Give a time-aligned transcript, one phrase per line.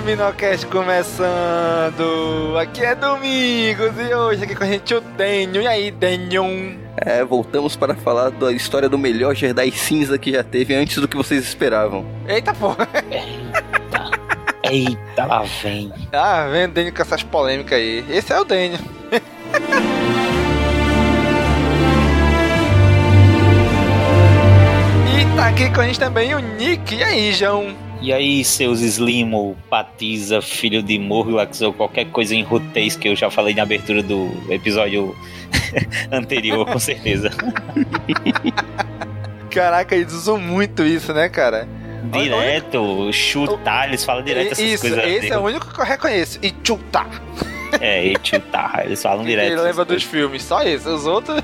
[0.00, 2.56] Caminocast começando!
[2.58, 5.60] Aqui é Domingos e hoje aqui com a gente o Denho.
[5.60, 6.80] E aí, Denho?
[6.96, 11.06] É, voltamos para falar da história do melhor Jedi cinza que já teve antes do
[11.06, 12.06] que vocês esperavam.
[12.26, 12.88] Eita porra!
[14.64, 15.92] Eita, lá vem.
[16.12, 18.02] Ah, vem o Denho com essas polêmicas aí.
[18.08, 18.78] Esse é o Denho.
[25.12, 26.94] e tá aqui com a gente também o Nick.
[26.94, 27.89] E aí, João?
[28.02, 33.14] E aí, seus Slimo, Patiza, filho de Morlax ou qualquer coisa em rotês que eu
[33.14, 35.14] já falei na abertura do episódio
[36.10, 37.30] anterior, com certeza.
[39.50, 41.68] Caraca, eles usam muito isso, né, cara?
[42.10, 45.04] Direto, chutar, eles falam direto essas Isso, coisas.
[45.04, 46.38] esse é o único que eu reconheço.
[46.42, 47.06] E chutar.
[47.78, 49.46] É, e chutar, eles falam direto.
[49.52, 50.02] Ele lembra coisas.
[50.02, 50.88] dos filmes, só isso.
[50.88, 51.42] Os outros.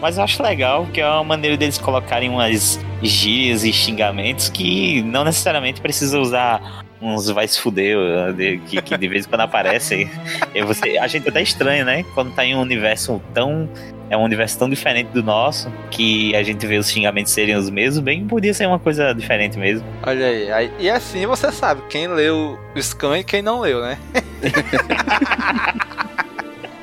[0.00, 5.02] Mas eu acho legal que é uma maneira deles colocarem umas gírias e xingamentos que
[5.02, 7.96] não necessariamente precisa usar uns vai se fuder,
[8.34, 10.10] de- que, que de vez em quando aparecem.
[10.54, 12.04] E você, a gente até estranha, né?
[12.14, 13.68] Quando tá em um universo tão.
[14.10, 17.68] É um universo tão diferente do nosso, que a gente vê os xingamentos serem os
[17.68, 19.86] mesmos, bem podia ser uma coisa diferente mesmo.
[20.02, 20.70] Olha aí, aí.
[20.78, 23.98] E assim você sabe quem leu o Scan e quem não leu, né?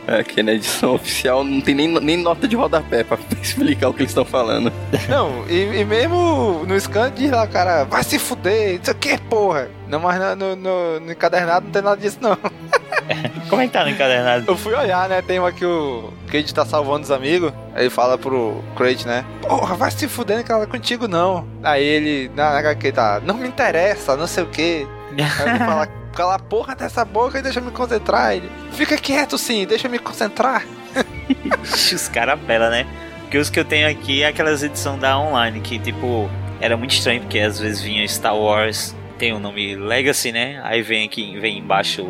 [0.07, 4.01] Aqui na edição oficial não tem nem, nem nota de rodapé pra explicar o que
[4.01, 4.71] eles estão falando.
[5.09, 9.69] Não, e, e mesmo no Scan diz lá, cara, vai se fuder, isso aqui, porra.
[9.87, 12.37] Não, mas no, no, no, encadernado não tem nada disso, não.
[13.49, 14.45] Como é que tá no encadernado?
[14.47, 15.21] Eu fui olhar, né?
[15.21, 17.53] Tem uma que o Cade tá salvando os amigos.
[17.73, 19.23] Aí ele fala pro Crate, né?
[19.41, 21.47] Porra, vai se fuder, não quero contigo não.
[21.63, 24.87] Aí ele, na HQ, tá, não me interessa, não sei o quê.
[25.11, 28.33] Aí ele fala, cala a porra dessa boca e deixa eu me concentrar.
[28.33, 30.65] Ele, fica quieto sim, deixa eu me concentrar.
[31.61, 32.85] Os caras apelam, né?
[33.21, 36.29] Porque os que eu tenho aqui é aquelas edições da online que, tipo,
[36.61, 40.61] era muito estranho, porque às vezes vinha Star Wars, tem o nome Legacy, né?
[40.63, 42.07] Aí vem aqui, vem embaixo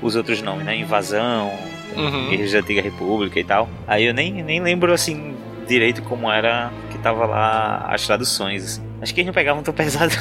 [0.00, 0.76] os outros nomes, né?
[0.76, 1.52] Invasão,
[1.96, 2.28] Uhum.
[2.28, 3.68] Guerreiros da Antiga República e tal.
[3.86, 8.82] Aí eu nem, nem lembro, assim, direito como era que tava lá as traduções, assim.
[9.00, 10.12] Acho que eles não pegavam tão pesado.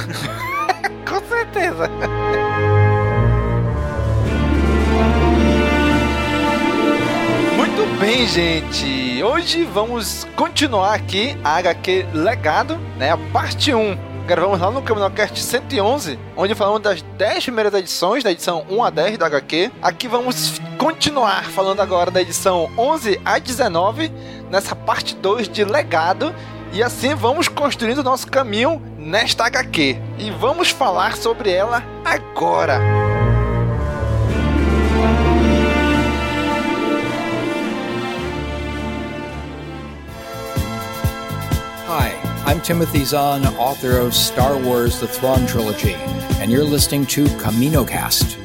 [1.08, 1.90] Com certeza.
[7.84, 9.22] Muito bem, gente.
[9.22, 13.12] Hoje vamos continuar aqui a HQ Legado, né?
[13.12, 13.98] A parte 1.
[14.26, 18.90] Gravamos lá no Caminocast 111, onde falamos das 10 primeiras edições, da edição 1 a
[18.90, 19.70] 10 da HQ.
[19.82, 24.10] Aqui vamos continuar falando agora da edição 11 a 19,
[24.50, 26.34] nessa parte 2 de Legado.
[26.72, 29.98] E assim vamos construindo o nosso caminho nesta HQ.
[30.20, 32.80] E vamos falar sobre ela agora.
[41.96, 42.12] Hi,
[42.48, 45.94] I'm Timothy Zahn, author of Star Wars The Thrawn Trilogy,
[46.42, 48.36] and you're listening to CaminoCast.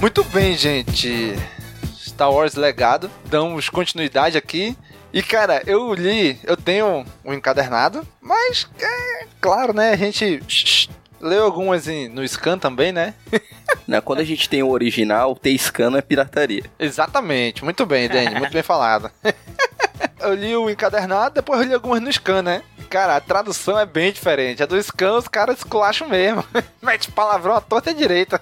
[0.00, 1.34] Muito bem, gente.
[1.98, 3.10] Star Wars Legado.
[3.26, 4.74] Damos continuidade aqui.
[5.12, 10.40] E, cara, eu li, eu tenho um encadernado, mas, é claro, né, a gente
[11.20, 13.14] leu algumas em- no scan também, né?
[13.86, 16.64] Né, Quando a gente tem o original, ter scan não é pirataria.
[16.78, 19.10] Exatamente, muito bem, Danny, muito bem falado.
[20.20, 22.62] eu li o encadernado, depois eu li algumas no scan, né?
[22.88, 24.62] Cara, a tradução é bem diferente.
[24.62, 26.44] A do scan, os caras esculacham mesmo.
[26.82, 28.40] Mete palavrão à torta e à direita.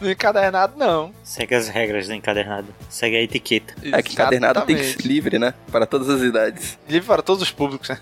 [0.00, 1.12] No encadernado, não.
[1.24, 2.72] Segue as regras do encadernado.
[2.88, 3.74] Segue a etiqueta.
[3.92, 5.54] É que encadernado tem que ser livre, né?
[5.72, 6.78] Para todas as idades.
[6.88, 7.98] Livre para todos os públicos, né?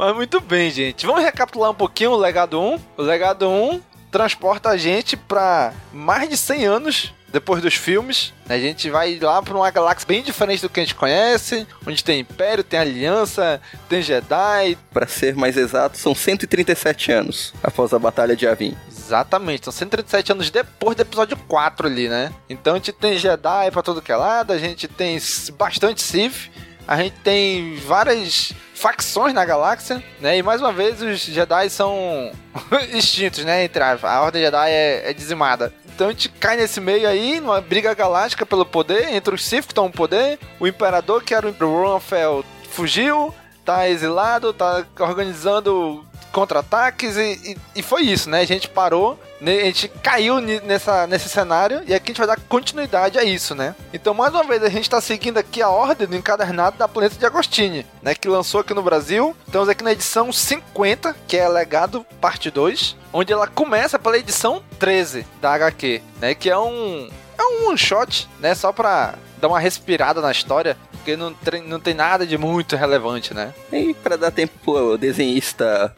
[0.00, 1.04] Mas muito bem, gente.
[1.04, 2.80] Vamos recapitular um pouquinho o Legado 1.
[2.96, 8.32] O Legado 1 transporta a gente para mais de 100 anos depois dos filmes.
[8.48, 12.02] A gente vai lá para uma galáxia bem diferente do que a gente conhece, onde
[12.02, 13.60] tem Império, tem Aliança,
[13.90, 14.78] tem Jedi.
[14.90, 18.74] Para ser mais exato, são 137 anos após a Batalha de Avin.
[18.88, 22.32] Exatamente, são 137 anos depois do episódio 4 ali, né?
[22.48, 25.18] Então a gente tem Jedi pra todo que é lado, a gente tem
[25.58, 26.50] bastante Sith,
[26.90, 30.36] a gente tem várias facções na galáxia, né?
[30.36, 32.32] E mais uma vez os Jedi são
[32.92, 33.62] extintos, né?
[33.62, 35.72] Entre a, a Ordem Jedi é, é, dizimada.
[35.94, 39.66] Então a gente cai nesse meio aí, numa briga galáctica pelo poder, entre os Sith
[39.66, 43.32] que estão no poder, o Imperador, que era o Ronfel, fugiu,
[43.64, 48.40] tá exilado, tá organizando contra-ataques e, e, e, foi isso, né?
[48.40, 52.40] A gente parou, a gente caiu nessa, nesse cenário e aqui a gente vai dar
[52.48, 53.74] continuidade a isso, né?
[53.92, 57.16] Então, mais uma vez, a gente está seguindo aqui a ordem do encadernado da Planeta
[57.16, 58.14] de Agostini, né?
[58.14, 59.36] Que lançou aqui no Brasil.
[59.46, 64.62] Estamos aqui na edição 50, que é Legado Parte 2, onde ela começa pela edição
[64.78, 66.34] 13 da HQ, né?
[66.34, 68.54] Que é um, é um one shot, né?
[68.54, 71.34] Só pra dar uma respirada na história porque não,
[71.66, 73.52] não tem nada de muito relevante, né?
[73.72, 75.94] E para dar tempo pro desenhista,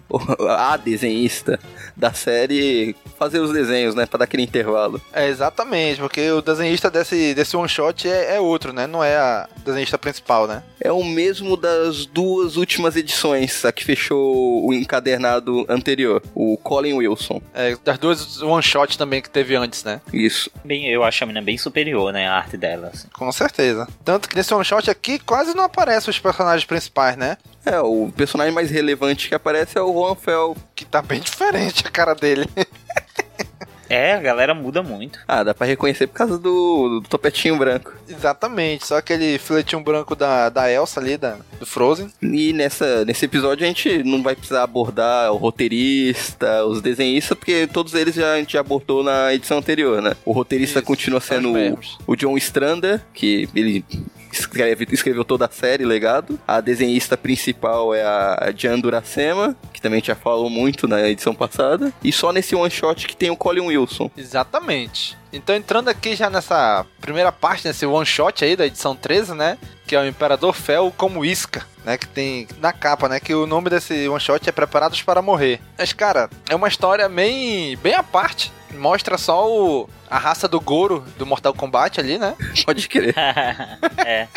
[0.49, 1.59] a desenhista
[1.97, 4.07] da série fazer os desenhos, né?
[4.07, 5.01] Pra dar aquele intervalo.
[5.13, 8.87] É, exatamente, porque o desenhista desse, desse one shot é, é outro, né?
[8.87, 10.63] Não é a desenhista principal, né?
[10.81, 16.95] É o mesmo das duas últimas edições, a que fechou o encadernado anterior, o Colin
[16.95, 17.41] Wilson.
[17.55, 20.01] É, das duas one shot também que teve antes, né?
[20.13, 20.51] Isso.
[20.65, 22.27] Bem, eu acho a menina bem superior, né?
[22.27, 22.91] A arte dela.
[22.93, 23.09] Assim.
[23.13, 23.89] Com certeza.
[24.05, 27.37] Tanto que nesse one shot aqui quase não aparecem os personagens principais, né?
[27.65, 30.57] É, o personagem mais relevante que aparece é o Juan Fel.
[30.75, 32.49] Que tá bem diferente a cara dele.
[33.93, 35.19] É, a galera muda muito.
[35.29, 37.93] Ah, dá pra reconhecer por causa do, do topetinho branco.
[38.09, 42.11] Exatamente, só aquele filetinho branco da, da Elsa ali, da, do Frozen.
[42.23, 47.67] E nessa, nesse episódio a gente não vai precisar abordar o roteirista, os desenhistas, porque
[47.67, 50.17] todos eles já, a gente já abordou na edição anterior, né?
[50.25, 53.85] O roteirista Isso, continua sendo o, o John Strander, que ele
[54.33, 56.39] escreve, escreveu toda a série Legado.
[56.47, 61.93] A desenhista principal é a Jan Duracema, que também já falou muito na edição passada.
[62.03, 64.11] E só nesse one shot que tem o Colin Wilson.
[64.17, 65.17] Exatamente.
[65.33, 69.57] Então entrando aqui já nessa primeira parte, nesse one shot aí da edição 13, né?
[69.87, 71.97] Que é o Imperador Fel como isca, né?
[71.97, 73.19] Que tem na capa, né?
[73.19, 75.61] Que o nome desse one shot é Preparados para Morrer.
[75.77, 78.53] Mas, cara, é uma história bem, bem à parte.
[78.75, 82.35] Mostra só o, a raça do Goro do Mortal Kombat ali, né?
[82.65, 83.15] Pode crer.
[84.05, 84.29] é.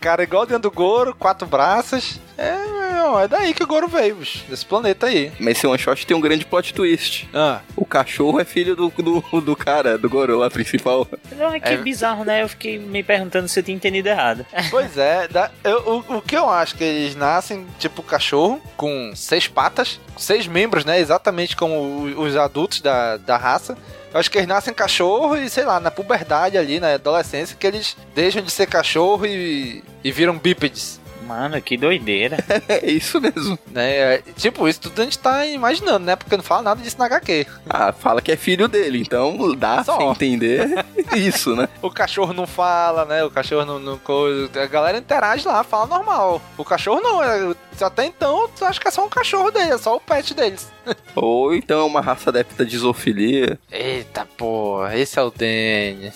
[0.00, 2.20] Cara, igual dentro do Goro, quatro braços.
[2.36, 2.54] É,
[2.98, 4.16] meu, é daí que o Goro veio,
[4.48, 5.32] desse planeta aí.
[5.38, 7.28] Mas esse one shot tem um grande plot twist.
[7.32, 7.60] Ah.
[7.76, 11.06] O cachorro é filho do, do, do cara, do Goro lá principal.
[11.36, 11.76] Não, é que é...
[11.76, 12.42] bizarro, né?
[12.42, 14.44] Eu fiquei me perguntando se eu tinha entendido errado.
[14.70, 19.12] Pois é, da, eu, o, o que eu acho que eles nascem tipo cachorro, com
[19.14, 21.00] seis patas, seis membros, né?
[21.00, 23.76] Exatamente como os adultos da, da raça.
[24.12, 27.66] Eu acho que eles nascem cachorro e, sei lá, na puberdade ali, na adolescência, que
[27.66, 30.97] eles deixam de ser cachorro e, e viram bípedes.
[31.28, 32.38] Mano, que doideira.
[32.66, 33.58] é isso mesmo.
[33.70, 34.14] Né?
[34.14, 36.16] É, tipo, isso tudo a gente tá imaginando, né?
[36.16, 37.46] Porque não fala nada disso na HQ.
[37.68, 39.96] Ah, fala que é filho dele, então dá Só.
[39.96, 40.66] pra entender
[41.14, 41.68] isso, né?
[41.82, 43.22] O cachorro não fala, né?
[43.22, 44.50] O cachorro não, não coisa.
[44.62, 46.40] A galera interage lá, fala normal.
[46.56, 49.96] O cachorro não, é, até então, acho que é só um cachorro dele, é só
[49.96, 50.72] o pet deles.
[51.14, 53.58] Ou então é uma raça adepta de zoofilia.
[53.70, 56.10] Eita porra, esse é o Danny.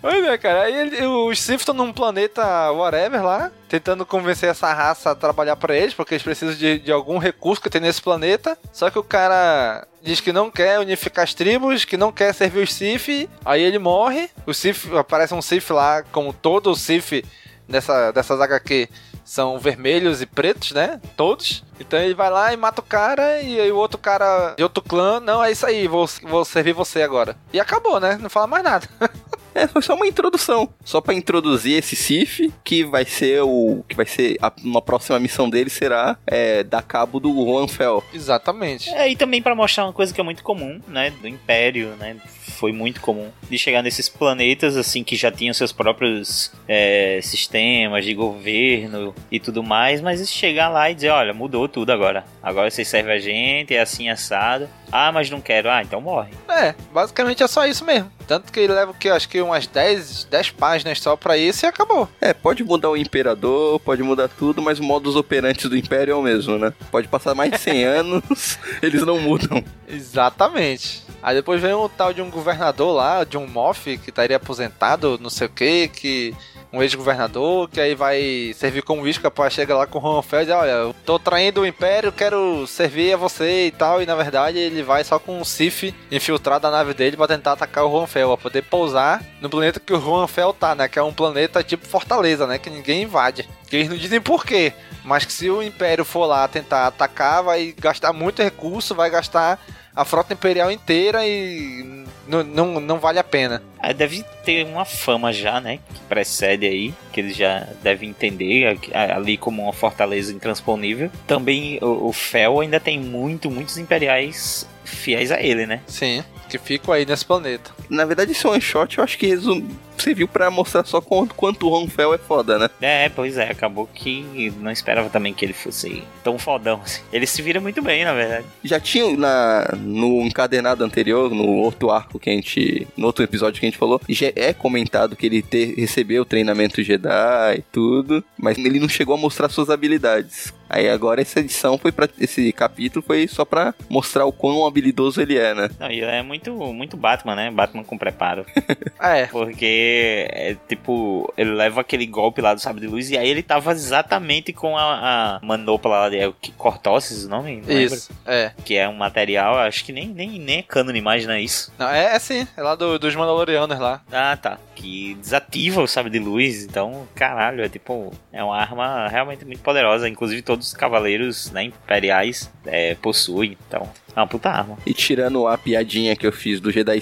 [0.00, 0.62] Pois é, cara.
[0.62, 5.56] Aí ele, os Sith estão num planeta whatever lá, tentando convencer essa raça a trabalhar
[5.56, 8.56] para eles, porque eles precisam de, de algum recurso que tem nesse planeta.
[8.72, 12.62] Só que o cara diz que não quer unificar as tribos, que não quer servir
[12.62, 13.28] os Sith.
[13.44, 14.30] Aí ele morre.
[14.46, 17.24] O Sith aparece um Sith lá, como todo o Sith
[17.68, 18.88] dessa, dessas HQ
[19.24, 20.98] são vermelhos e pretos, né?
[21.14, 21.62] Todos.
[21.78, 24.82] Então ele vai lá e mata o cara, e aí o outro cara de outro
[24.82, 27.36] clã, não, é isso aí, vou, vou servir você agora.
[27.52, 28.16] E acabou, né?
[28.18, 28.88] Não fala mais nada.
[29.58, 30.68] É, foi só uma introdução.
[30.84, 33.84] Só para introduzir esse Sif, que vai ser o.
[33.88, 34.36] que vai ser.
[34.40, 38.04] A, uma próxima missão dele será é, dar cabo do Juan Fel.
[38.14, 38.88] Exatamente.
[38.90, 41.10] É, e também para mostrar uma coisa que é muito comum, né?
[41.10, 42.16] Do Império, né?
[42.58, 48.04] Foi muito comum de chegar nesses planetas, assim, que já tinham seus próprios é, sistemas
[48.04, 52.24] de governo e tudo mais, mas chegar lá e dizer, olha, mudou tudo agora.
[52.48, 54.68] Agora você serve a gente, é assim assado.
[54.90, 55.70] Ah, mas não quero.
[55.70, 56.30] Ah, então morre.
[56.48, 58.10] É, basicamente é só isso mesmo.
[58.26, 61.68] Tanto que ele leva que acho que umas 10, 10 páginas só pra isso e
[61.68, 62.08] acabou.
[62.20, 66.14] É, pode mudar o imperador, pode mudar tudo, mas o modus operandi do império é
[66.14, 66.72] o mesmo, né?
[66.90, 69.62] Pode passar mais de 100 anos, eles não mudam.
[69.86, 71.02] Exatamente.
[71.22, 75.18] Aí depois vem um tal de um governador lá, de um Moff, que estaria aposentado,
[75.20, 76.34] não sei o que, que
[76.72, 80.70] um ex-governador, que aí vai servir como isca pra chegar lá com o e olha,
[80.70, 84.82] eu tô traindo o Império, quero servir a você e tal, e na verdade ele
[84.82, 88.28] vai só com um Sif infiltrado na nave dele pra tentar atacar o Juan Fel,
[88.28, 91.62] pra poder pousar no planeta que o Juan Fel tá, né, que é um planeta
[91.62, 93.48] tipo Fortaleza, né, que ninguém invade.
[93.68, 94.72] Que eles não dizem por quê,
[95.04, 99.58] mas que se o Império for lá tentar atacar, vai gastar muito recurso, vai gastar
[99.94, 101.97] a frota imperial inteira e
[102.28, 103.62] não, não, não vale a pena.
[103.82, 105.78] É, deve ter uma fama já, né?
[105.92, 111.10] Que precede aí, que eles já devem entender ali como uma fortaleza intransponível.
[111.26, 115.80] Também o, o Fel ainda tem muito, muitos imperiais fiéis a ele, né?
[115.86, 117.70] Sim, que ficam aí nesse planeta.
[117.88, 119.68] Na verdade, esse one shot eu acho que resume,
[120.02, 122.70] serviu para mostrar só quanto, quanto o Ronfel é foda, né?
[122.80, 127.02] É, pois é, acabou que não esperava também que ele fosse tão fodão assim.
[127.12, 128.46] Ele se vira muito bem, na verdade.
[128.62, 132.86] Já tinha na, no encadernado anterior, no outro arco que a gente.
[132.96, 136.82] No outro episódio que a gente falou, já é comentado que ele ter, recebeu treinamento
[136.82, 140.52] Jedi e tudo, mas ele não chegou a mostrar suas habilidades.
[140.68, 145.20] Aí agora essa edição foi para esse capítulo foi só para mostrar o quão habilidoso
[145.20, 145.70] ele é, né?
[145.80, 146.37] Não, e é muito
[146.72, 147.50] muito Batman, né?
[147.50, 148.44] Batman com preparo.
[149.00, 149.26] é.
[149.26, 153.42] Porque é tipo, ele leva aquele golpe lá do sabre de luz e aí ele
[153.42, 157.62] tava exatamente com a, a manopla lá de é, Cortosses, o nome?
[157.66, 158.10] Não isso.
[158.26, 158.52] É.
[158.64, 161.72] Que é um material, acho que nem nem nem é cânone mais, não é isso?
[161.78, 164.02] Não, é, é sim, é lá do, dos Mandalorianos lá.
[164.12, 164.58] Ah, tá.
[164.74, 169.60] Que desativa o sabre de luz, então, caralho, é tipo, é uma arma realmente muito
[169.60, 173.56] poderosa, inclusive todo todos os cavaleiros né, imperiais é, possuem.
[173.66, 174.76] Então, é uma puta arma.
[174.86, 177.00] E tirando a piadinha que eu fiz do Jedi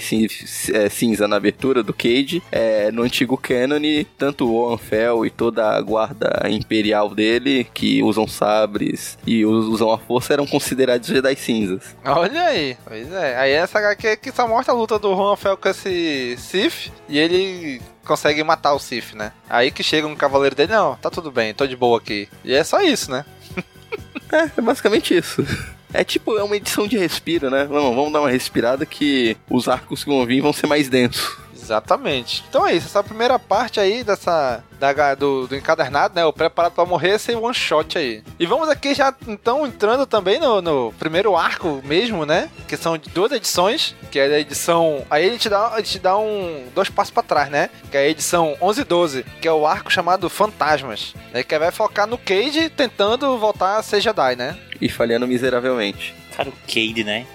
[0.73, 3.77] é, cinza na abertura do Cage, é, no antigo canon,
[4.17, 9.97] tanto o Anfel e toda a guarda imperial dele, que usam sabres e usam a
[9.97, 11.95] força, eram considerados Jedi cinzas.
[12.05, 13.37] Olha aí, pois é.
[13.37, 17.81] Aí essa HQ que só mostra a luta do Anfel com esse Sif, e ele
[18.05, 19.31] consegue matar o Sif, né?
[19.49, 22.27] Aí que chega um cavaleiro dele, não, tá tudo bem, tô de boa aqui.
[22.43, 23.25] E é só isso, né?
[24.31, 25.45] é, é basicamente isso.
[25.97, 27.65] É tipo, é uma edição de respiro, né?
[27.65, 31.35] Vamos, vamos dar uma respirada que os arcos que vão vir vão ser mais densos.
[31.67, 32.45] Exatamente.
[32.47, 36.23] Então é isso, essa primeira parte aí dessa da, do, do encadernado, né?
[36.23, 38.23] O Preparado para Morrer, esse one shot aí.
[38.39, 42.49] E vamos aqui já então entrando também no, no, primeiro arco mesmo, né?
[42.69, 45.05] Que são duas edições, que é a edição.
[45.09, 47.69] Aí a gente dá, a gente dá um dois passos para trás, né?
[47.91, 51.43] Que é a edição 11 e 12, que é o arco chamado Fantasmas, né?
[51.43, 54.57] Que vai focar no Cade tentando voltar a ser Jedi, né?
[54.79, 56.15] E falhando miseravelmente.
[56.33, 57.25] Cara, o Cade, né?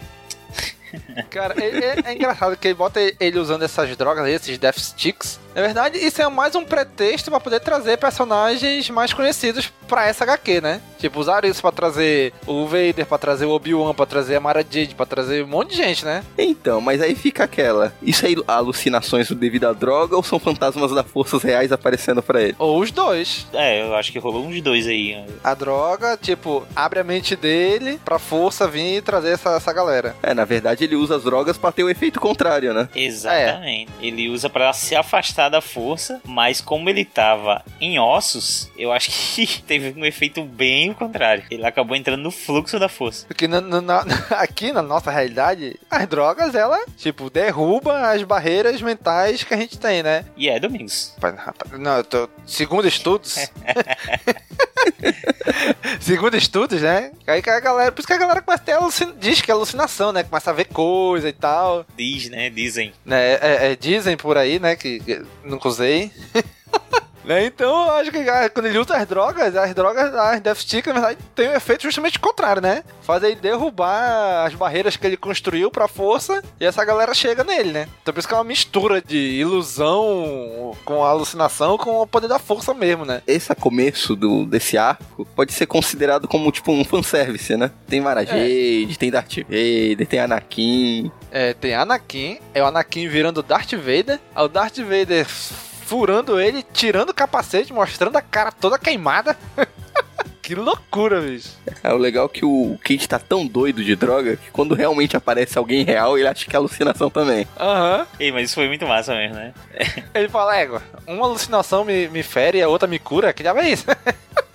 [1.30, 5.40] Cara, é, é, é, engraçado que ele bota ele usando essas drogas, esses Death Sticks.
[5.54, 10.24] Na verdade, isso é mais um pretexto para poder trazer personagens mais conhecidos para essa
[10.24, 10.80] HQ, né?
[10.98, 14.62] Tipo, usar isso para trazer o Vader, para trazer o Obi-Wan, para trazer a Mara
[14.62, 16.24] Jade, para trazer um monte de gente, né?
[16.38, 17.92] Então, mas aí fica aquela.
[18.00, 22.54] Isso é alucinações devido à droga ou são fantasmas da forças reais aparecendo para ele?
[22.58, 23.46] Ou os dois.
[23.52, 25.22] É, eu acho que rolou uns dois aí.
[25.44, 30.16] A droga, tipo, abre a mente dele pra força vir e trazer essa, essa galera.
[30.22, 32.88] É, na verdade ele usa as drogas para ter o efeito contrário, né?
[32.94, 33.90] Exatamente.
[34.00, 34.06] É.
[34.06, 39.10] Ele usa para se afastar da força, mas como ele tava em ossos, eu acho
[39.10, 41.44] que teve um efeito bem contrário.
[41.50, 43.26] Ele acabou entrando no fluxo da força.
[43.26, 44.04] Porque na, na,
[44.38, 49.78] aqui na nossa realidade, as drogas, ela, tipo, derruba as barreiras mentais que a gente
[49.78, 50.24] tem, né?
[50.36, 51.14] E é Domingos.
[51.78, 52.28] Não, eu tô.
[52.46, 53.50] Segundo estudos.
[56.00, 57.12] Segundo estudos, né?
[57.26, 57.92] Aí que a galera.
[57.92, 59.12] Por isso que a galera começa a ter alucin...
[59.18, 60.22] diz que é alucinação, né?
[60.22, 61.86] Começa a ver coisa e tal.
[61.96, 62.50] Diz, né?
[62.50, 62.92] Dizem.
[63.08, 64.76] É, é, é, dizem por aí, né?
[64.76, 65.00] Que
[65.44, 66.10] nunca usei.
[67.24, 67.46] Né?
[67.46, 70.94] Então, acho que ah, quando ele usa as drogas, as drogas, as Death Stick, na
[70.94, 72.82] verdade, tem um efeito justamente contrário, né?
[73.02, 77.72] Faz ele derrubar as barreiras que ele construiu pra força e essa galera chega nele,
[77.72, 77.88] né?
[78.02, 82.38] Então por isso que é uma mistura de ilusão com alucinação com o poder da
[82.38, 83.22] força mesmo, né?
[83.26, 87.70] Esse começo do, desse arco pode ser considerado como tipo um fanservice, né?
[87.86, 88.96] Tem Mara Jade, é.
[88.96, 91.12] tem Darth Vader, tem Anakin.
[91.34, 97.08] É, tem Anakin, é o Anakin virando Darth Vader, o Darth Vader furando ele, tirando
[97.08, 99.34] o capacete, mostrando a cara toda queimada.
[100.52, 101.48] que loucura, bicho.
[101.82, 105.16] É o legal é que o Kate tá tão doido de droga que quando realmente
[105.16, 107.46] aparece alguém real, ele acha que é alucinação também.
[107.58, 108.00] Aham.
[108.00, 108.06] Uhum.
[108.20, 109.54] Ei, mas isso foi muito massa mesmo, né?
[110.14, 113.58] ele fala, égua, uma alucinação me, me fere e a outra me cura, que já
[113.58, 113.86] é isso.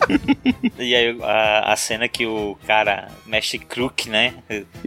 [0.78, 4.36] e aí a, a, cena que o cara mexe Crook, né?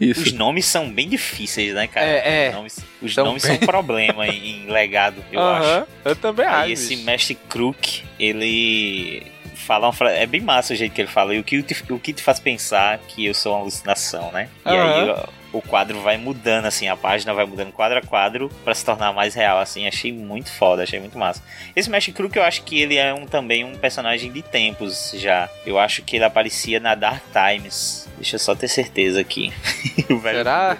[0.00, 0.22] Isso.
[0.22, 2.06] Os nomes são bem difíceis, né, cara?
[2.06, 2.48] É, é.
[2.50, 3.58] Os nomes, os nomes bem...
[3.58, 5.80] são problema em, em legado, eu uh -huh.
[5.80, 5.88] acho.
[6.04, 6.68] Eu também aí acho.
[6.68, 10.16] E esse mestre Crook, ele fala uma frase.
[10.16, 11.34] É bem massa o jeito que ele fala.
[11.34, 14.48] E o que te, o que te faz pensar que eu sou uma alucinação, né?
[14.64, 15.14] E uhum.
[15.14, 18.84] aí o quadro vai mudando, assim, a página vai mudando quadro a quadro para se
[18.84, 19.86] tornar mais real, assim.
[19.86, 21.42] Achei muito foda, achei muito massa.
[21.74, 25.48] Esse Mesh Crook eu acho que ele é um, também um personagem de tempos já.
[25.66, 28.08] Eu acho que ele aparecia na Dark Times.
[28.16, 29.52] Deixa eu só ter certeza aqui.
[30.22, 30.78] Será?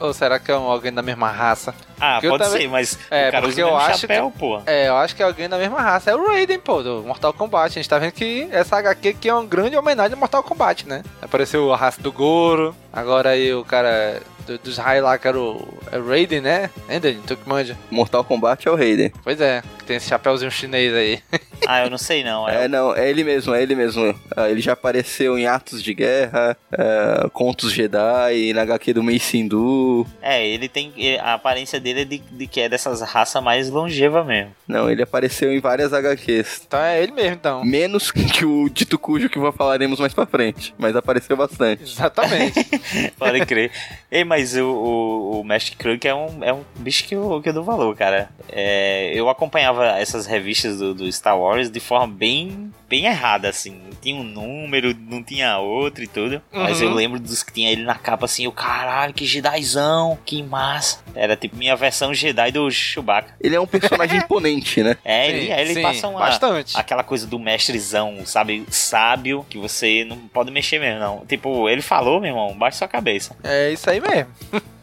[0.00, 1.74] Ou será que é alguém da mesma raça?
[2.00, 2.62] Ah, porque pode também...
[2.62, 4.38] ser, mas é, o cara porque eu acho chapéu, que...
[4.38, 4.62] pô.
[4.64, 6.10] É, eu acho que é alguém da mesma raça.
[6.10, 7.78] É o Raiden, pô, do Mortal Kombat.
[7.78, 10.88] A gente tá vendo que essa HQ aqui é uma grande homenagem ao Mortal Kombat,
[10.88, 11.02] né?
[11.20, 15.38] Apareceu a raça do Goro, agora aí o cara do, dos raios lá que era
[15.38, 16.70] o é Raiden, né?
[16.88, 17.76] Ainda, tu que manja.
[17.90, 19.12] Mortal Kombat é o Raiden.
[19.22, 21.20] Pois é, tem esse chapéuzinho chinês aí.
[21.66, 22.48] ah, eu não sei não.
[22.48, 24.14] É, é não, é ele mesmo, é ele mesmo.
[24.36, 29.18] Ah, ele já apareceu em Atos de Guerra, é, Contos Jedi, na HQ do Mei
[29.18, 30.06] Sindu.
[30.22, 30.92] É, ele tem.
[31.20, 34.52] A aparência dele é de, de que é dessas raças mais longeva mesmo.
[34.68, 36.62] Não, ele apareceu em várias HQs.
[36.68, 37.64] Então é ele mesmo, então.
[37.64, 40.72] Menos que o Dito Cujo que falaremos mais pra frente.
[40.78, 41.82] Mas apareceu bastante.
[41.82, 42.64] Exatamente.
[43.18, 43.72] Pode crer.
[44.08, 47.48] Ei, mas o, o, o Mestre Krug é um, é um bicho que eu, que
[47.48, 48.28] eu dou valor, cara.
[48.48, 53.70] É, eu acompanhava essas revistas do, do Star Wars de forma bem bem errada, assim.
[53.70, 56.42] Não tinha um número, não tinha outro e tudo.
[56.52, 56.62] Uhum.
[56.64, 60.42] Mas eu lembro dos que tinha ele na capa assim, o caralho, que Jedizão, que
[60.42, 60.98] massa.
[61.14, 63.36] Era tipo minha versão Jedi do Chewbacca.
[63.40, 64.96] Ele é um personagem imponente, né?
[65.04, 66.76] É, sim, ele, ele sim, passa uma, bastante.
[66.76, 68.66] aquela coisa do mestrezão, sabe?
[68.68, 71.24] Sábio, que você não pode mexer mesmo, não.
[71.26, 73.36] Tipo, ele falou, meu irmão, baixa sua cabeça.
[73.44, 74.30] É isso aí mesmo.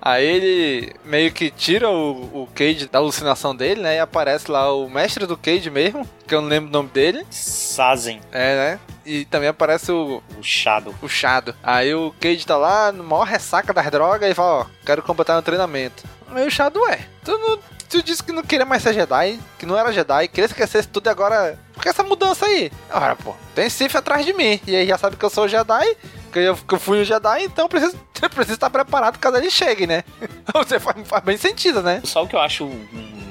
[0.00, 3.96] Aí ele meio que tira o, o Cage da alucinação dele, né?
[3.96, 7.26] E aparece lá o mestre do Cage mesmo, que eu não lembro o nome dele.
[7.30, 8.20] Sazen.
[8.32, 8.80] É, né?
[9.04, 10.22] E também aparece o.
[10.38, 10.94] O Shadow.
[11.00, 11.54] O Shadow.
[11.62, 15.36] Aí o Cage tá lá, no maior ressaca das drogas, e fala: Ó, quero completar
[15.36, 16.04] no treinamento.
[16.30, 17.00] Aí o Shadow é.
[17.24, 17.58] Tu não
[17.88, 21.08] tu disse que não queria mais ser Jedi, que não era Jedi, queria esquecer tudo
[21.08, 21.58] e agora.
[21.72, 22.70] Por que essa mudança aí?
[22.90, 24.60] Ora, pô, tem Sif atrás de mim.
[24.66, 25.96] E aí já sabe que eu sou Jedi,
[26.32, 29.36] que eu, que eu fui um Jedi, então eu preciso, eu preciso estar preparado caso
[29.36, 30.04] ele chegue, né?
[30.54, 32.00] Você faz, faz bem sentido, né?
[32.04, 32.68] Só o que eu acho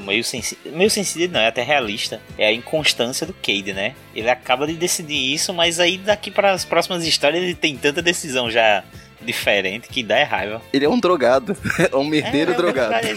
[0.05, 3.93] meio sensível, meio sensível não, é até realista, é a inconstância do Cade, né?
[4.15, 8.01] Ele acaba de decidir isso, mas aí daqui para as próximas histórias ele tem tanta
[8.01, 8.83] decisão já
[9.21, 10.61] diferente que dá é raiva.
[10.71, 11.55] Ele é um drogado,
[11.91, 13.07] é um merdeiro é, é drogado.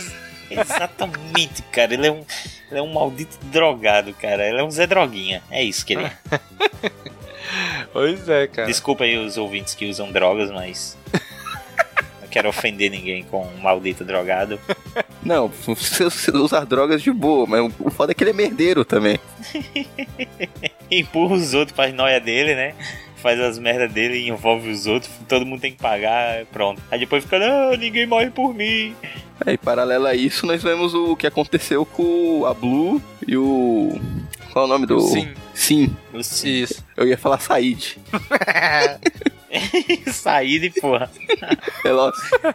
[0.60, 1.94] Exatamente, cara.
[1.94, 2.24] Ele é, um,
[2.70, 4.48] ele é um maldito drogado, cara.
[4.48, 5.42] Ele é um Zé Droguinha.
[5.50, 6.12] É isso que ele é.
[7.92, 8.66] pois é, cara.
[8.66, 10.98] Desculpa aí os ouvintes que usam drogas, mas.
[12.20, 14.60] não quero ofender ninguém com um maldito drogado.
[15.22, 19.18] Não, você usar drogas de boa, mas o foda é que ele é merdeiro também.
[20.90, 22.74] Empurra os outros pra noia dele, né?
[23.20, 26.82] Faz as merdas dele e envolve os outros, todo mundo tem que pagar, pronto.
[26.90, 28.94] Aí depois fica, não, ninguém morre por mim.
[29.46, 33.98] É, e paralelo a isso, nós vemos o que aconteceu com a Blue e o.
[34.52, 35.00] Qual é o nome do.
[35.00, 35.32] Sim.
[35.54, 35.96] Sim.
[36.22, 36.62] Sim.
[36.62, 36.84] Isso.
[36.96, 37.98] Eu ia falar Said.
[40.12, 41.10] Said, porra.
[41.84, 42.54] É nossa.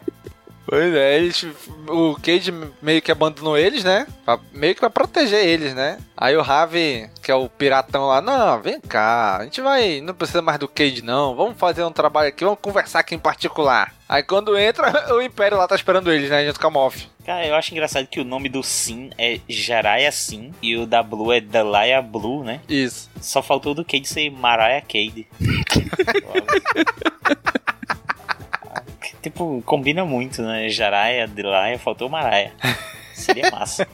[0.68, 1.46] Pois é, eles,
[1.88, 2.52] o Cage
[2.82, 4.08] meio que abandonou eles, né?
[4.26, 6.00] Pra, meio que pra proteger eles, né?
[6.18, 10.14] Aí o Ravi, que é o piratão lá, não, vem cá, a gente vai, não
[10.14, 13.94] precisa mais do Cage não, vamos fazer um trabalho aqui, vamos conversar aqui em particular.
[14.10, 17.08] Aí quando entra, o Império lá tá esperando eles, né, junto com a Moff.
[17.26, 21.02] Cara, eu acho engraçado que o nome do Sim é Jaraya Sim e o da
[21.02, 22.62] Blue é Dalaya Blue, né?
[22.70, 23.10] Isso.
[23.20, 25.28] Só faltou do Cade ser Mariah Cade.
[29.26, 30.70] tipo, combina muito, né?
[30.70, 32.52] Jaraia, Delaia, faltou Maraia.
[33.14, 33.88] Seria massa.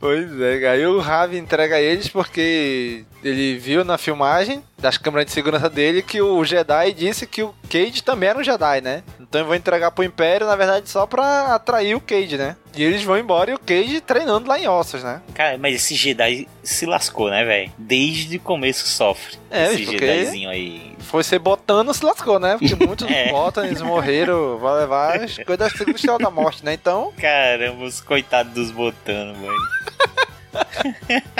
[0.00, 5.32] pois é, aí o Ravi entrega eles porque ele viu na filmagem das câmeras de
[5.32, 9.02] segurança dele que o Jedi disse que o Cade também era um Jedi, né?
[9.20, 12.56] Então eu vou entregar pro Império, na verdade, só pra atrair o Cade, né?
[12.74, 15.20] E eles vão embora e o Cade treinando lá em Ossos, né?
[15.34, 17.72] Cara, mas esse Jedi se lascou, né, velho?
[17.76, 19.36] Desde o começo sofre.
[19.50, 20.96] É, esse Jedizinho aí.
[21.00, 22.56] Foi ser botando, se lascou, né?
[22.58, 23.30] Porque muitos é.
[23.30, 26.72] botam, eles morreram, vai levar as coisas da Estrela da Morte, né?
[26.74, 27.12] Então.
[27.20, 29.58] Caramba, os coitados dos botando, mano.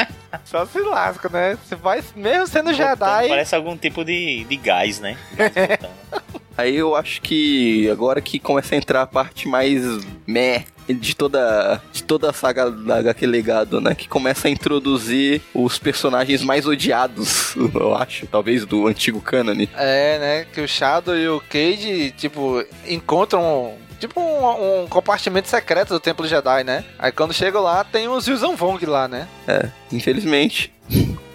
[0.44, 1.56] Só se lasca, né?
[1.64, 3.28] Você vai, mesmo sendo botando, Jedi.
[3.28, 5.16] Parece algum tipo de, de gás, né?
[6.56, 9.80] Aí eu acho que agora que começa a entrar a parte mais
[10.26, 13.94] meh de toda, de toda a saga da HQ Legado, né?
[13.94, 19.68] Que começa a introduzir os personagens mais odiados, eu acho, talvez do antigo cânone.
[19.76, 20.46] É, né?
[20.52, 26.26] Que o Shadow e o Cade, tipo, encontram tipo um, um, compartimento secreto do Templo
[26.26, 26.84] Jedi, né?
[26.98, 29.28] Aí quando chega lá, tem os Yuzan Vong lá, né?
[29.46, 30.72] É, infelizmente.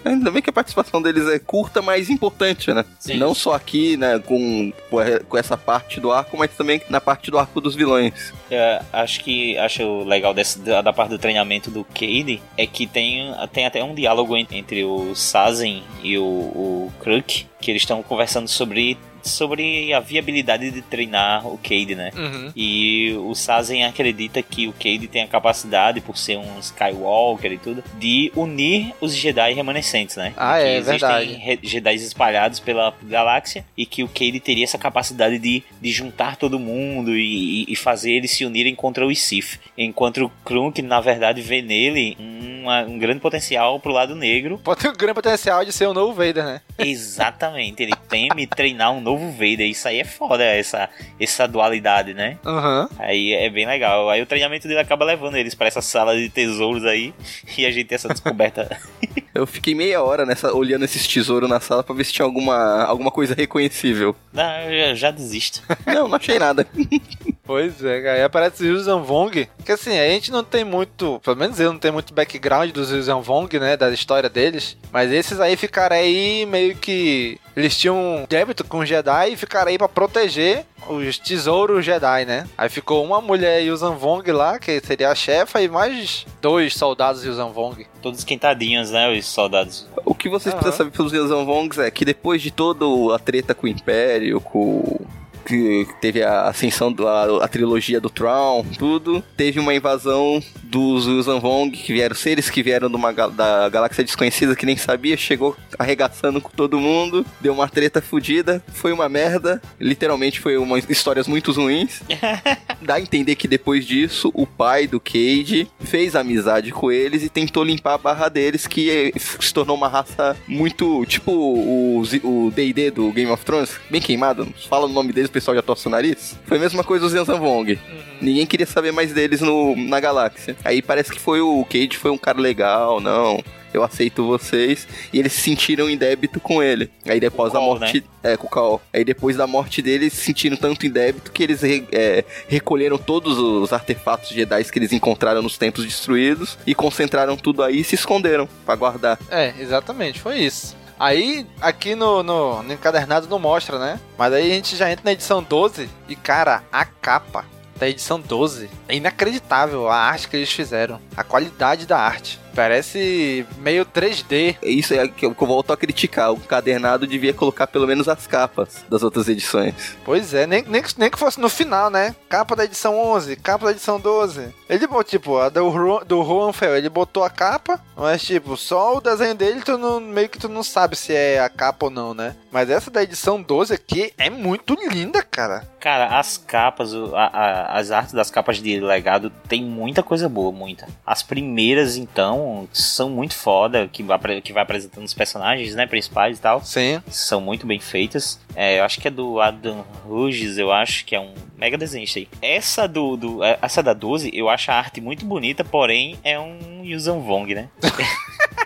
[0.04, 2.84] Ainda bem que a participação deles é curta, mas importante, né?
[2.98, 3.16] Sim.
[3.16, 7.38] Não só aqui, né, com, com essa parte do arco, mas também na parte do
[7.38, 8.30] arco dos vilões.
[8.50, 12.86] É, acho que acho legal desse, da, da parte do treinamento do Cade é que
[12.86, 17.80] tem, tem até um diálogo en- entre o Sazen e o, o Kruk, que eles
[17.80, 18.98] estão conversando sobre
[19.28, 22.10] sobre a viabilidade de treinar o Cade, né?
[22.16, 22.52] Uhum.
[22.54, 27.58] E o Sazen acredita que o Cade tem a capacidade, por ser um Skywalker e
[27.58, 30.32] tudo, de unir os Jedi remanescentes, né?
[30.36, 31.58] Ah, é, existem verdade.
[31.62, 36.58] Jedi espalhados pela galáxia e que o Cade teria essa capacidade de, de juntar todo
[36.58, 39.58] mundo e, e- fazer eles se unirem contra os Sith.
[39.76, 42.16] Enquanto o Krunk, na verdade, vê nele
[42.62, 44.58] uma- um grande potencial pro lado negro.
[44.64, 46.60] Pode ter um grande potencial de ser o novo Vader, né?
[46.78, 49.68] Exatamente, ele teme treinar um novo Vader.
[49.68, 52.38] Isso aí é foda, essa, essa dualidade, né?
[52.44, 52.88] Aham.
[52.98, 54.08] Aí é bem legal.
[54.10, 57.12] Aí o treinamento dele acaba levando eles pra essa sala de tesouros aí
[57.56, 58.78] e a gente tem essa descoberta.
[59.34, 62.84] Eu fiquei meia hora nessa, olhando esses tesouros na sala pra ver se tinha alguma,
[62.84, 64.14] alguma coisa reconhecível.
[64.32, 65.60] Não, eu já, já desisto.
[65.84, 66.64] Não, não achei nada.
[67.46, 68.10] Pois é.
[68.10, 71.72] Aí aparece o Yuuzhan Vong, que assim, a gente não tem muito, pelo menos eu
[71.72, 75.96] não tenho muito background dos Yuuzhan Vong, né, da história deles, mas esses aí ficaram
[75.96, 80.64] aí meio que eles tinham um débito com os Jedi e ficaram aí pra proteger
[80.88, 82.46] os tesouros Jedi, né?
[82.58, 87.24] Aí ficou uma mulher Yuuzhan Vong lá, que seria a chefa, e mais dois soldados
[87.24, 87.86] Yuuzhan Vong.
[88.02, 89.10] Todos esquentadinhos, né?
[89.10, 89.86] Os soldados.
[90.04, 90.62] O que vocês Aham.
[90.62, 95.00] precisam saber pelos Vongs é que depois de toda a treta com o Império, com
[95.44, 101.70] que teve a ascensão da trilogia do Tron, tudo, teve uma invasão dos Yuzhan Vong,
[101.70, 106.40] que vieram seres que vieram de uma, da galáxia desconhecida que nem sabia, chegou arregaçando
[106.40, 111.52] com todo mundo, deu uma treta fodida, foi uma merda, literalmente foi uma histórias muito
[111.52, 112.02] ruins.
[112.82, 117.28] Dá a entender que depois disso, o pai do Cade fez amizade com eles e
[117.28, 121.04] tentou limpar a barra deles, que eh, se tornou uma raça muito.
[121.06, 124.46] Tipo o DD do Game of Thrones, bem queimado.
[124.68, 126.38] Fala o nome deles, pessoal já torce o nariz.
[126.46, 127.78] Foi a mesma coisa os Yansan Vong.
[128.20, 130.56] Ninguém queria saber mais deles no, na galáxia.
[130.64, 133.42] Aí parece que foi o Cade foi um cara legal, não.
[133.72, 134.86] Eu aceito vocês.
[135.12, 136.88] E eles se sentiram em débito com ele.
[137.06, 138.04] Aí depois da Call, morte.
[138.22, 138.80] É, com o Cal.
[138.92, 142.24] Aí depois da morte dele, eles se sentiram tanto em débito que eles re- é,
[142.46, 147.80] recolheram todos os artefatos Jedi que eles encontraram nos templos destruídos e concentraram tudo aí
[147.80, 149.18] e se esconderam pra guardar.
[149.28, 150.76] É, exatamente, foi isso.
[151.04, 154.00] Aí, aqui no, no, no encadernado não mostra, né?
[154.16, 157.44] Mas aí a gente já entra na edição 12 e, cara, a capa
[157.76, 160.98] da edição 12 é inacreditável a arte que eles fizeram.
[161.14, 162.40] A qualidade da arte.
[162.54, 164.56] Parece meio 3D.
[164.62, 166.32] Isso é que eu que eu volto a criticar.
[166.32, 169.74] O cadernado devia colocar pelo menos as capas das outras edições.
[170.04, 172.14] Pois é, nem, nem, que- nem que fosse no final, né?
[172.28, 174.54] Capa da edição 11, capa da edição 12.
[174.68, 175.70] Ele botou, tipo, a do,
[176.04, 180.00] do Juan Fel, ele botou a capa, mas, tipo, só o desenho dele, tu não,
[180.00, 182.34] meio que tu não sabe se é a capa ou não, né?
[182.50, 185.68] Mas essa da edição 12 aqui é muito linda, cara.
[185.80, 190.50] Cara, as capas, a- a- as artes das capas de legado tem muita coisa boa,
[190.50, 190.88] muita.
[191.04, 194.04] As primeiras, então, são muito foda, que
[194.42, 196.62] que vai apresentando os personagens, né, principais e tal.
[196.64, 197.02] Sim.
[197.08, 198.38] São muito bem feitas.
[198.54, 202.04] É, eu acho que é do Adam Hughes, eu acho que é um mega desenho
[202.04, 202.28] isso aí.
[202.40, 206.38] Essa do, do é, essa da 12, eu acho a arte muito bonita, porém é
[206.38, 207.68] um Yuuzhan Vong, né?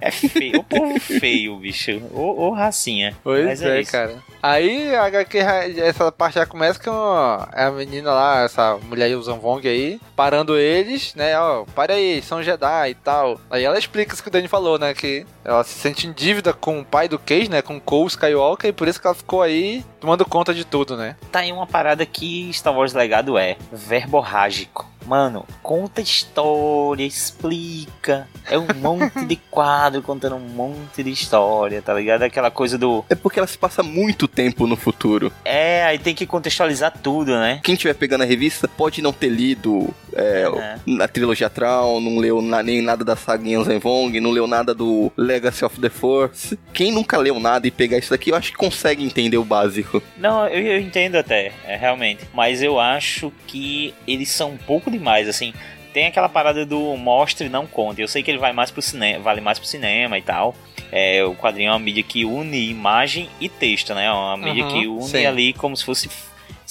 [0.00, 2.02] é feio, o povo feio, bicho.
[2.12, 3.14] Ô, ô racinha.
[3.22, 3.92] Pois Mas é, isso.
[3.92, 4.14] cara.
[4.42, 5.38] Aí a HQ,
[5.78, 11.14] essa parte já começa com a menina lá, essa mulher Yuuzhan Vong aí, parando eles,
[11.14, 11.38] né?
[11.38, 13.40] Ó, para aí, são Jedi e tal.
[13.50, 14.94] Aí ela explica isso que o Danny falou, né?
[14.94, 17.62] Que ela se sente em dívida com o pai do Cage, né?
[17.62, 21.16] Com Cole Skywalker, e por isso que ela ficou aí tomando conta de tudo, né?
[21.30, 24.91] Tá aí uma parada que Star Wars Legado é verborrágico.
[25.06, 28.28] Mano, conta história, explica.
[28.50, 32.22] É um monte de quadro contando um monte de história, tá ligado?
[32.22, 33.04] Aquela coisa do.
[33.08, 35.32] É porque ela se passa muito tempo no futuro.
[35.44, 37.60] É, aí tem que contextualizar tudo, né?
[37.62, 41.00] Quem estiver pegando a revista pode não ter lido é, Uhum.
[41.02, 44.74] a trilogia Traum, não leu na- nem nada da saga Yanzen Vong, não leu nada
[44.74, 46.58] do Legacy of the Force.
[46.72, 50.02] Quem nunca leu nada e pegar isso daqui, eu acho que consegue entender o básico.
[50.18, 52.22] Não, eu, eu entendo até, é, realmente.
[52.34, 55.52] Mas eu acho que eles são um pouco demais, assim.
[55.92, 58.00] Tem aquela parada do mostre não conte.
[58.00, 60.54] Eu sei que ele vai mais pro cinema, vale mais pro cinema e tal.
[60.90, 64.06] É, o quadrinho é uma mídia que une imagem e texto, né?
[64.06, 65.26] É uma mídia Uhum, que une sim.
[65.26, 66.08] ali como se fosse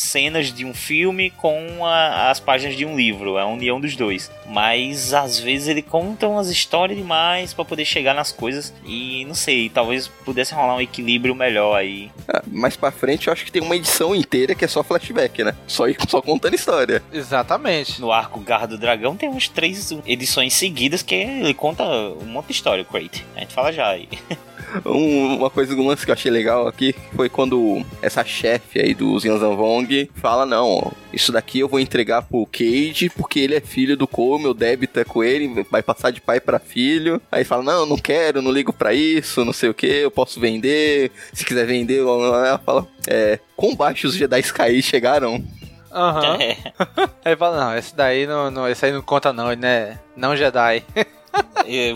[0.01, 3.95] cenas de um filme com a, as páginas de um livro, é a união dos
[3.95, 4.31] dois.
[4.47, 9.35] Mas às vezes ele conta umas histórias demais para poder chegar nas coisas e não
[9.35, 12.11] sei, talvez pudesse rolar um equilíbrio melhor aí.
[12.27, 15.43] Ah, mais pra frente eu acho que tem uma edição inteira que é só flashback,
[15.43, 15.55] né?
[15.67, 17.01] Só, só contando história.
[17.11, 18.01] Exatamente.
[18.01, 22.47] No arco Garra do Dragão tem umas três edições seguidas que ele conta um monte
[22.47, 23.25] de história, o Crate.
[23.35, 24.09] A gente fala já aí.
[24.85, 28.93] Um, uma coisa do lance que eu achei legal aqui foi quando essa chefe aí
[28.93, 33.61] do Zinzan Vong fala: Não, isso daqui eu vou entregar pro Cage porque ele é
[33.61, 37.21] filho do Cole, meu débito é com ele, vai passar de pai para filho.
[37.31, 40.39] Aí fala: Não, não quero, não ligo para isso, não sei o que, eu posso
[40.39, 41.11] vender.
[41.33, 45.43] Se quiser vender, ela fala: É, com baixos Jedi Sky chegaram.
[45.91, 46.33] Aham.
[46.33, 46.39] Uhum.
[47.23, 49.99] Aí fala, não, esse daí não, não, esse aí não conta não, ele não é
[50.15, 50.83] não Jedi.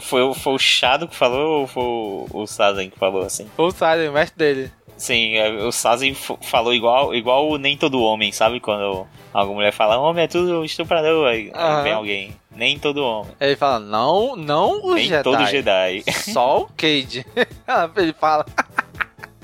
[0.01, 3.49] foi, foi o Shadow que falou ou foi o, o Sazen que falou assim?
[3.55, 4.71] Foi o Sazen, o mestre dele.
[4.97, 8.59] Sim, é, o Sazen falou igual, igual o Nem Todo Homem, sabe?
[8.59, 11.83] Quando alguma mulher fala, homem é tudo estuprador, aí, uhum.
[11.83, 12.35] vem alguém.
[12.55, 13.33] Nem todo homem.
[13.37, 15.23] Ele fala, não, não o Nem Jedi.
[15.23, 16.03] todo Jedi.
[16.31, 17.25] Só o Cade.
[17.97, 18.45] Ele fala...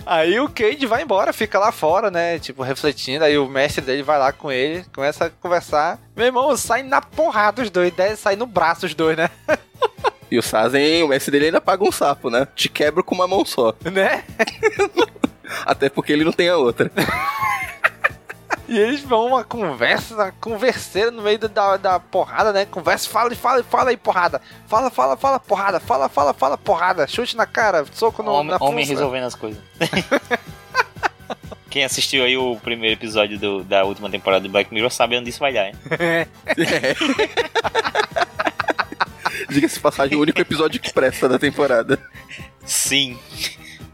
[0.04, 2.40] Aí o Cade vai embora, fica lá fora, né?
[2.40, 3.24] Tipo, refletindo.
[3.24, 6.00] Aí o mestre dele vai lá com ele, começa a conversar.
[6.16, 9.30] Meu irmão, sai na porrada os dois, sai no braço os dois, né?
[10.32, 12.48] E o Sazen, o mestre dele ainda paga um sapo, né?
[12.56, 13.76] Te quebra com uma mão só.
[13.84, 14.24] Né?
[15.66, 16.90] Até porque ele não tem a outra.
[18.72, 22.64] E eles vão uma conversa, uma converseira no meio da, da porrada, né?
[22.64, 24.42] Conversa, fala e fala, fala aí, porrada.
[24.66, 25.82] Fala, fala, fala, porrada.
[25.82, 27.06] Fala, fala, fala, porrada.
[27.06, 29.62] Chute na cara, soco no, homem, na Homem resolvendo as coisas.
[31.70, 35.30] Quem assistiu aí o primeiro episódio do, da última temporada do Black Mirror sabe onde
[35.30, 35.76] isso vai dar, hein?
[36.58, 38.11] É.
[39.50, 42.00] Diga-se passagem, o único episódio que presta da temporada.
[42.66, 43.18] Sim.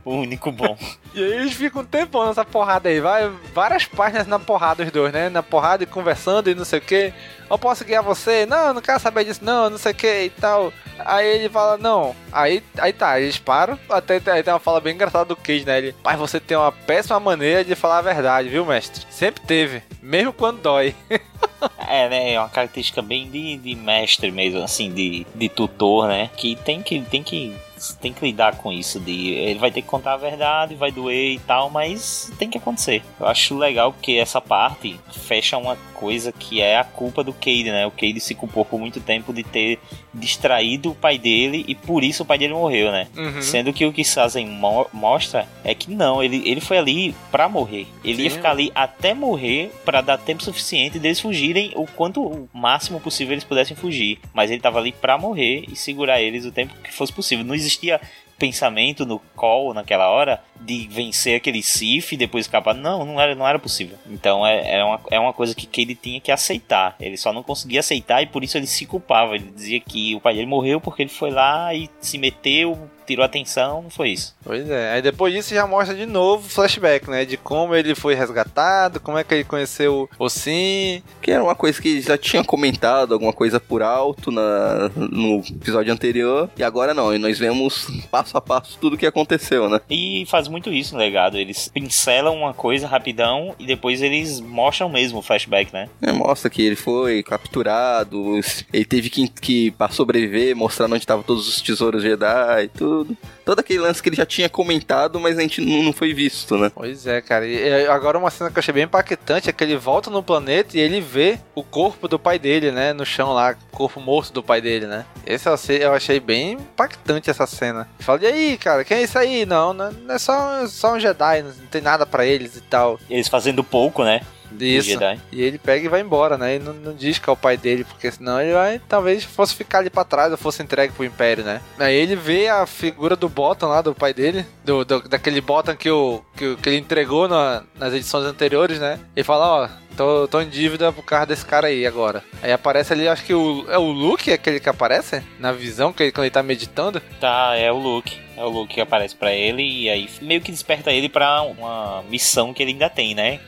[0.08, 0.78] O único bom.
[1.14, 3.02] e aí eles ficam um tempão nessa porrada aí.
[3.02, 5.28] Vai várias páginas na porrada os dois, né?
[5.28, 7.14] Na porrada e conversando e não sei o que.
[7.50, 8.46] Eu posso guiar você?
[8.46, 10.72] Não, não quero saber disso, não, não sei o que e tal.
[11.00, 12.16] Aí ele fala, não.
[12.32, 13.78] Aí, aí tá, eles param.
[13.90, 15.78] Até aí tem uma fala bem engraçada do Cage, né?
[15.78, 19.06] Ele, pai, você tem uma péssima maneira de falar a verdade, viu, mestre?
[19.10, 20.96] Sempre teve, mesmo quando dói.
[21.86, 22.32] é, né?
[22.32, 26.30] É uma característica bem de, de mestre mesmo, assim, de, de tutor, né?
[26.38, 27.54] Que tem que, tem que
[28.00, 31.34] tem que lidar com isso de ele vai ter que contar a verdade, vai doer
[31.34, 33.04] e tal, mas tem que acontecer.
[33.20, 37.66] Eu acho legal porque essa parte fecha uma coisa que é a culpa do Cade,
[37.66, 37.86] né?
[37.86, 39.80] O Cade se culpou por muito tempo de ter
[40.14, 43.08] distraído o pai dele e por isso o pai dele morreu, né?
[43.16, 43.42] Uhum.
[43.42, 47.50] Sendo que o que Sazen mo mostra é que não, ele, ele foi ali para
[47.50, 47.88] morrer.
[48.04, 48.24] Ele Sim.
[48.24, 53.00] ia ficar ali até morrer para dar tempo suficiente deles fugirem o quanto o máximo
[53.00, 54.20] possível eles pudessem fugir.
[54.34, 57.46] Mas ele tava ali para morrer e segurar eles o tempo que fosse possível.
[57.46, 58.02] Não existia
[58.38, 62.74] pensamento no call naquela hora de vencer aquele Sif e depois escapar.
[62.74, 63.98] Não, não era, não era possível.
[64.08, 66.96] Então é, é, uma, é uma coisa que, que ele tinha que aceitar.
[67.00, 69.36] Ele só não conseguia aceitar e por isso ele se culpava.
[69.36, 73.26] Ele dizia que o pai dele morreu porque ele foi lá e se meteu tirou
[73.26, 74.36] atenção, não foi isso.
[74.44, 74.94] Pois é.
[74.94, 77.26] Aí depois disso já mostra de novo flashback, né?
[77.26, 81.02] De como ele foi resgatado, como é que ele conheceu o Sim.
[81.22, 85.92] Que era uma coisa que já tinha comentado, alguma coisa por alto na, no episódio
[85.92, 86.50] anterior.
[86.58, 89.80] E agora não, e nós vemos passo a passo tudo o que aconteceu, né?
[89.90, 91.38] E faz muito isso no legado.
[91.38, 95.90] Eles pincelam uma coisa rapidão e depois eles mostram mesmo o flashback, né?
[96.02, 98.40] É, mostra que ele foi capturado,
[98.74, 102.97] ele teve que, que para sobreviver, mostrar onde estavam todos os tesouros Jedi e tudo
[102.98, 103.18] tudo.
[103.46, 106.58] Todo aquele lance que ele já tinha comentado, mas a gente não, não foi visto,
[106.58, 106.72] né?
[106.74, 107.46] Pois é, cara.
[107.46, 110.78] E agora uma cena que eu achei bem impactante é que ele volta no planeta
[110.78, 112.94] e ele vê o corpo do pai dele, né?
[112.94, 115.06] No chão lá, o corpo morto do pai dele, né?
[115.26, 115.48] Esse
[115.82, 117.88] eu achei bem impactante essa cena.
[118.00, 119.46] Fala, e aí, cara, quem é isso aí?
[119.46, 123.00] Não, não é só, só um Jedi, não tem nada para eles e tal.
[123.10, 124.22] Eles fazendo pouco, né?
[124.60, 124.98] Isso.
[125.32, 126.56] E ele pega e vai embora, né?
[126.56, 129.56] E não, não, diz que é o pai dele, porque senão ele vai, talvez fosse
[129.56, 131.62] ficar ali pra trás ou fosse entregue pro Império, né?
[131.80, 135.76] Aí ele vê a figura do Bottom lá, do pai dele, do, do daquele Bottom
[135.76, 139.00] que, o, que, que ele entregou na, nas edições anteriores, né?
[139.16, 142.24] E fala, ó, Tô, tô em dívida por causa desse cara aí agora.
[142.44, 146.04] Aí aparece ali, acho que o, é o Luke, aquele que aparece na visão, que
[146.04, 147.02] ele, quando ele tá meditando.
[147.20, 148.16] Tá, é o Luke.
[148.38, 152.04] É o Luke que aparece para ele e aí meio que desperta ele para uma
[152.04, 153.40] missão que ele ainda tem, né?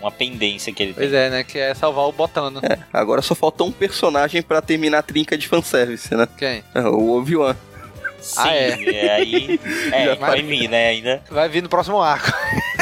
[0.00, 1.18] Uma pendência que ele pois tem.
[1.18, 1.44] Pois é, né?
[1.44, 2.60] Que é salvar o Botano.
[2.62, 6.28] É, agora só falta um personagem para terminar a trinca de fanservice, né?
[6.36, 6.62] Quem?
[6.74, 7.56] É, o Obi-Wan.
[8.20, 8.94] Sim, ah, é.
[8.94, 9.60] é aí.
[9.92, 10.88] É, vai vir, né?
[10.88, 11.22] Ainda.
[11.30, 12.32] Vai vir no próximo arco.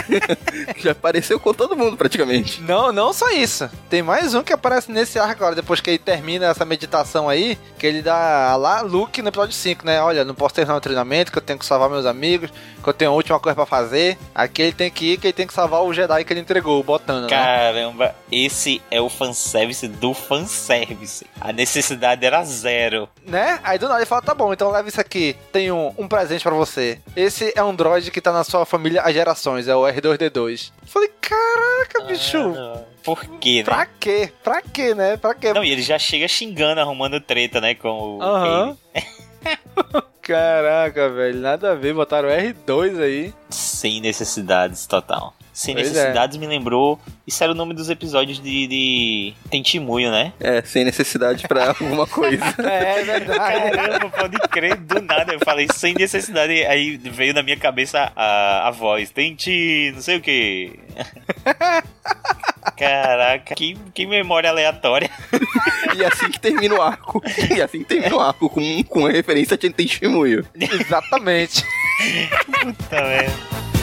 [0.77, 2.61] Já apareceu com todo mundo, praticamente.
[2.63, 3.69] Não, não só isso.
[3.89, 7.59] Tem mais um que aparece nesse arco agora, depois que ele termina essa meditação aí,
[7.79, 10.01] que ele dá lá Luke no episódio 5, né?
[10.01, 12.51] Olha, não posso terminar o treinamento, que eu tenho que salvar meus amigos,
[12.83, 14.19] que eu tenho a última coisa pra fazer.
[14.35, 16.81] Aqui ele tem que ir, que ele tem que salvar o Jedi que ele entregou,
[16.81, 17.29] o Botano, né?
[17.29, 21.27] Caramba, esse é o fanservice do fanservice.
[21.41, 23.09] A necessidade era zero.
[23.27, 23.59] Né?
[23.63, 25.37] Aí do nada ele fala, tá bom, então leva isso aqui.
[25.53, 26.99] Tenho um presente pra você.
[27.17, 30.44] Esse é um droid que tá na sua família há gerações, é o R2D2.
[30.87, 32.39] Falei, caraca, bicho.
[32.57, 33.65] Ah, por quê, né?
[33.65, 34.33] Pra quê?
[34.43, 35.17] Pra quê, né?
[35.17, 35.53] Pra quê?
[35.53, 38.77] Não, e ele já chega xingando, arrumando treta, né, com o Aham.
[40.23, 43.35] Caraca, velho, nada a ver, botaram R2 aí.
[43.51, 45.35] Sem necessidades, total.
[45.55, 45.91] Sem Pois é.
[45.91, 46.99] necessidades me lembrou.
[47.25, 50.33] Isso era o nome dos episódios de, de Tentimuio, né?
[50.41, 52.45] É, sem necessidade pra alguma coisa.
[52.59, 53.71] É, é verdade.
[53.71, 55.33] Caramba, pode crer, do nada.
[55.33, 56.53] Eu falei sem necessidade.
[56.67, 60.77] Aí veio na minha cabeça a, a voz: Tente, não sei o que.
[62.77, 65.09] Caraca, que, que memória aleatória.
[65.95, 67.23] E assim que termina o arco.
[67.57, 70.45] E assim que termina o arco, com, com a referência a Tenshimuyo.
[70.59, 71.63] Exatamente.
[72.61, 73.74] Puta merda.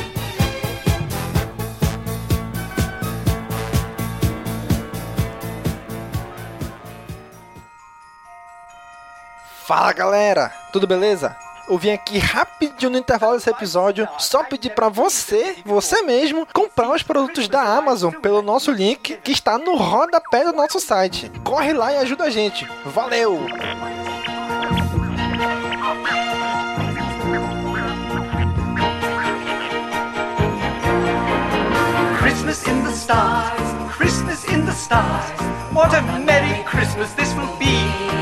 [9.72, 11.34] Fala galera, tudo beleza?
[11.66, 16.92] Eu vim aqui rapidinho no intervalo desse episódio só pedir pra você, você mesmo, comprar
[16.92, 21.32] os produtos da Amazon pelo nosso link que está no rodapé do nosso site.
[21.46, 22.68] Corre lá e ajuda a gente.
[22.86, 23.46] Valeu!
[32.20, 33.71] Christmas in the stars,
[34.02, 35.30] Christmas in the stars.
[35.72, 37.78] What a merry Christmas this will be.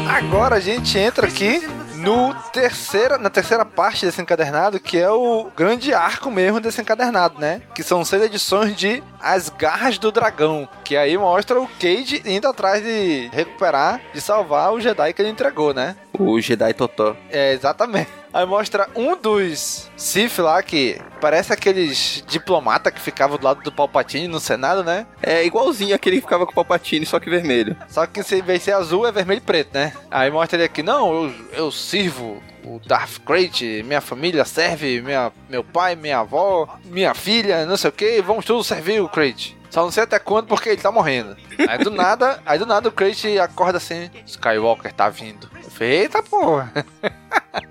[0.10, 1.66] Agora a gente entra aqui
[1.96, 7.40] no terceira, na terceira parte desse encadernado, que é o grande arco mesmo desse encadernado,
[7.40, 7.62] né?
[7.74, 12.50] Que são seis edições de As Garras do Dragão, que aí mostra o Cade indo
[12.50, 15.96] atrás de recuperar, de salvar o Jedi que ele entregou, né?
[16.12, 17.16] O Jedi Totó.
[17.32, 18.19] É, exatamente.
[18.34, 23.72] Aí mostra um dos Sith lá que parece aqueles diplomata que ficavam do lado do
[23.72, 25.08] Palpatine no Senado, né?
[25.22, 27.76] É igualzinho aquele que ficava com o Palpatine, só que vermelho.
[27.88, 29.94] Só que se de ser azul é vermelho e preto, né?
[30.12, 35.32] Aí mostra ele aqui, não, eu, eu sirvo o Darth Crate, minha família serve, minha,
[35.50, 39.58] meu pai, minha avó, minha filha, não sei o que, vamos todos servir o Crate.
[39.70, 41.38] Só não sei até quando porque ele tá morrendo.
[41.68, 45.50] Aí do nada, aí do nada o Crate acorda assim, Skywalker tá vindo.
[45.80, 46.74] Eu falei, Eita porra.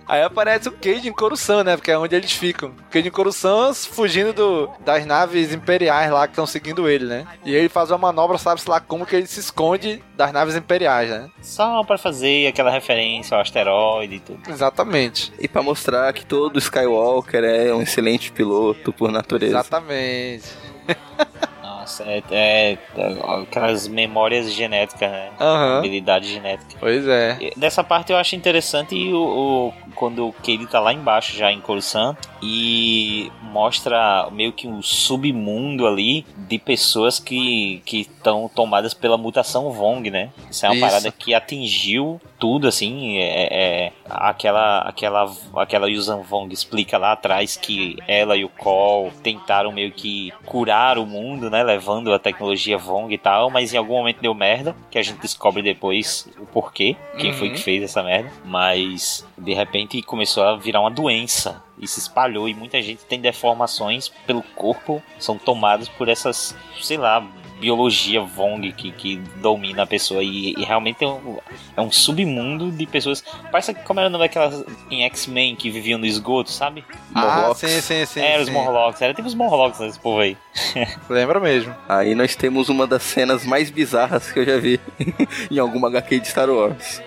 [0.08, 1.76] Aí aparece o Cade em Coruscant, né?
[1.76, 2.72] Porque é onde eles ficam.
[2.90, 7.26] Cade em Coruscant fugindo do, das naves imperiais lá que estão seguindo ele, né?
[7.44, 11.10] E ele faz uma manobra, sabe-se lá como que ele se esconde das naves imperiais,
[11.10, 11.28] né?
[11.42, 14.40] Só pra fazer aquela referência ao asteroide e tudo.
[14.48, 15.32] Exatamente.
[15.38, 19.58] E pra mostrar que todo Skywalker é um excelente piloto por natureza.
[19.58, 20.46] Exatamente.
[21.88, 25.30] Nossa, é, é- é aquelas memórias genéticas, né?
[25.40, 25.78] Aham.
[25.78, 26.76] Habilidade genética.
[26.78, 27.38] Pois é.
[27.56, 31.60] Dessa parte eu acho interessante o, o- quando o Cade tá lá embaixo já em
[31.62, 39.16] Coruscant e mostra meio que um submundo ali de pessoas que que estão tomadas pela
[39.16, 40.30] mutação Vong, né?
[40.50, 40.84] Isso é uma Isso.
[40.86, 43.48] parada que atingiu tudo assim, é,
[43.86, 49.72] é- aquela aquela aquela Yuuzhan Vong explica lá atrás que ela e o Cole tentaram
[49.72, 53.94] meio que curar o mundo, né, levando a tecnologia Vong e tal, mas em algum
[53.94, 57.54] momento deu merda, que a gente descobre depois o porquê, quem foi Uhum.
[57.54, 62.48] que fez essa merda, mas de repente começou a virar uma doença e se espalhou
[62.48, 67.24] e muita gente tem deformações pelo corpo, são tomados por essas, sei lá,
[67.60, 71.38] biologia Vong que, que domina a pessoa e, e realmente é um,
[71.76, 73.20] é um submundo de pessoas.
[73.50, 76.84] Parece que como era o nome daquelas em X-Men que viviam no esgoto, sabe?
[77.12, 77.58] Ah, Morlocks.
[77.68, 78.20] sim, sim, sim.
[78.20, 78.52] Era os sim.
[78.54, 80.36] Morlocks, era tipo os Morlocks desse povo aí.
[81.10, 81.74] Lembra mesmo.
[81.88, 84.78] Aí nós temos uma das cenas mais bizarras que eu já vi
[85.50, 87.02] em alguma HQ de Star Wars.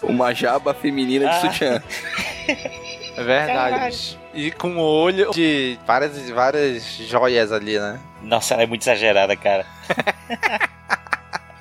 [0.00, 1.40] Uma jaba feminina de Ah.
[1.40, 1.82] sutiã.
[3.16, 4.18] É verdade.
[4.34, 8.00] E com o olho de várias, várias joias ali, né?
[8.22, 9.66] Nossa, ela é muito exagerada, cara.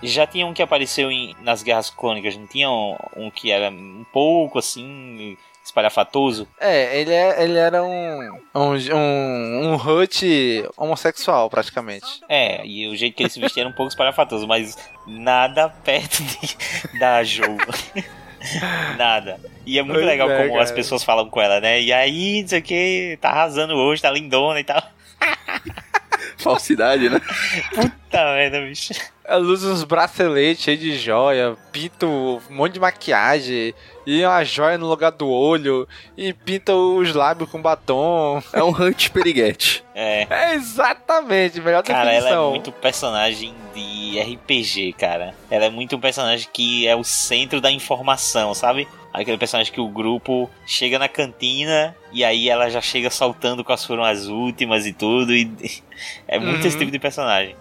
[0.03, 3.69] Já tinha um que apareceu em, nas Guerras Clônicas, não tinha um, um que era
[3.69, 6.47] um pouco assim, espalhafatoso?
[6.59, 12.21] É, ele, é, ele era um, um, um, um Hut homossexual, praticamente.
[12.27, 16.23] É, e o jeito que ele se vestia era um pouco espalhafatoso, mas nada perto
[16.23, 17.57] de, da Joe.
[18.97, 19.39] nada.
[19.65, 20.63] E é muito Pois legal é, como cara.
[20.63, 21.81] as pessoas falam com ela, né?
[21.81, 24.81] E aí, não sei o que, tá arrasando hoje, tá lindona e tal.
[26.37, 27.21] Falsidade, né?
[27.73, 28.93] Puta merda, bicho.
[29.23, 33.73] Ela usa uns braceletes cheios de joia, pinta um monte de maquiagem,
[34.05, 38.41] e uma joia no lugar do olho, e pinta os lábios com batom.
[38.51, 39.83] É um Hunt Periguete.
[39.93, 40.25] É.
[40.29, 42.29] É exatamente, melhor Cara, definição.
[42.31, 45.35] ela é muito personagem de RPG, cara.
[45.49, 48.87] Ela é muito um personagem que é o centro da informação, sabe?
[49.13, 53.85] Aquele personagem que o grupo chega na cantina e aí ela já chega soltando quais
[53.85, 55.33] foram as últimas e tudo.
[55.33, 55.51] E
[56.27, 56.67] é muito Uhum.
[56.67, 57.55] esse tipo de personagem.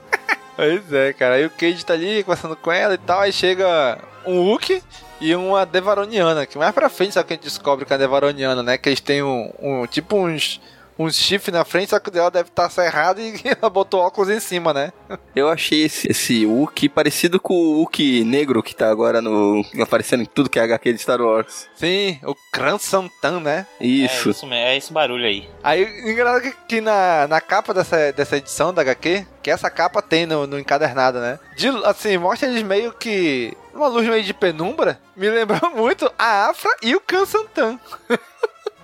[0.60, 1.36] Pois é, cara.
[1.36, 3.20] Aí o Cage tá ali conversando com ela e tal.
[3.20, 3.96] Aí chega
[4.26, 4.82] um Wookie
[5.18, 6.44] e uma Devaroniana.
[6.44, 8.76] Que mais pra frente sabe que a gente descobre que é a Devaroniana, né?
[8.76, 10.60] Que eles têm um, um- tipo uns,
[11.00, 14.28] uns chifres na frente, só que o dela deve estar cerrado e ela botou óculos
[14.28, 14.92] em cima, né?
[15.34, 19.64] Eu achei esse, esse Wookie parecido com o Wookie negro que tá agora no.
[19.80, 21.68] aparecendo em tudo que é HQ de Star Wars.
[21.74, 23.66] Sim, o Kran Santan, né?
[23.80, 24.28] Isso.
[24.28, 25.48] É, isso mesmo, é esse barulho aí.
[25.62, 30.02] Aí, engraçado que, que na, na capa dessa, dessa edição da HQ, que essa capa
[30.02, 31.38] tem no, no encadernado, né?
[31.56, 33.56] De, assim, mostra eles meio que.
[33.72, 35.00] Uma luz meio de penumbra.
[35.16, 37.78] Me lembrou muito a Afra e o Khan Santan.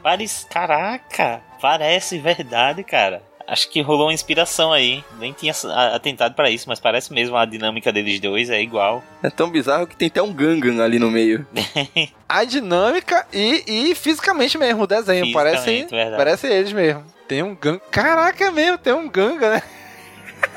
[0.02, 0.46] Parece.
[0.46, 1.42] Caraca!
[1.66, 3.20] Parece verdade, cara.
[3.44, 5.02] Acho que rolou uma inspiração aí.
[5.18, 5.52] Nem tinha
[5.92, 9.02] atentado pra isso, mas parece mesmo a dinâmica deles dois é igual.
[9.20, 11.44] É tão bizarro que tem até um Gangan ali no meio.
[12.28, 15.32] A dinâmica e, e fisicamente mesmo, o desenho.
[15.32, 17.04] Parece, parece eles mesmo.
[17.26, 17.80] Tem um ganga.
[17.90, 19.62] Caraca, é mesmo, tem um ganga, né?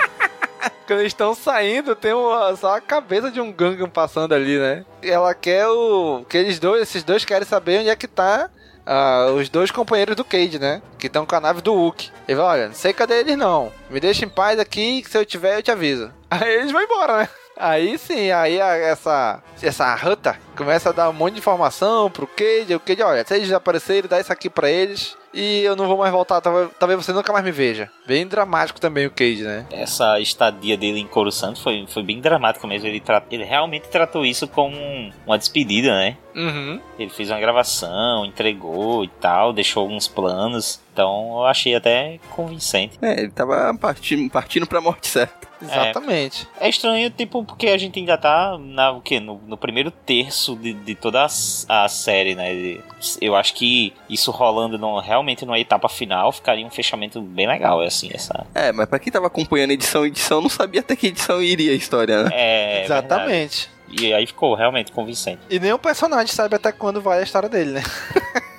[0.86, 4.86] Quando eles estão saindo, tem uma, só a cabeça de um Gangan passando ali, né?
[5.02, 6.24] Ela quer o.
[6.30, 8.50] Que eles dois, esses dois querem saber onde é que tá
[8.90, 10.82] ah, os dois companheiros do Cade, né?
[10.98, 12.10] Que estão com a nave do Hulk.
[12.28, 13.72] Ele fala, olha, não sei cadê eles não.
[13.90, 16.12] Me deixa em paz aqui, que se eu tiver eu te aviso.
[16.30, 17.30] Aí eles vão embora, né?
[17.62, 22.74] Aí sim, aí essa, essa rata começa a dar um monte de informação pro Cade.
[22.74, 25.18] O Cade, olha, se eles desaparecerem, dá isso aqui pra eles.
[25.34, 27.92] E eu não vou mais voltar, talvez, talvez você nunca mais me veja.
[28.08, 29.66] Bem dramático também o Cade, né?
[29.72, 32.88] Essa estadia dele em Coruscant foi, foi bem dramático mesmo.
[32.88, 36.16] Ele, tra- ele realmente tratou isso como um- uma despedida, né?
[36.36, 36.80] Uhum.
[36.98, 40.80] Ele fez uma gravação, entregou e tal, deixou alguns planos.
[40.94, 42.98] Então eu achei até convincente.
[43.02, 45.48] É, ele tava partindo, partindo pra morte certa.
[45.62, 46.48] Exatamente.
[46.60, 49.20] É estranho, tipo, porque a gente ainda tá na, o quê?
[49.20, 52.54] No, no primeiro terço de, de toda a, a série, né?
[52.54, 52.82] E
[53.22, 57.82] Eu acho que isso rolando no- realmente numa etapa final ficaria um fechamento bem legal,
[57.82, 58.46] assim, essa...
[58.56, 61.76] É, mas pra quem tava acompanhando edição edição, não sabia até que edição iria a
[61.76, 62.30] história, né?
[62.34, 63.28] É, Exatamente.
[63.68, 63.79] verdade.
[63.92, 65.42] E aí ficou realmente convincente.
[65.50, 67.84] E nem o personagem sabe até quando vai a história dele, né?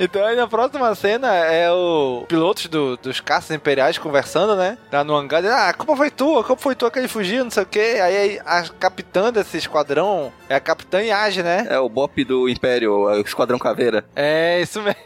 [0.00, 4.76] Então aí na próxima cena é o pilotos do- dos caças imperiais conversando, né?
[4.90, 7.06] Lá no hangar, dizendo, ah, a culpa foi tua, a culpa foi tua que ele
[7.06, 8.00] fugiu, não sei o quê.
[8.02, 11.66] Aí a capitã desse esquadrão é a capitã Yage, né?
[11.70, 14.04] É o Bop do Império, o Esquadrão Caveira.
[14.16, 14.98] É, isso mesmo.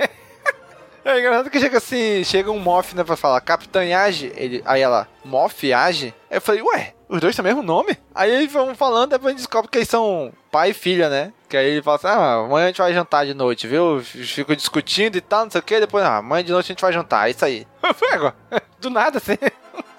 [1.07, 4.83] É engraçado que chega assim, chega um Moff, né, pra falar Capitã Yage, ele, aí
[4.83, 6.13] ela, Moff Yage?
[6.29, 7.97] Aí eu falei, ué, os dois têm o mesmo nome?
[8.13, 11.33] Aí eles vão falando, depois a gente descobre que eles são pai e filha, né?
[11.49, 14.03] Que aí ele fala assim, ah, amanhã a gente vai jantar de noite, viu?
[14.03, 16.83] Ficam discutindo e tal, não sei o que, depois, ah, amanhã de noite a gente
[16.83, 17.65] vai jantar, é isso aí.
[17.85, 18.35] Eu falei, agora,
[18.81, 19.39] do nada, assim.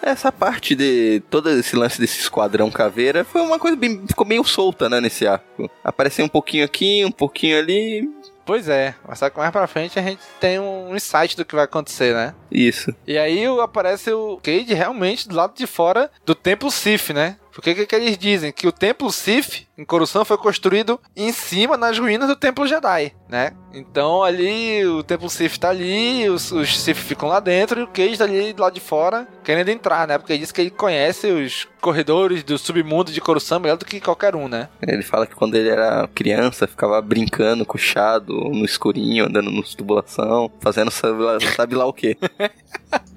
[0.01, 4.05] Essa parte de todo esse lance desse esquadrão caveira foi uma coisa bem.
[4.05, 5.72] ficou meio solta, né, nesse arco.
[5.82, 8.10] Apareceu um pouquinho aqui, um pouquinho ali.
[8.48, 11.54] Pois é, mas só que mais pra frente a gente tem um insight do que
[11.54, 12.34] vai acontecer, né?
[12.50, 12.95] Isso.
[13.06, 17.36] E aí aparece o Cade realmente do lado de fora do Templo Sith, né?
[17.52, 18.54] Porque o que, que eles dizem?
[18.54, 23.14] Que o Templo Sith em Coruscant foi construído em cima, nas ruínas do Templo Jedi,
[23.28, 23.52] né?
[23.78, 27.88] Então ali o Templo Sith tá ali, os, os Sith ficam lá dentro e o
[27.88, 30.17] Cade tá ali do lado de fora querendo entrar, né?
[30.17, 34.01] Porque ele diz que ele conhece os corredores do submundo de Coruscant melhor do que
[34.01, 34.67] qualquer um, né?
[34.82, 39.49] Ele fala que quando ele era criança, ficava brincando com o chado no escurinho, andando
[39.49, 42.17] nos tubulação, fazendo sabe lá, sabe lá o quê.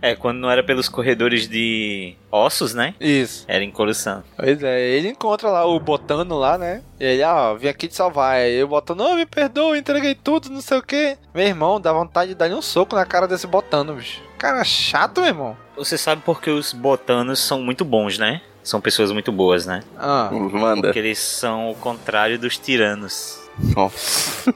[0.03, 2.95] É, quando não era pelos corredores de ossos, né?
[2.99, 3.45] Isso.
[3.47, 4.25] Era em Coruscant.
[4.35, 6.83] Pois é, ele encontra lá o Botano lá, né?
[7.01, 8.35] E ele, ah, vim aqui te salvar.
[8.35, 11.17] Aí o Botano, não, me perdoa, entreguei tudo, não sei o que.
[11.35, 14.21] Meu irmão, dá vontade de dar um soco na cara desse Botano, bicho.
[14.37, 15.57] Cara chato, meu irmão.
[15.79, 18.43] Você sabe porque os botanos são muito bons, né?
[18.63, 19.83] São pessoas muito boas, né?
[19.99, 20.83] Ah, Manda.
[20.83, 23.41] Porque eles são o contrário dos tiranos.
[23.75, 24.51] Nossa.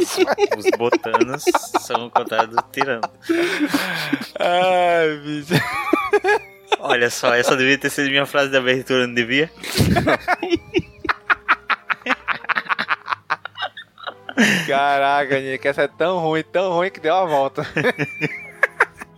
[0.00, 0.18] Os,
[0.66, 1.44] os botanos
[1.80, 3.10] são o contrário dos tiranos.
[4.38, 5.54] Ai, bicho.
[6.78, 9.50] Olha só, essa devia ter sido minha frase de abertura, não devia?
[14.66, 17.66] Caraca, Nick, essa é tão ruim, tão ruim que deu a volta.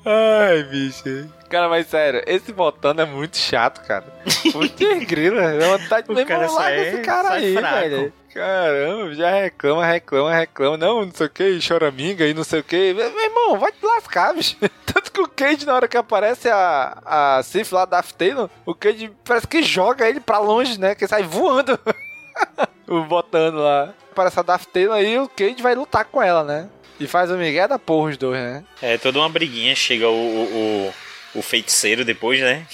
[0.04, 1.28] Ai, bicho.
[1.50, 4.04] Cara, mas sério, esse Botano é muito chato, cara.
[4.52, 7.74] Putz grila, dá vontade de irmão, larga sai- esse cara aí, fraco.
[7.74, 8.12] velho.
[8.34, 10.76] Caramba, já reclama, reclama, reclama.
[10.76, 12.92] Não, não sei o que, choraminga e não sei o que.
[12.94, 14.56] Meu irmão, vai te lascar, bicho.
[14.86, 18.74] Tanto que o Cade, na hora que aparece a, a Sif lá da Taylor, o
[18.74, 20.94] Cade parece que joga ele pra longe, né?
[20.94, 21.78] Que sai voando.
[22.86, 23.94] o botando lá.
[24.10, 26.68] Aparece a Daft Taylor aí o Cade vai lutar com ela, né?
[27.00, 28.64] E faz o Miguel da porra os dois, né?
[28.82, 29.74] É, toda uma briguinha.
[29.76, 30.92] Chega o, o,
[31.34, 32.66] o, o feiticeiro depois, né?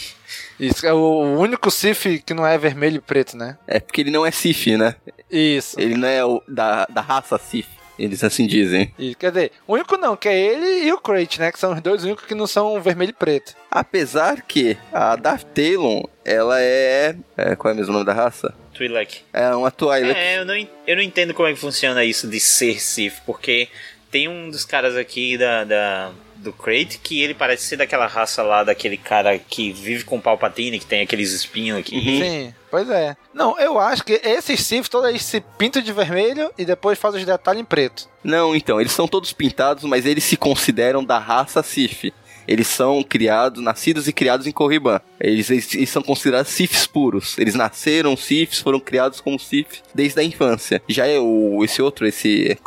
[0.59, 3.59] Isso, é o único Sif que não é vermelho e preto, né?
[3.67, 4.95] É porque ele não é Sif, né?
[5.31, 5.79] Isso.
[5.79, 7.69] Ele não é o, da, da raça Sif.
[7.99, 8.93] Eles assim dizem.
[8.99, 11.53] E, quer dizer, o único não, que é ele e o Crate, né?
[11.53, 13.55] Que são os dois únicos que não são vermelho e preto.
[13.71, 17.15] Apesar que a Darth Talon, ela é...
[17.37, 17.55] é.
[17.57, 18.55] Qual é o mesmo nome da raça?
[18.75, 19.22] Twi'lek.
[19.33, 20.18] É uma Twi'lek.
[20.18, 20.55] É, eu não,
[20.87, 23.68] eu não entendo como é que funciona isso de ser Sith, porque
[24.11, 28.43] tem um dos caras aqui da, da do Crate, que ele parece ser daquela raça
[28.43, 31.97] lá, daquele cara que vive com Palpatine, que tem aqueles espinhos aqui.
[31.97, 32.20] Uhum.
[32.20, 33.16] Sim, pois é.
[33.33, 37.20] Não, eu acho que esses Sith, todos eles se pintam de vermelho e depois fazem
[37.20, 38.09] os detalhes em preto.
[38.22, 42.12] Não, então, eles são todos pintados, mas eles se consideram da raça Sith.
[42.47, 45.01] Eles são criados, nascidos e criados em Corriban.
[45.21, 47.39] Eles, eles, eles, são considerados Siths puros.
[47.39, 50.83] Eles nasceram Siths, foram criados como Sith desde a infância.
[50.89, 52.59] Já é o esse outro, esse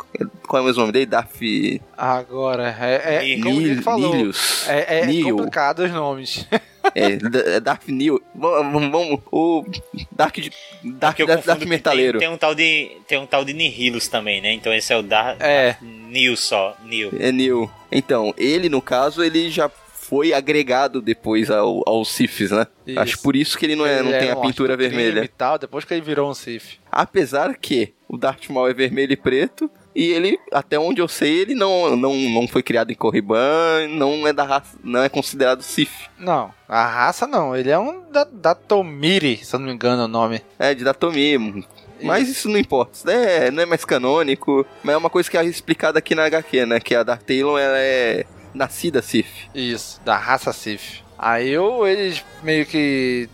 [0.46, 1.06] qual é o mesmo nome dele?
[1.06, 4.14] Daf Agora é, é como ele falou.
[4.14, 4.66] Nilius.
[4.68, 6.46] É, é complicado os nomes.
[6.94, 8.20] É, Dark New.
[8.34, 9.64] Vamos, o
[10.10, 10.38] Dark,
[10.84, 12.18] Dark, Dark, Dark Metaleiro.
[12.18, 14.52] Tem, tem, um tal de, tem um tal de Nihilus também, né?
[14.52, 15.76] Então esse é o Dark, é.
[15.82, 17.12] New só, New.
[17.18, 17.70] É New.
[17.90, 19.70] Então, ele no caso, ele já
[20.08, 22.66] foi agregado depois ao, aos Siths, né?
[22.86, 22.98] Isso.
[22.98, 25.22] Acho por isso que ele não, é, ele não tem a pintura vermelha.
[25.22, 26.78] E tal, depois que ele virou um Sith.
[26.90, 31.40] Apesar que o Darth Maul é vermelho e preto, e ele, até onde eu sei,
[31.40, 35.60] ele não, não, não foi criado em Corriban, não é da raça, não é considerado
[35.60, 35.90] Sith.
[36.16, 40.08] Não, a raça não, ele é um da, Datomiri, se eu não me engano o
[40.08, 40.40] nome.
[40.56, 41.66] É, de Datomiri.
[42.00, 45.36] Mas isso não importa, isso é, não é mais canônico, mas é uma coisa que
[45.36, 46.78] é explicada aqui na HQ, né?
[46.78, 48.24] Que a Darth Talon, ela é
[48.54, 49.50] nascida Sith.
[49.52, 51.02] Isso, da raça Sith.
[51.18, 53.28] Aí eu, eles meio que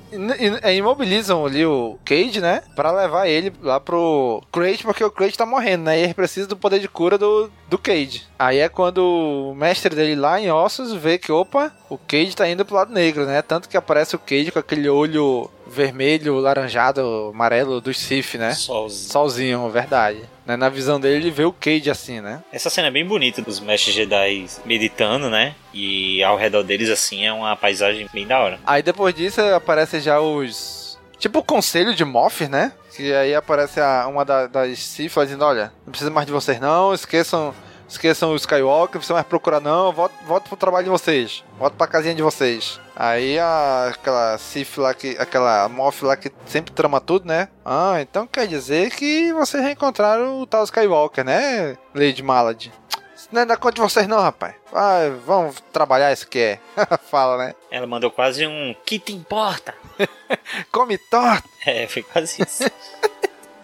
[0.63, 2.63] é, imobilizam ali o Cage, né?
[2.75, 5.99] Pra levar ele lá pro Crate, porque o Crate tá morrendo, né?
[5.99, 8.23] E ele precisa do poder de cura do, do Cage.
[8.39, 12.49] Aí é quando o mestre dele lá em Ossos vê que, opa, o Cage tá
[12.49, 13.43] indo pro lado negro, né?
[13.43, 18.55] Tanto que aparece o Cage com aquele olho vermelho, laranjado, amarelo do Sif, né?
[18.55, 19.13] Solzinho.
[19.13, 20.23] Solzinho, verdade.
[20.47, 20.57] Né?
[20.57, 22.43] Na visão dele, ele vê o Cade assim, né?
[22.53, 25.55] Essa cena é bem bonita dos mestres Jedi meditando, né?
[25.73, 28.59] E ao redor deles, assim, é uma paisagem bem da hora.
[28.67, 30.99] Aí depois disso aparece já os.
[31.19, 32.73] Tipo o conselho de Moff, né?
[32.95, 36.61] Que aí aparece a, uma da, das Sith dizendo: Olha, não precisa mais de vocês,
[36.61, 37.55] não, esqueçam
[37.89, 41.77] esqueçam o Skywalker, não precisa mais procurar não, volta, volta pro trabalho de vocês, volta
[41.77, 42.81] pra casinha de vocês.
[42.97, 47.49] Aí a, aquela Sif lá, que, aquela Moff lá que sempre trama tudo, né?
[47.65, 52.71] Ah, então quer dizer que vocês reencontraram o tal Skywalker, né, Lady Malad?
[53.17, 54.55] Isso não é da conta de vocês não, rapaz.
[54.73, 56.61] Ah, vamos trabalhar isso que é.
[57.11, 57.55] Fala, né?
[57.71, 59.75] Ela mandou quase um que te importa?
[60.71, 61.49] Come torta.
[61.65, 62.65] É, foi quase isso.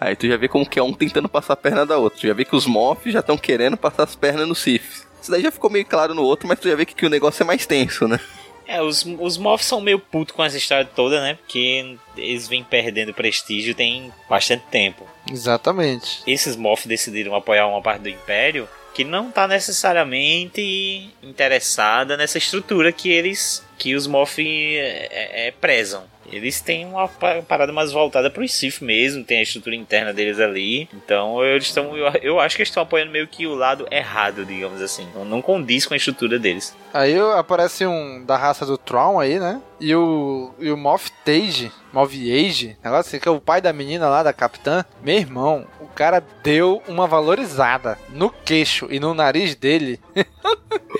[0.01, 2.19] Aí tu já vê como que é um tentando passar a perna da outra.
[2.19, 5.03] Tu já vê que os Moff já estão querendo passar as pernas no Sif.
[5.21, 7.09] Isso daí já ficou meio claro no outro, mas tu já vê que, que o
[7.09, 8.19] negócio é mais tenso, né?
[8.65, 11.35] É, os, os Moff são meio putos com essa história toda, né?
[11.35, 15.07] Porque eles vêm perdendo prestígio tem bastante tempo.
[15.29, 16.23] Exatamente.
[16.25, 22.91] Esses Moff decidiram apoiar uma parte do Império que não está necessariamente interessada nessa estrutura
[22.91, 26.10] que eles que os Moff é, é, é prezam.
[26.31, 27.07] Eles têm uma
[27.47, 30.87] parada mais voltada para os Sith mesmo, tem a estrutura interna deles ali.
[30.93, 31.95] Então eles estão.
[31.97, 35.07] Eu, eu, acho que eles estão apoiando meio que o lado errado, digamos assim.
[35.25, 36.75] Não condiz com a estrutura deles.
[36.93, 39.61] Aí aparece um da raça do Tron aí, né?
[39.81, 43.73] E o, e o Moff Tage, Moff Age, negócio assim, que é o pai da
[43.73, 44.85] menina lá, da capitã.
[45.01, 49.99] Meu irmão, o cara deu uma valorizada no queixo e no nariz dele.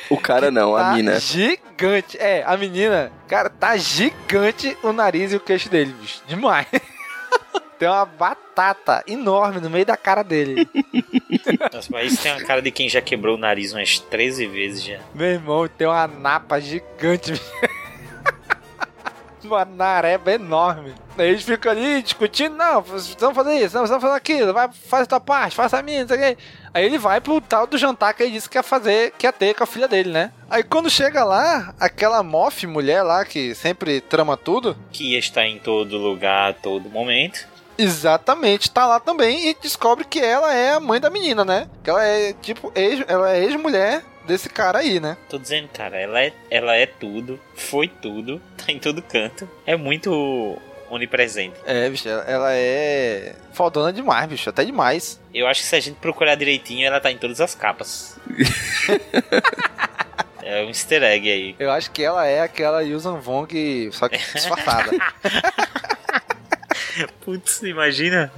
[0.09, 1.19] O cara não, tá a mina.
[1.19, 2.17] Gigante.
[2.17, 6.23] É, a menina, cara, tá gigante o nariz e o queixo dele, bicho.
[6.27, 6.65] Demais.
[7.77, 10.67] tem uma batata enorme no meio da cara dele.
[11.71, 14.83] Nossa, mas isso tem uma cara de quem já quebrou o nariz umas 13 vezes
[14.83, 14.99] já.
[15.13, 17.39] Meu irmão, tem uma napa gigante.
[19.53, 20.93] Uma nareba enorme.
[21.17, 25.03] Aí eles ficam ali discutindo, não, vamos fazer isso, não, vamos fazer aquilo, vai, faz
[25.03, 26.41] a tua parte, faça a minha, não sei o que.
[26.73, 29.33] Aí ele vai pro tal do jantar que ele disse que ia fazer, que ia
[29.33, 30.31] ter com a filha dele, né?
[30.49, 34.77] Aí quando chega lá, aquela mof mulher lá que sempre trama tudo.
[34.91, 37.47] Que está em todo lugar, a todo momento.
[37.77, 41.67] Exatamente, tá lá também e descobre que ela é a mãe da menina, né?
[41.83, 45.17] Que ela é tipo, ex, ela é ex-mulher desse cara aí, né?
[45.29, 49.49] Tô dizendo, cara, ela é, ela é tudo, foi tudo, tá em todo canto.
[49.65, 50.57] É muito
[50.89, 51.55] onipresente.
[51.65, 55.19] É, bicho, ela é fodona demais, bicho, até demais.
[55.33, 58.17] Eu acho que se a gente procurar direitinho, ela tá em todas as capas.
[60.43, 61.55] é um easter egg aí.
[61.57, 64.91] Eu acho que ela é aquela Yusan Vong, só que disfarçada.
[67.21, 68.31] Putz, imagina.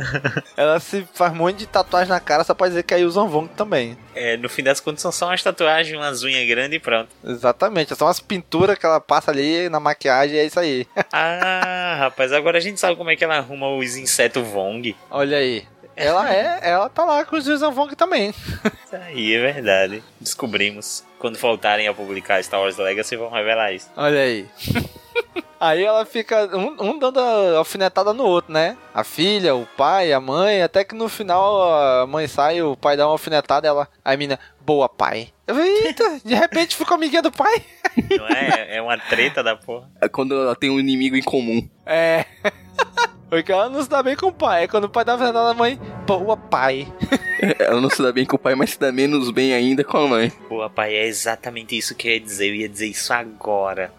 [0.55, 3.27] Ela se faz um monte de tatuagem na cara, só pode dizer que é Yusan
[3.27, 3.97] Vong também.
[4.15, 7.09] É, no fim das contas são só umas tatuagens, umas unhas grandes e pronto.
[7.23, 10.87] Exatamente, são umas pinturas que ela passa ali na maquiagem e é isso aí.
[11.11, 14.95] ah, rapaz, agora a gente sabe como é que ela arruma os insetos Vong.
[15.09, 15.65] Olha aí.
[15.95, 18.29] Ela é, ela tá lá com os Yusan Vong também.
[18.85, 20.03] Isso aí é verdade.
[20.19, 21.03] Descobrimos.
[21.19, 23.89] Quando voltarem a publicar Star Wars Legacy, vão revelar isso.
[23.95, 24.45] Olha aí.
[25.63, 28.75] Aí ela fica um, um, dando a alfinetada no outro, né?
[28.93, 32.97] A filha, o pai, a mãe, até que no final a mãe sai, o pai
[32.97, 35.29] dá uma alfinetada, ela, a menina, boa pai.
[35.47, 37.63] Eu falei, eita, de repente ficou amiguinha do pai.
[38.11, 38.75] Não é?
[38.75, 39.89] É uma treta da porra.
[40.01, 41.65] É quando ela tem um inimigo em comum.
[41.85, 42.25] É.
[43.29, 44.65] Porque ela não se dá bem com o pai.
[44.65, 46.85] É quando o pai dá alfinetada na mãe, boa pai.
[47.57, 49.97] ela não se dá bem com o pai, mas se dá menos bem ainda com
[49.97, 50.31] a mãe.
[50.49, 52.49] Boa pai, é exatamente isso que eu ia dizer.
[52.49, 53.91] Eu ia dizer isso agora.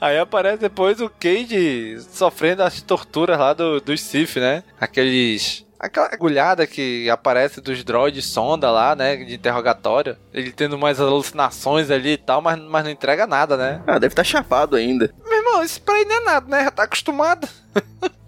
[0.00, 4.64] Aí aparece depois o Cade sofrendo as torturas lá do, dos Sith, né?
[4.80, 10.16] Aqueles aquela agulhada que aparece dos droids sonda lá, né, de interrogatório.
[10.32, 13.82] Ele tendo mais alucinações ali e tal, mas, mas não entrega nada, né?
[13.86, 15.12] Ah, deve estar tá chapado ainda.
[15.26, 16.64] Meu irmão, isso pra ele não é nada, né?
[16.64, 17.48] Já tá acostumado.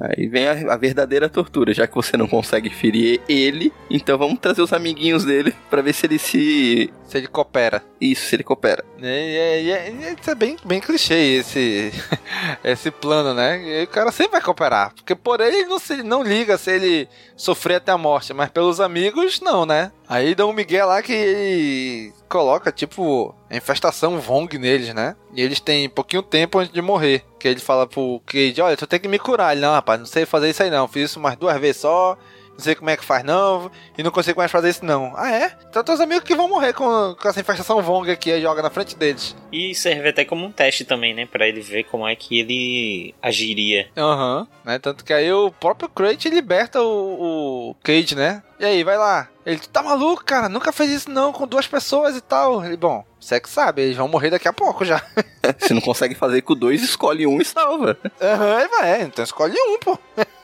[0.05, 4.41] Aí vem a, a, verdadeira tortura, já que você não consegue ferir ele, então vamos
[4.41, 6.93] trazer os amiguinhos dele para ver se ele se.
[7.07, 7.85] Se ele coopera.
[8.01, 8.85] Isso, se ele coopera.
[9.01, 11.93] É, é, é, isso é bem, bem clichê esse,
[12.65, 13.63] esse plano, né?
[13.83, 14.93] E o cara sempre vai cooperar.
[14.95, 18.81] Porque por ele não, se, não liga se ele sofrer até a morte, mas pelos
[18.81, 19.93] amigos, não, né?
[20.09, 25.17] Aí dá um Miguel lá que ele coloca, tipo, a infestação Vong neles, né?
[25.35, 27.25] E eles têm pouquinho tempo antes de morrer.
[27.39, 29.53] Que ele fala pro Cade, olha, tu tem que me curar.
[29.53, 30.89] Ele, não, rapaz, não sei fazer isso aí não.
[30.89, 32.19] Fiz isso mais duas vezes só
[32.53, 35.13] não sei como é que faz não, e não consigo mais fazer isso não.
[35.17, 35.53] Ah, é?
[35.69, 38.71] Então teus amigos que vão morrer com, com essa infestação Vong aqui, aí joga na
[38.71, 39.35] frente deles.
[39.53, 43.15] E serve até como um teste também, né, pra ele ver como é que ele
[43.23, 43.89] agiria.
[43.97, 48.65] Aham, uhum, né, tanto que aí o próprio Crate liberta o, o Cage, né, e
[48.65, 49.29] aí, vai lá.
[49.45, 50.49] Ele, tu tá maluco, cara?
[50.49, 52.65] Nunca fez isso não com duas pessoas e tal.
[52.65, 55.03] Ele, bom, você que sabe, eles vão morrer daqui a pouco já.
[55.59, 57.99] Se não consegue fazer com dois, escolhe um e salva.
[58.21, 59.99] Aham, uhum, vai, então escolhe um, pô.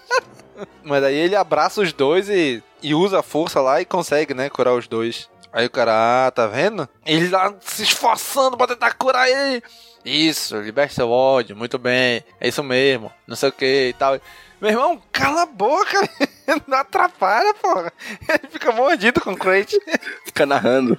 [0.83, 4.49] Mas aí ele abraça os dois e, e usa a força lá e consegue, né,
[4.49, 5.29] curar os dois.
[5.53, 6.89] Aí o cara, ah, tá vendo?
[7.07, 9.63] Ele lá se esforçando pra tentar curar ele.
[10.05, 12.23] Isso, liberte seu ódio, muito bem.
[12.41, 14.19] É isso mesmo, não sei o que e tal.
[14.61, 16.09] Meu irmão, cala a boca,
[16.67, 17.93] não atrapalha, porra.
[18.29, 19.79] Ele fica mordido com o crate.
[20.25, 20.99] Fica narrando.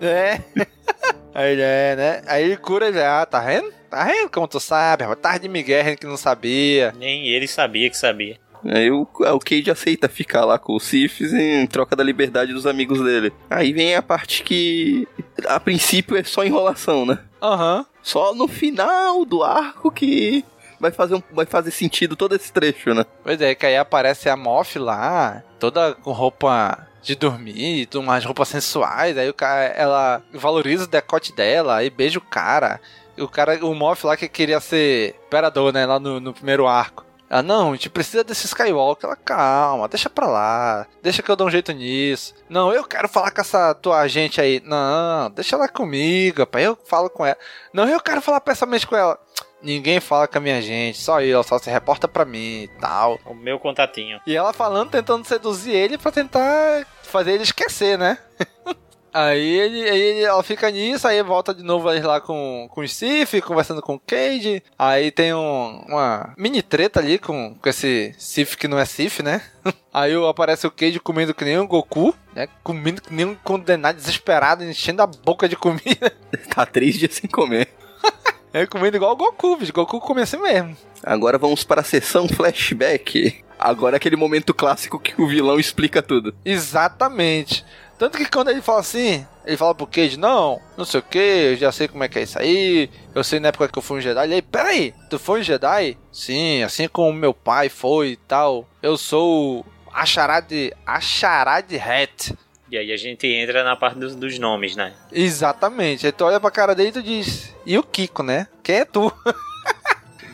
[0.00, 0.40] É.
[1.34, 2.22] Aí ele é, né?
[2.26, 3.72] Aí ele cura ele, ah, tá vendo?
[3.88, 5.04] Tá vendo como tu sabe?
[5.16, 6.92] Tarde de Miguel que não sabia.
[6.98, 8.38] Nem ele sabia que sabia.
[8.64, 12.66] Aí o, o Cade aceita ficar lá com o Sifis em troca da liberdade dos
[12.66, 13.32] amigos dele.
[13.50, 15.06] Aí vem a parte que,
[15.46, 17.18] a princípio, é só enrolação, né?
[17.40, 17.78] Aham.
[17.78, 17.84] Uhum.
[18.02, 20.44] Só no final do arco que
[20.80, 23.04] vai fazer, um, vai fazer sentido todo esse trecho, né?
[23.22, 28.48] Pois é, que aí aparece a Moff lá, toda com roupa de dormir, umas roupas
[28.48, 32.80] sensuais, aí o cara, ela valoriza o decote dela, aí beija o cara.
[33.16, 37.04] O cara, o Moff lá que queria ser imperador, né, lá no, no primeiro arco.
[37.32, 39.06] Ela, não, a gente precisa desse Skywalker.
[39.06, 40.86] Ela, calma, deixa pra lá.
[41.02, 42.34] Deixa que eu dou um jeito nisso.
[42.46, 44.60] Não, eu quero falar com essa tua agente aí.
[44.62, 46.66] Não, deixa ela comigo, pai.
[46.66, 47.38] Eu falo com ela.
[47.72, 49.18] Não, eu quero falar pessoalmente com ela.
[49.62, 53.18] Ninguém fala com a minha gente, só eu, só se reporta pra mim e tal.
[53.24, 54.20] O meu contatinho.
[54.26, 58.18] E ela falando, tentando seduzir ele pra tentar fazer ele esquecer, né?
[59.12, 63.40] Aí, ele, aí ela fica nisso, aí volta de novo lá com, com o Sif,
[63.42, 64.62] conversando com o Cade.
[64.78, 69.22] Aí tem um, uma mini treta ali com, com esse Sif que não é Sif,
[69.22, 69.42] né?
[69.92, 72.48] Aí aparece o Cade comendo que nem um Goku, né?
[72.62, 76.10] Comendo que nem um condenado desesperado, enchendo a boca de comida.
[76.54, 77.68] tá três dias sem comer.
[78.54, 79.72] É comendo igual o Goku, bicho.
[79.72, 80.76] Goku come assim mesmo.
[81.02, 83.42] Agora vamos para a sessão flashback.
[83.58, 86.34] Agora é aquele momento clássico que o vilão explica tudo.
[86.44, 87.64] Exatamente.
[88.02, 91.18] Tanto que quando ele fala assim, ele fala pro Cage, não, não sei o que,
[91.18, 93.82] eu já sei como é que é isso aí, eu sei na época que eu
[93.82, 94.24] fui um Jedi.
[94.24, 95.96] Ele aí, peraí, tu foi um Jedi?
[96.10, 98.68] Sim, assim como meu pai foi e tal.
[98.82, 100.50] Eu sou Acharad,
[100.84, 102.36] Acharad Hat.
[102.68, 104.94] E aí a gente entra na parte dos, dos nomes, né?
[105.12, 106.04] Exatamente.
[106.04, 108.48] Aí tu olha pra cara dele e tu diz, e o Kiko, né?
[108.64, 109.12] Quem é tu?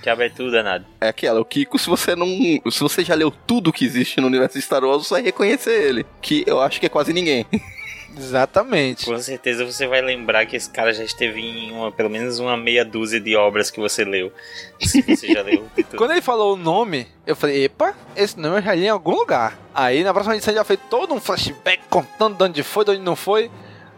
[0.04, 0.86] é tudo danado.
[1.00, 2.26] É aquela, o Kiko, se você não.
[2.70, 6.06] Se você já leu tudo que existe no universo Star Wars, você vai reconhecer ele.
[6.20, 7.46] Que eu acho que é quase ninguém.
[8.18, 9.06] Exatamente.
[9.06, 12.56] Com certeza você vai lembrar que esse cara já esteve em uma, pelo menos uma
[12.56, 14.32] meia dúzia de obras que você leu.
[14.80, 15.64] Se você já leu.
[15.96, 19.14] Quando ele falou o nome, eu falei, epa, esse nome eu já li em algum
[19.14, 19.56] lugar.
[19.72, 23.02] Aí na próxima edição já fez todo um flashback contando de onde foi, de onde
[23.02, 23.50] não foi.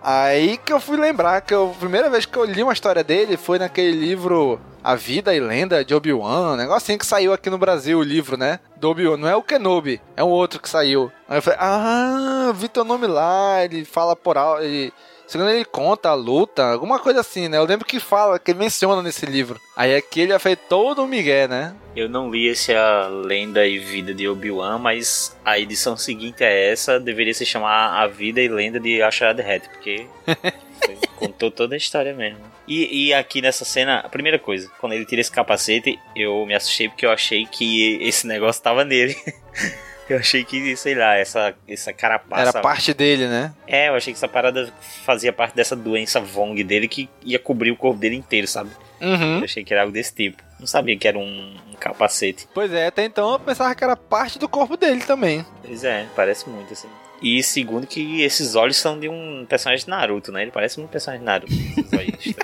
[0.02, 3.04] Aí que eu fui lembrar que eu, a primeira vez que eu li uma história
[3.04, 7.50] dele foi naquele livro A Vida e Lenda de Obi-Wan, um negocinho que saiu aqui
[7.50, 8.60] no Brasil, o livro, né?
[8.76, 11.12] Do Obi-Wan, não é o Kenobi, é um outro que saiu.
[11.28, 14.92] Aí eu falei, ah, vi teu nome lá, ele fala por alto, ele...
[15.26, 17.56] Segundo ele conta a luta, alguma coisa assim, né?
[17.56, 19.60] Eu lembro que fala, que ele menciona nesse livro.
[19.76, 21.72] Aí aqui ele fez todo um migué, né?
[21.94, 26.72] Eu não li esse A Lenda e Vida de Obi-Wan, mas a edição seguinte é
[26.72, 30.08] essa, deveria se chamar A Vida e Lenda de Ashrad Hat, porque
[31.14, 32.49] contou toda a história mesmo.
[32.70, 36.54] E, e, aqui nessa cena, a primeira coisa, quando ele tira esse capacete, eu me
[36.54, 39.16] assustei porque eu achei que esse negócio tava nele.
[40.08, 42.42] Eu achei que, sei lá, essa, essa carapaça.
[42.42, 43.54] Era parte dele, né?
[43.64, 44.68] É, eu achei que essa parada
[45.04, 48.70] fazia parte dessa doença Vong dele que ia cobrir o corpo dele inteiro, sabe?
[49.00, 49.38] Uhum.
[49.38, 50.42] Eu achei que era algo desse tipo.
[50.58, 52.48] Não sabia que era um, um, capacete.
[52.52, 55.46] Pois é, até então eu pensava que era parte do corpo dele também.
[55.64, 56.88] Pois é, parece muito assim.
[57.22, 60.42] E segundo que esses olhos são de um personagem de Naruto, né?
[60.42, 61.52] Ele parece um personagem de Naruto.
[61.80, 62.36] Estranhos.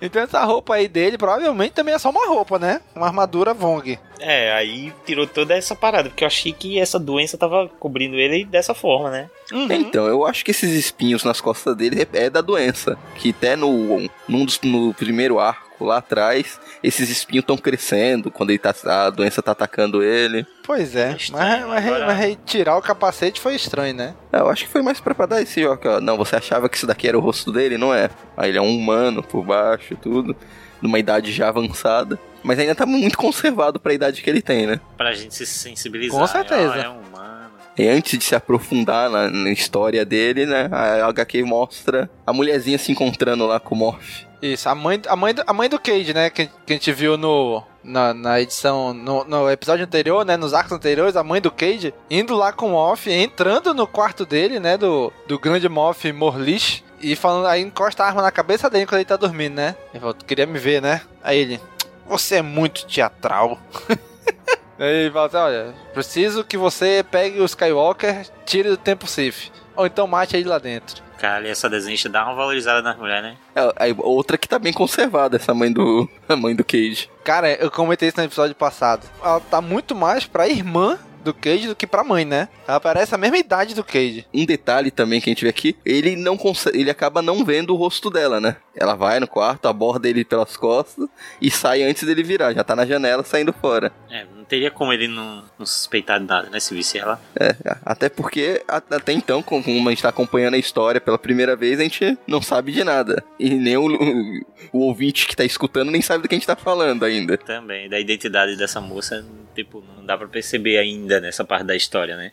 [0.00, 2.80] então essa roupa aí dele provavelmente também é só uma roupa, né?
[2.94, 3.98] Uma armadura Vong.
[4.18, 8.44] É, aí tirou toda essa parada, porque eu achei que essa doença tava cobrindo ele
[8.44, 9.30] dessa forma, né?
[9.52, 9.70] Uhum.
[9.70, 12.96] Então, eu acho que esses espinhos nas costas dele é da doença.
[13.16, 18.50] Que até no, num dos, no primeiro arco lá atrás, esses espinhos estão crescendo quando
[18.50, 20.46] ele tá, a doença tá atacando ele.
[20.64, 24.14] Pois é, mas, mas, mas tirar o capacete foi estranho, né?
[24.32, 26.68] É, eu acho que foi mais pra, pra dar esse ó, ó, Não, você achava
[26.68, 28.10] que isso daqui era o rosto dele, não é?
[28.36, 30.36] Aí ele é um humano por baixo, tudo,
[30.80, 32.18] numa idade já avançada.
[32.42, 34.80] Mas ainda tá muito conservado pra idade que ele tem, né?
[34.96, 36.18] Pra gente se sensibilizar.
[36.18, 36.74] Com certeza.
[36.74, 37.41] É um humano.
[37.76, 40.68] E antes de se aprofundar na, na, história dele, né?
[40.70, 44.24] A HQ mostra a mulherzinha se encontrando lá com o Morph.
[44.42, 46.28] Isso, a mãe, a mãe, a mãe do Cage, né?
[46.28, 50.36] Que, que a gente viu no, na, na edição, no, no, episódio anterior, né?
[50.36, 54.26] Nos arcos anteriores, a mãe do Cage indo lá com o Moff, entrando no quarto
[54.26, 54.76] dele, né?
[54.76, 56.84] Do, do grande Moff Morlich.
[57.00, 59.74] E falando, aí encosta a arma na cabeça dele quando ele tá dormindo, né?
[59.92, 61.00] Ele falou, queria me ver, né?
[61.22, 61.60] Aí ele,
[62.06, 63.58] você é muito teatral.
[64.84, 69.50] aí ele fala assim, olha, preciso que você pegue o Skywalker, tire do tempo Sith.
[69.76, 71.02] Ou então mate ele lá dentro.
[71.22, 73.36] Cara, essa desenhista dá uma valorizada na mulher, né?
[73.54, 76.08] É, outra que tá bem conservada, essa mãe do.
[76.28, 77.08] A mãe do Cage.
[77.22, 79.06] Cara, eu comentei isso no episódio passado.
[79.22, 82.48] Ela tá muito mais pra irmã do Cage do que pra mãe, né?
[82.66, 84.26] Ela parece a mesma idade do Cage.
[84.34, 87.72] Um detalhe também que a gente vê aqui, ele não consegue, ele acaba não vendo
[87.72, 88.56] o rosto dela, né?
[88.74, 91.08] Ela vai no quarto, aborda ele pelas costas
[91.40, 93.92] e sai antes dele virar, já tá na janela saindo fora.
[94.10, 97.18] É, teria como ele não, não suspeitar de nada, né, se visse ela.
[97.40, 101.80] É, até porque até então, como a gente tá acompanhando a história pela primeira vez,
[101.80, 103.24] a gente não sabe de nada.
[103.38, 104.40] E nem o, o,
[104.70, 107.38] o ouvinte que tá escutando nem sabe do que a gente tá falando ainda.
[107.38, 109.24] Também, da identidade dessa moça,
[109.54, 112.30] tipo, não dá para perceber ainda nessa parte da história, né?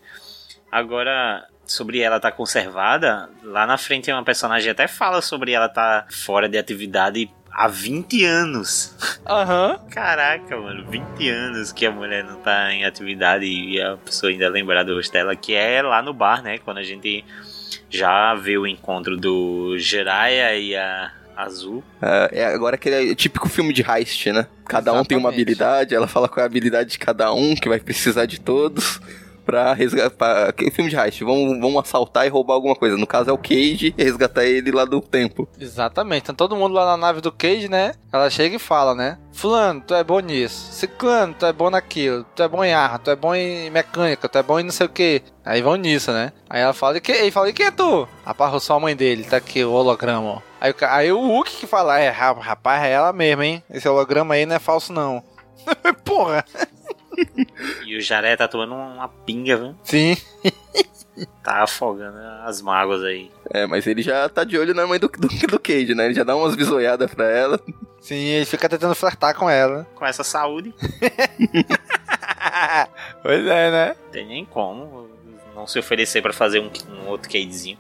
[0.70, 5.68] Agora, sobre ela estar tá conservada, lá na frente uma personagem até fala sobre ela
[5.68, 8.96] estar tá fora de atividade há 20 anos.
[9.28, 9.72] Aham.
[9.72, 9.90] Uhum.
[9.90, 14.48] Caraca, mano, 20 anos que a mulher não tá em atividade e a pessoa ainda
[14.48, 16.58] lembrar do rosto dela, que é lá no bar, né?
[16.60, 17.26] Quando a gente
[17.90, 21.84] já vê o encontro do Jiraiya e a Azul.
[22.02, 24.48] É, é agora aquele típico filme de heist, né?
[24.66, 25.02] Cada Exatamente.
[25.02, 27.80] um tem uma habilidade, ela fala qual é a habilidade de cada um, que vai
[27.82, 29.02] precisar de todos
[29.50, 30.54] pra resgatar.
[30.72, 32.96] Filme de heist, vão, vão assaltar e roubar alguma coisa.
[32.96, 35.50] No caso é o Cage resgatar ele lá do tempo.
[35.60, 36.24] Exatamente.
[36.24, 37.94] Então todo mundo lá na nave do Cage, né?
[38.14, 39.18] Ela chega e fala, né?
[39.34, 40.72] Fulano, tu é bom nisso.
[40.72, 42.24] Ciclano, tu é bom naquilo.
[42.36, 44.72] Tu é bom em arma, tu é bom em mecânica, tu é bom em não
[44.72, 45.24] sei o que.
[45.44, 46.32] Aí vão nisso, né?
[46.48, 48.08] Aí ela fala, e que, ele fala, e quem é tu?
[48.24, 50.42] Aparrou só a mãe dele, tá aqui o holograma, ó.
[50.62, 53.64] Aí, aí o Hulk que fala, é, rapaz, é ela mesmo, hein?
[53.72, 55.24] Esse holograma aí não é falso, não.
[56.06, 56.46] Porra.
[57.86, 59.76] E o Jaré tá tomando uma pinga, viu?
[59.84, 60.16] Sim.
[61.44, 63.30] Tá afogando as mágoas aí.
[63.50, 66.06] É, mas ele já tá de olho na mãe do, do, do Cage, né?
[66.06, 67.60] Ele já dá umas bisoiadas pra ela.
[68.00, 69.86] Sim, ele fica tentando flertar com ela.
[69.96, 70.74] Com essa saúde.
[73.22, 73.96] pois é, né?
[74.14, 75.10] Tem nem como
[75.54, 77.78] não se oferecer para fazer um, um outro cadezinho.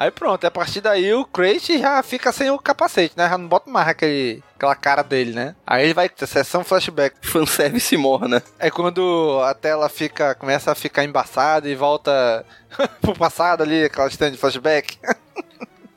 [0.00, 3.28] Aí pronto, a partir daí o Crate já fica sem o capacete, né?
[3.28, 5.54] Já não bota mais aquele, aquela cara dele, né?
[5.66, 7.16] Aí ele vai ter sessão flashback.
[7.20, 8.42] Fanservice morra, né?
[8.58, 12.46] É quando a tela fica, começa a ficar embaçada e volta
[13.02, 14.96] pro passado ali, aquela stand de flashback.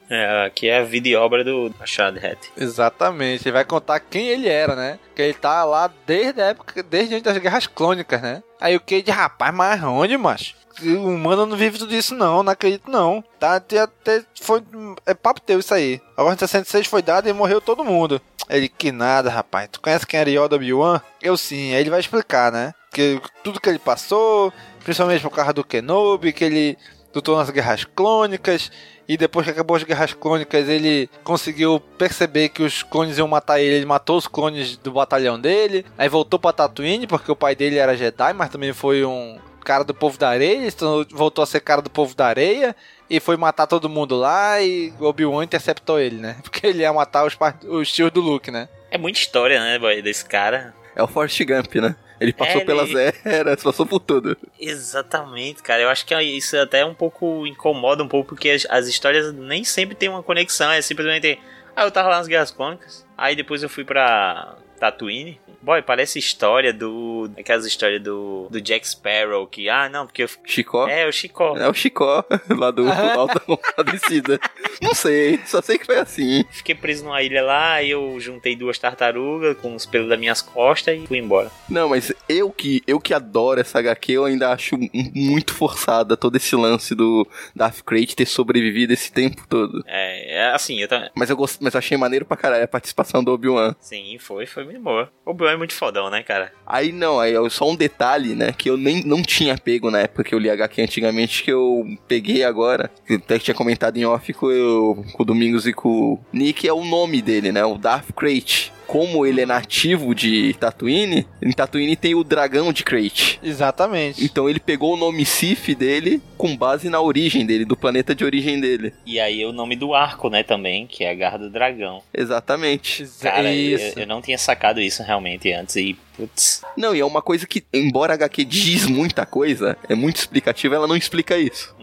[0.10, 2.38] É, aqui é a vida e obra do Machado Hat.
[2.56, 3.48] Exatamente.
[3.48, 5.00] Ele vai contar quem ele era, né?
[5.16, 8.44] Que ele tá lá desde a época, desde antes das guerras clônicas, né?
[8.62, 10.56] Aí o Cade, rapaz, mas onde, macho?
[10.82, 13.24] O humano não vive tudo isso não, não acredito não.
[13.40, 14.64] Tá, até, foi,
[15.06, 16.02] é papo teu isso aí.
[16.16, 18.22] A Ordem 66 foi dada e morreu todo mundo.
[18.50, 19.70] Ele, que nada, rapaz.
[19.72, 21.02] Tu conhece quem era Yoda Obi-Wan?
[21.22, 21.74] Eu sim.
[21.74, 22.74] Aí ele vai explicar, né?
[22.92, 24.52] Que tudo que ele passou,
[24.84, 26.78] principalmente por causa do Kenobi, que ele
[27.14, 28.72] lutou nas guerras clônicas.
[29.08, 33.60] E depois que acabou as guerras clônicas, ele conseguiu perceber que os clones iam matar
[33.60, 33.76] ele.
[33.76, 35.86] Ele matou os clones do batalhão dele.
[35.98, 39.84] Aí voltou pra Tatooine, porque o pai dele era Jedi, mas também foi um cara
[39.84, 40.68] do povo da areia.
[40.68, 42.76] Então voltou a ser cara do povo da areia.
[43.10, 44.62] E foi matar todo mundo lá.
[44.62, 46.38] E Obi-Wan interceptou ele, né?
[46.44, 47.38] Porque ele ia matar os,
[47.68, 48.68] os tios do Luke, né?
[48.92, 50.74] É muita história, né, boy, desse cara.
[50.96, 51.96] É o Forrest Gump, né?
[52.20, 54.38] Ele passou É, pelas ele- eras, passou por tudo.
[54.60, 55.82] Exatamente, cara.
[55.82, 59.64] Eu acho que isso até um pouco incomoda um pouco, porque as, as histórias nem
[59.64, 60.72] sempre tem uma conexão.
[60.72, 61.40] É simplesmente.
[61.76, 63.06] Ah, eu tava lá nas Guerras Clônicas.
[63.18, 65.40] Aí depois eu fui pra Tatooine.
[65.64, 67.32] Boy, parece história do.
[67.40, 69.48] Aquelas histórias do, do Jack Sparrow.
[69.48, 70.30] Que, ah, não, porque eu.
[70.44, 70.90] Chicó?
[70.90, 71.56] É, o Chicó.
[71.58, 72.26] É o Chicó,
[72.58, 74.38] lá do Alta Compadecida.
[74.82, 76.44] Não sei, só sei que foi assim.
[76.52, 81.00] Fiquei preso numa ilha lá, eu juntei duas tartarugas com os pelos das minhas costas
[81.02, 81.50] e fui embora.
[81.70, 84.78] Não, mas eu que, eu que adoro essa HQ, eu ainda acho
[85.16, 89.82] muito forçada todo esse lance do Darth Crate ter sobrevivido esse tempo todo.
[89.88, 91.10] É, é assim, eu também.
[91.16, 93.74] Mas eu, gost, mas eu achei maneiro pra caralho a participação do Obi-Wan.
[93.80, 95.10] Sim, foi, foi muito boa.
[95.26, 96.52] O Obi-Wan é muito fodão, né, cara?
[96.66, 100.24] Aí não, aí só um detalhe, né, que eu nem não tinha pego na época
[100.24, 104.34] que eu li HQ antigamente, que eu peguei agora, até que tinha comentado em off
[104.34, 107.78] com, eu, com o Domingos e com o Nick, é o nome dele, né, o
[107.78, 108.72] Darth Crate.
[108.88, 113.40] Como ele é nativo de Tatooine, em Tatooine tem o dragão de Crate.
[113.42, 114.24] Exatamente.
[114.24, 118.24] Então ele pegou o nome Sif dele com base na origem dele, do planeta de
[118.24, 118.94] origem dele.
[119.06, 122.02] E aí o nome do arco, né, também, que é a Garra do Dragão.
[122.14, 123.06] Exatamente.
[123.22, 124.00] Cara, eu, Isso.
[124.00, 127.64] eu não tinha sacado isso realmente antes e, putz, Não, e é uma coisa que,
[127.74, 131.74] embora a HQ diz muita coisa, é muito explicativa, ela não explica isso.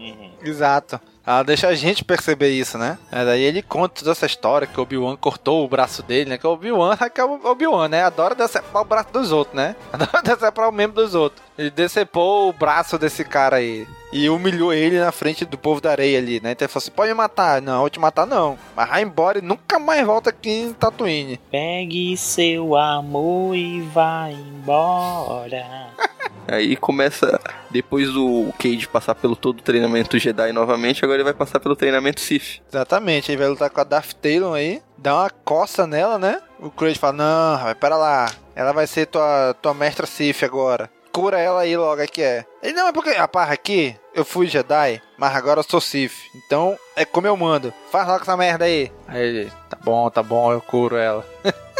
[0.43, 0.99] Exato.
[1.25, 2.97] Ela deixa a gente perceber isso, né?
[3.11, 6.37] É, daí ele conta toda essa história que o Obi-Wan cortou o braço dele, né?
[6.37, 8.03] Que o Obi-Wan é o Obi-Wan, né?
[8.03, 9.75] Adora decepar o braço dos outros, né?
[9.93, 11.41] Adora decepar o membro dos outros.
[11.57, 13.87] Ele decepou o braço desse cara aí.
[14.11, 16.51] E humilhou ele na frente do povo da areia ali, né?
[16.51, 17.61] Então ele falou assim: pode me matar.
[17.61, 18.57] Não, eu vou te matar não.
[18.75, 21.39] Mas vai embora e nunca mais volta aqui em Tatooine.
[21.49, 25.89] pegue seu amor e vá embora.
[26.47, 27.39] Aí começa,
[27.69, 31.75] depois do Cage passar pelo todo o treinamento Jedi novamente, agora ele vai passar pelo
[31.75, 32.61] treinamento Sith.
[32.67, 36.41] Exatamente, ele vai lutar com a Darth Talon aí, dá uma coça nela, né?
[36.59, 40.89] O Craig fala, não, rapaz, pera lá, ela vai ser tua, tua mestra Sith agora.
[41.11, 42.45] Cura ela aí logo, é que é.
[42.63, 46.13] Ele, não, é porque, rapaz, aqui, eu fui Jedi, mas agora eu sou Sith.
[46.33, 47.73] Então, é como eu mando.
[47.91, 48.91] Faz logo essa merda aí.
[49.07, 51.25] Aí ele, tá bom, tá bom, eu curo ela.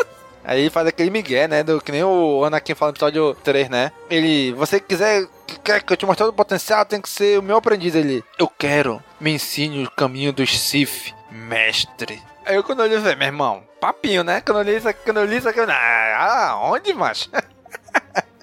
[0.44, 1.64] Aí ele faz aquele migué, né?
[1.64, 3.92] Do, que nem o Anakin fala no episódio 3, né?
[4.10, 7.38] Ele, você quiser que quer que eu te mostre todo o potencial, tem que ser
[7.38, 7.94] o meu aprendiz.
[7.94, 12.22] Ele, eu quero, me ensine o caminho dos Sith, mestre.
[12.44, 14.42] Aí eu quando eu li, eu falei, meu irmão, papinho, né?
[14.42, 17.30] Quando eu li isso aqui, quando eu li isso aqui, eu, ah, onde, macho?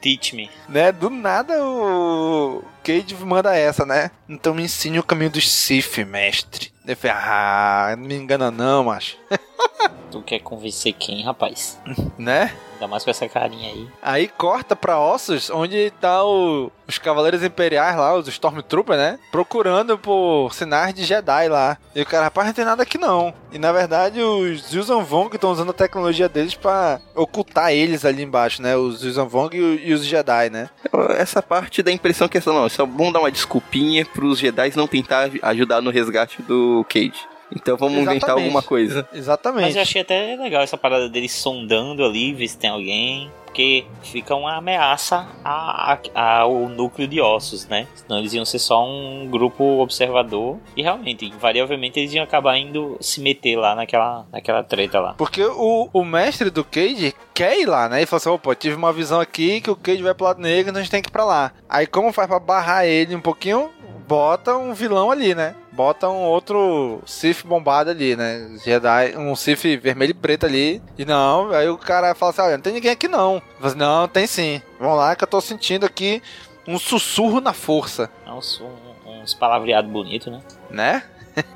[0.00, 0.50] Teach me.
[0.68, 0.92] né?
[0.92, 4.10] Do nada o Cage manda essa, né?
[4.28, 6.72] Então me ensine o caminho dos Sith, mestre.
[6.86, 9.16] Eu falei, ah, não me engana não, macho.
[10.10, 11.78] Tu quer convencer quem, rapaz?
[12.16, 12.54] né?
[12.74, 13.86] Ainda mais com essa carinha aí.
[14.00, 19.18] Aí corta pra Ossos, onde tá o- os Cavaleiros Imperiais lá, os Stormtroopers, né?
[19.30, 21.76] Procurando por sinais de Jedi lá.
[21.94, 23.34] E o cara, rapaz, não tem nada aqui não.
[23.52, 28.22] E na verdade os Yuzan Vong estão usando a tecnologia deles pra ocultar eles ali
[28.22, 28.74] embaixo, né?
[28.76, 30.70] Os Yuzan Vong e, e os Jedi, né?
[31.18, 34.38] Essa parte dá a impressão que é só, não, só vamos dar uma desculpinha pros
[34.38, 37.26] Jedi não tentar ajudar no resgate do Cage.
[37.54, 38.44] Então vamos inventar Exatamente.
[38.44, 39.08] alguma coisa.
[39.12, 39.62] Exatamente.
[39.66, 43.30] Mas eu achei até legal essa parada deles sondando ali, ver se tem alguém.
[43.46, 47.88] Porque fica uma ameaça a- a- ao núcleo de ossos, né?
[47.94, 50.58] Senão eles iam ser só um grupo observador.
[50.76, 55.14] E realmente, invariavelmente, eles iam acabar indo se meter lá naquela, naquela treta lá.
[55.14, 57.98] Porque o, o mestre do Cage quer ir lá, né?
[58.00, 60.68] Ele falou assim: opa, tive uma visão aqui que o Cage vai pro lado negro,
[60.70, 61.50] então a gente tem que ir pra lá.
[61.68, 63.70] Aí, como faz pra barrar ele um pouquinho?
[64.06, 65.54] Bota um vilão ali, né?
[65.78, 68.48] Bota um outro Sith bombado ali, né?
[68.64, 70.82] Jedi, um Sith vermelho e preto ali.
[70.98, 73.40] E não, aí o cara fala assim: olha, não tem ninguém aqui não.
[73.60, 74.60] Falo assim, não, tem sim.
[74.80, 76.20] Vamos lá que eu tô sentindo aqui
[76.66, 80.40] um sussurro na força, É uns, um- uns palavreados bonitos, né?
[80.68, 81.02] né?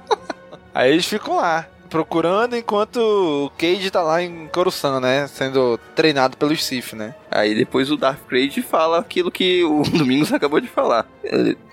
[0.73, 1.67] aí eles ficam lá.
[1.93, 5.27] Procurando enquanto o Cage tá lá em Coruscant, né?
[5.27, 7.15] Sendo treinado pelos Sith, né?
[7.31, 11.07] Aí depois o Darth Crate fala aquilo que o Domingos acabou de falar.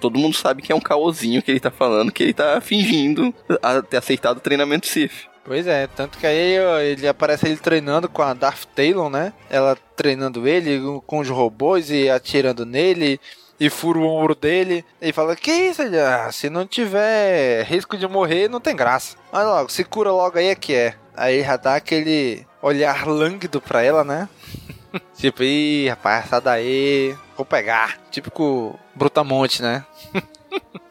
[0.01, 3.33] Todo mundo sabe que é um caosinho que ele tá falando, que ele tá fingindo
[3.89, 5.29] ter aceitado o treinamento Sith.
[5.45, 9.31] Pois é, tanto que aí ó, ele aparece ele treinando com a Darth Talon, né?
[9.49, 13.21] Ela treinando ele com os robôs e atirando nele
[13.59, 15.99] e fura o ombro dele e fala: Que isso, ele?
[15.99, 19.17] Ah, se não tiver risco de morrer, não tem graça.
[19.31, 20.95] Mas logo, se cura logo aí é que é.
[21.15, 24.29] Aí já dá aquele olhar lânguido pra ela, né?
[25.15, 27.97] tipo, ih, rapaz, sai daí, vou pegar.
[28.09, 29.83] Típico Brutamonte, né?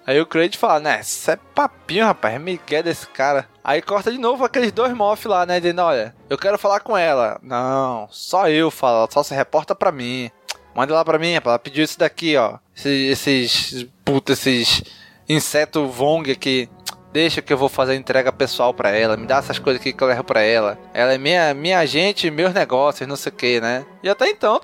[0.07, 3.47] Aí o Kraid fala, né, isso é papinho, rapaz, é migué desse cara.
[3.63, 6.97] Aí corta de novo aqueles dois mof lá, né, dizendo, olha, eu quero falar com
[6.97, 7.39] ela.
[7.43, 10.31] Não, só eu falo, só se reporta pra mim.
[10.79, 12.57] Manda lá pra mim, ela pediu isso daqui, ó.
[12.77, 14.85] Esses, esses puta, esses
[15.29, 16.71] inseto Vong aqui.
[17.13, 19.17] Deixa que eu vou fazer entrega pessoal pra ela.
[19.17, 20.79] Me dá essas coisas aqui que eu levo pra ela.
[20.95, 23.85] Ela é minha, minha agente, meus negócios, não sei o que, né?
[24.05, 24.61] E até então,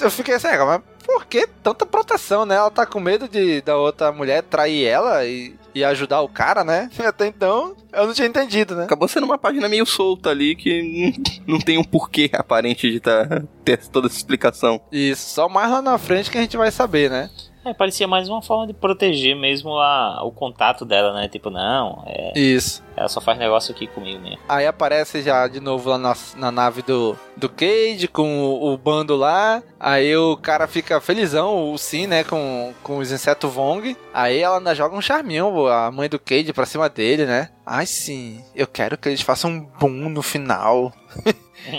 [0.00, 2.56] eu fiquei assim, mas por que tanta proteção, né?
[2.56, 6.64] Ela tá com medo de da outra mulher trair ela e, e ajudar o cara,
[6.64, 6.90] né?
[7.06, 8.84] Até então, eu não tinha entendido, né?
[8.84, 11.14] Acabou sendo uma página meio solta ali que
[11.46, 14.80] não tem um porquê aparente de tá, ter toda essa explicação.
[14.90, 17.30] Isso, só mais lá na frente que a gente vai saber, né?
[17.66, 21.26] É, parecia mais uma forma de proteger mesmo a, o contato dela, né?
[21.26, 22.32] Tipo, não, é.
[22.38, 22.80] Isso.
[22.96, 24.38] Ela só faz negócio aqui comigo mesmo.
[24.48, 28.78] Aí aparece já de novo lá na, na nave do, do Cade com o, o,
[28.78, 29.64] bando lá.
[29.80, 32.22] Aí o cara fica felizão, o Sim, né?
[32.22, 33.96] Com, com os insetos Vong.
[34.14, 37.50] Aí ela ainda joga um charminho, a mãe do Cade, pra cima dele, né?
[37.66, 40.92] Ai sim, eu quero que eles façam um boom no final.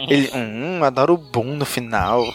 [0.10, 2.26] Ele, hum, adoro o boom no final.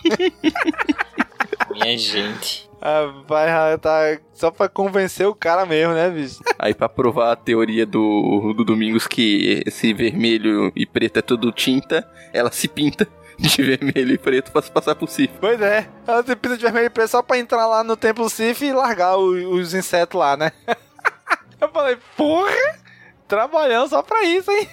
[1.71, 2.72] Minha gente.
[2.85, 6.41] Ah, vai tá só pra convencer o cara mesmo, né, bicho?
[6.59, 11.53] Aí pra provar a teoria do, do Domingos que esse vermelho e preto é tudo
[11.53, 13.07] tinta, ela se pinta
[13.39, 15.33] de vermelho e preto pra se passar por Sif.
[15.41, 18.29] Pois é, ela se pinta de vermelho e preto só pra entrar lá no templo
[18.29, 20.51] Sif e largar o, os insetos lá, né?
[21.61, 22.81] Eu falei, porra,
[23.29, 24.69] trabalhando só pra isso, hein?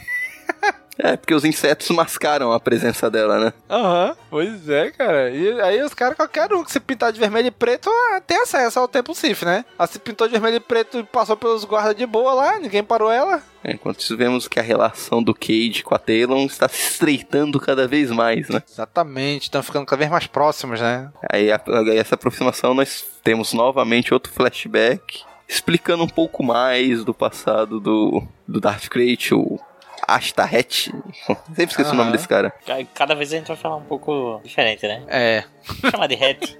[1.01, 3.53] É, porque os insetos mascaram a presença dela, né?
[3.69, 5.29] Aham, uhum, pois é, cara.
[5.29, 8.37] E aí os caras, qualquer um que se pintar de vermelho e preto, ah, tem
[8.41, 9.63] acesso ao Templo Sif, né?
[9.77, 12.83] Ela se pintou de vermelho e preto e passou pelos guardas de boa lá, ninguém
[12.83, 13.41] parou ela.
[13.63, 17.59] É, enquanto isso, vemos que a relação do Cade com a Talon está se estreitando
[17.59, 18.61] cada vez mais, né?
[18.69, 21.09] Exatamente, estão ficando cada vez mais próximos, né?
[21.31, 27.11] Aí, a, aí essa aproximação nós temos novamente outro flashback explicando um pouco mais do
[27.11, 29.59] passado do, do Darth Krayt, o
[30.15, 30.91] Ashtahet.
[31.55, 32.53] Sempre esqueço o nome desse cara.
[32.93, 35.03] Cada vez a gente vai falar um pouco diferente, né?
[35.07, 35.43] É.
[35.89, 36.57] Chama de Het.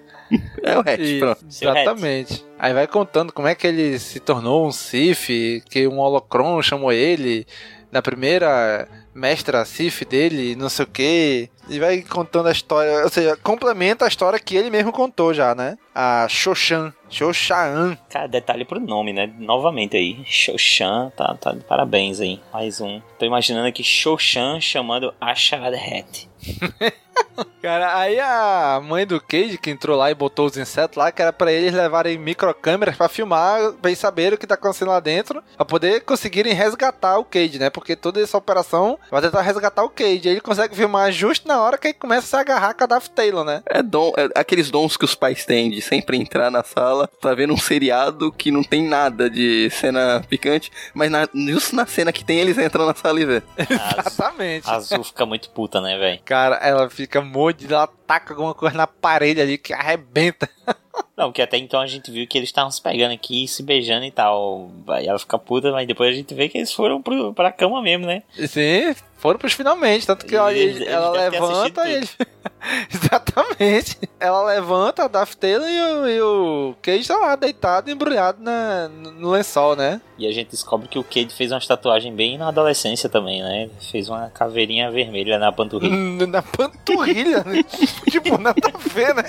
[0.63, 1.45] É o Hatch, pronto.
[1.49, 2.45] Exatamente.
[2.57, 6.91] Aí vai contando como é que ele se tornou um Sif, que um Holocron chamou
[6.91, 7.47] ele
[7.91, 11.49] na primeira mestra Sif dele, não sei o que.
[11.70, 15.53] E vai contando a história, ou seja, complementa a história que ele mesmo contou já,
[15.53, 15.78] né?
[15.93, 16.91] A Shoshan.
[17.09, 17.95] Shoshan.
[18.09, 19.32] Cara, detalhe pro nome, né?
[19.38, 20.20] Novamente aí.
[20.26, 22.39] Shoshan, tá, tá de parabéns aí.
[22.51, 22.99] Mais um.
[23.20, 26.28] Tô imaginando aqui Shoshan chamando Ashadhet.
[27.61, 31.22] Cara, aí a mãe do Cage que entrou lá e botou os insetos lá, que
[31.22, 34.99] era pra eles levarem microcâmeras pra filmar, pra eles saberem o que tá acontecendo lá
[34.99, 37.70] dentro, pra poder conseguirem resgatar o Cage, né?
[37.70, 40.28] Porque toda essa operação vai tentar resgatar o Cage.
[40.30, 42.88] Aí ele consegue filmar justo na hora que ele começa a se agarrar com a
[42.88, 43.61] Daft Taylor, né?
[43.65, 47.34] É, dom, é aqueles dons que os pais têm de sempre entrar na sala, tá
[47.34, 52.11] vendo um seriado que não tem nada de cena picante, mas na, justo na cena
[52.11, 53.43] que tem, eles entram na sala e vê.
[53.57, 54.70] Exatamente.
[54.70, 56.20] A Azul fica muito puta, né, velho?
[56.24, 60.47] Cara, ela fica mordida, ela taca alguma coisa na parede ali que arrebenta.
[61.20, 64.05] Não, porque até então a gente viu que eles estavam se pegando aqui, se beijando
[64.05, 64.72] e tal.
[64.88, 67.82] Aí ela fica puta, mas depois a gente vê que eles foram pro, pra cama
[67.82, 68.24] mesmo, né?
[68.47, 70.07] Sim, foram pros finalmente.
[70.07, 72.09] Tanto que ela, eles, ela levanta e ele...
[72.89, 73.99] Exatamente.
[74.17, 78.88] Ela levanta, a Daft Taylor e o, e o Cage tá lá deitado, embrulhado na,
[78.88, 79.99] no lençol, né?
[80.17, 83.70] E a gente descobre que o Cade fez uma tatuagem bem na adolescência também, né?
[83.91, 86.26] Fez uma caveirinha vermelha na panturrilha.
[86.28, 87.43] na panturrilha?
[87.43, 87.61] né?
[88.09, 89.24] tipo, nada a ver, né?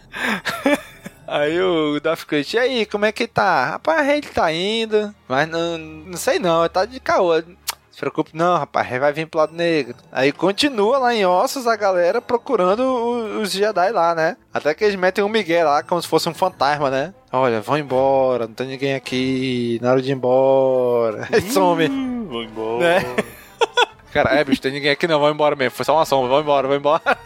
[1.26, 3.70] Aí o Daft Crunch, e aí, como é que tá?
[3.70, 7.42] Rapaz, ele tá indo, mas não, não sei não, tá de caô.
[7.96, 9.96] Se preocupe não, rapaz, ele vai vir pro lado negro.
[10.12, 14.36] Aí continua lá em Ossos a galera procurando os Jedi lá, né?
[14.52, 17.14] Até que eles metem um Miguel lá como se fosse um fantasma, né?
[17.32, 21.26] Olha, vão embora, não tem ninguém aqui, na hora de ir embora.
[21.32, 21.88] Aí some.
[22.28, 23.00] Vão embora.
[23.00, 23.16] Né?
[24.12, 25.72] Cara, é, bicho, tem ninguém aqui não, vão embora mesmo.
[25.72, 27.18] Foi só uma sombra, vão embora, vão embora.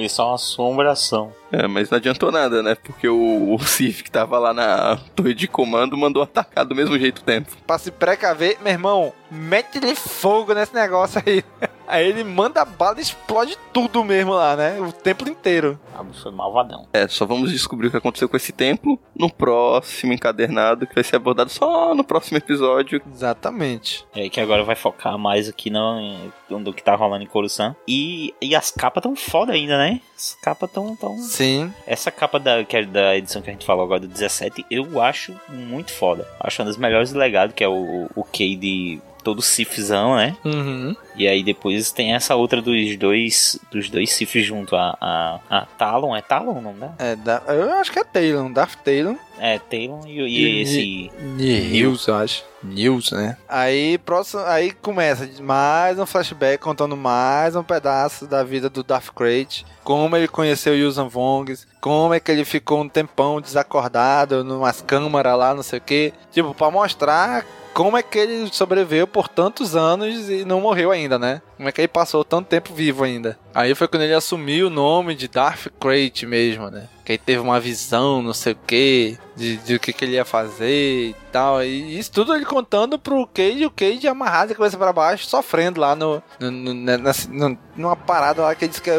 [0.00, 1.30] Foi só uma assombração.
[1.52, 2.74] É, mas não adiantou nada, né?
[2.74, 6.98] Porque o, o Sif que tava lá na torre de comando mandou atacar do mesmo
[6.98, 7.50] jeito o tempo.
[7.66, 11.44] Pra se precaver, meu irmão, mete-lhe fogo nesse negócio aí.
[11.90, 14.80] Aí ele manda a bala e explode tudo mesmo lá, né?
[14.80, 15.78] O templo inteiro.
[15.94, 16.86] Ah, foi malvadão.
[16.92, 21.04] É, só vamos descobrir o que aconteceu com esse templo no próximo encadernado, que vai
[21.04, 23.02] ser abordado só no próximo episódio.
[23.12, 24.06] Exatamente.
[24.14, 27.74] É que agora vai focar mais aqui no, do que tá rolando em Coruscant.
[27.86, 30.00] E, e as capas tão foda ainda, né?
[30.16, 31.18] As capas tão, tão.
[31.18, 31.72] Sim.
[31.86, 35.00] Essa capa da, que é da edição que a gente falou agora do 17, eu
[35.00, 36.26] acho muito foda.
[36.38, 40.36] Acho uma das melhores do legado, que é o, o Cade todo Sifzão, né?
[40.44, 40.94] Uhum.
[41.16, 45.66] E aí depois tem essa outra dos dois dos dois Sifs junto a, a, a
[45.66, 46.94] Talon, é Talon o nome dela?
[46.98, 49.16] É, da, eu acho que é Talon, Darth Talon.
[49.38, 52.44] É, Talon e, e, e esse Nils, eu acho.
[52.62, 53.38] News, né?
[53.48, 59.10] Aí, próximo, aí começa mais um flashback contando mais um pedaço da vida do Darth
[59.14, 64.82] Crate, como ele conheceu Yuuzhan Vong, como é que ele ficou um tempão desacordado numas
[64.82, 69.28] câmaras lá, não sei o que, tipo, para mostrar como é que ele sobreviveu por
[69.28, 71.40] tantos anos e não morreu ainda, né?
[71.56, 73.38] Como é que ele passou tanto tempo vivo ainda?
[73.54, 76.88] Aí foi quando ele assumiu o nome de Darth Crate mesmo, né?
[77.04, 80.14] Que aí teve uma visão, não sei o que, de, de o que, que ele
[80.14, 81.62] ia fazer e tal.
[81.62, 85.80] E isso tudo ele contando pro Cade, o Cade amarrado de cabeça para baixo, sofrendo
[85.80, 87.28] lá no, no, no, nessa,
[87.76, 88.90] numa parada lá que ele disse que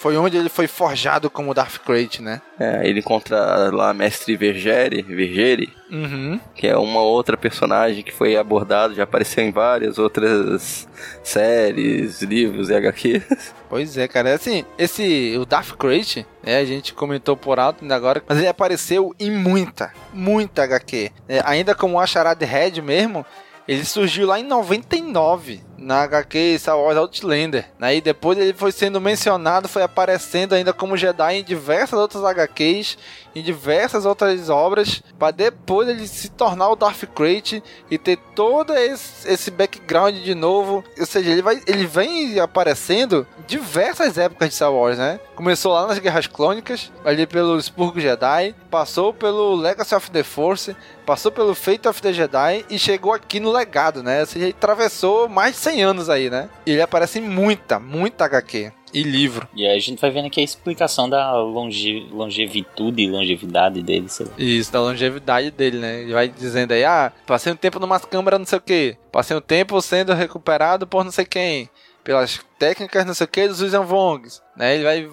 [0.00, 2.40] foi onde ele foi forjado como Darth Crate, né?
[2.58, 6.40] É, ele encontra lá Mestre Vergere, Vergere uhum.
[6.54, 10.88] que é uma outra personagem que foi abordado, já apareceu em várias outras
[11.22, 13.52] séries, livros e HQs.
[13.70, 14.34] Pois é, cara.
[14.34, 18.48] Assim, esse, o Darth Crate, né, a gente comentou por alto ainda agora, mas ele
[18.48, 21.12] apareceu em muita, muita HQ.
[21.28, 23.24] É, ainda como a Charade Red mesmo,
[23.68, 27.66] ele surgiu lá em 99 na HQ Star Wars Outlander.
[27.80, 28.00] Aí né?
[28.00, 32.98] depois ele foi sendo mencionado, foi aparecendo ainda como Jedi em diversas outras HQs,
[33.34, 38.74] em diversas outras obras, para depois ele se tornar o Darth Crate e ter todo
[38.74, 40.84] esse, esse background de novo.
[40.98, 45.20] Ou seja, ele, vai, ele vem aparecendo em diversas épocas de Star Wars, né?
[45.34, 50.76] Começou lá nas Guerras Clônicas, ali pelo Spurgo Jedi, passou pelo Legacy of the Force,
[51.06, 54.20] passou pelo Fate of the Jedi e chegou aqui no Legado, né?
[54.20, 56.48] Ou seja, ele atravessou mais de 100 anos aí, né?
[56.66, 59.48] E ele aparece em muita, muita HQ e livro.
[59.54, 64.08] E aí a gente vai vendo aqui a explicação da longe, longevitude e longevidade dele.
[64.08, 64.30] Sabe?
[64.36, 66.02] Isso, da longevidade dele, né?
[66.02, 69.36] Ele vai dizendo aí, ah, passei um tempo numa câmara não sei o que, passei
[69.36, 71.68] um tempo sendo recuperado por não sei quem,
[72.02, 74.74] pelas técnicas não sei o que dos William Vongs, né?
[74.74, 75.08] Ele vai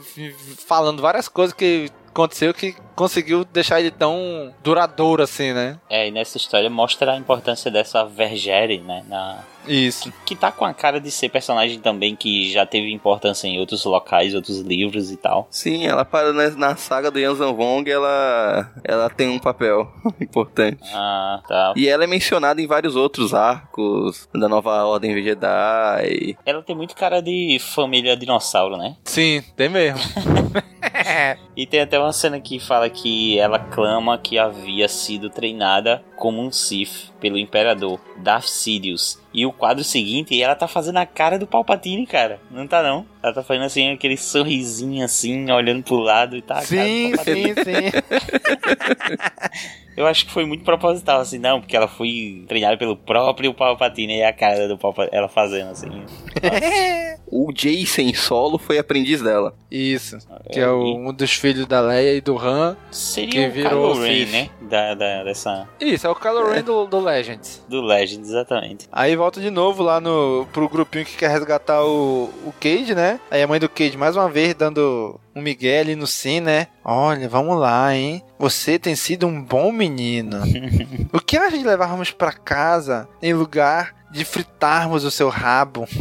[0.66, 5.80] falando várias coisas que aconteceu que conseguiu deixar ele tão duradouro assim, né?
[5.88, 9.06] É, e nessa história mostra a importância dessa Vergere, né?
[9.08, 9.43] Na...
[9.68, 10.04] Isso.
[10.04, 13.60] Que, que tá com a cara de ser personagem também que já teve importância em
[13.60, 15.48] outros locais, outros livros e tal.
[15.52, 20.80] Sim, ela para na, na saga do Yanzan Vong, ela, ela tem um papel importante.
[20.93, 21.74] Ah, tá.
[21.76, 26.38] E ela é mencionada em vários outros arcos da nova Ordem Jedi.
[26.45, 28.95] Ela tem muito cara de família dinossauro, né?
[29.04, 30.00] Sim, tem mesmo.
[31.56, 36.42] e tem até uma cena que fala que ela clama que havia sido treinada como
[36.42, 39.20] um Sith pelo Imperador Darth Sidious.
[39.34, 42.39] E o quadro seguinte, ela tá fazendo a cara do Palpatine, cara.
[42.49, 43.05] Não tá não.
[43.22, 46.61] Ela tá fazendo assim, aquele sorrisinho assim, olhando pro lado e tá.
[46.61, 47.91] Sim, sim, sim.
[49.97, 54.18] Eu acho que foi muito proposital, assim, não, porque ela foi treinada pelo próprio Palpatine
[54.18, 55.89] e a cara do Palpatine, ela fazendo assim.
[57.26, 59.55] o Jason Solo foi aprendiz dela.
[59.72, 60.20] Isso,
[60.51, 62.78] que é, é o, um dos filhos da Leia e do Han.
[62.91, 64.49] Seria que o virou Kylo Ren, né?
[64.61, 65.68] Da, da, dessa...
[65.82, 67.64] Isso, é o Kylo Ren do, do Legends.
[67.70, 68.88] Do Legends, exatamente.
[68.91, 73.20] Aí volta de novo lá no, pro grupinho que quer resgatar o, o Cade, né?
[73.32, 76.68] Aí a mãe do Cade, mais uma vez, dando um Miguel ali no sim, né?
[76.84, 78.22] Olha, vamos lá, hein?
[78.38, 80.41] Você tem sido um bom menino.
[81.14, 85.88] o que acha de levarmos para casa em lugar de fritarmos o seu rabo?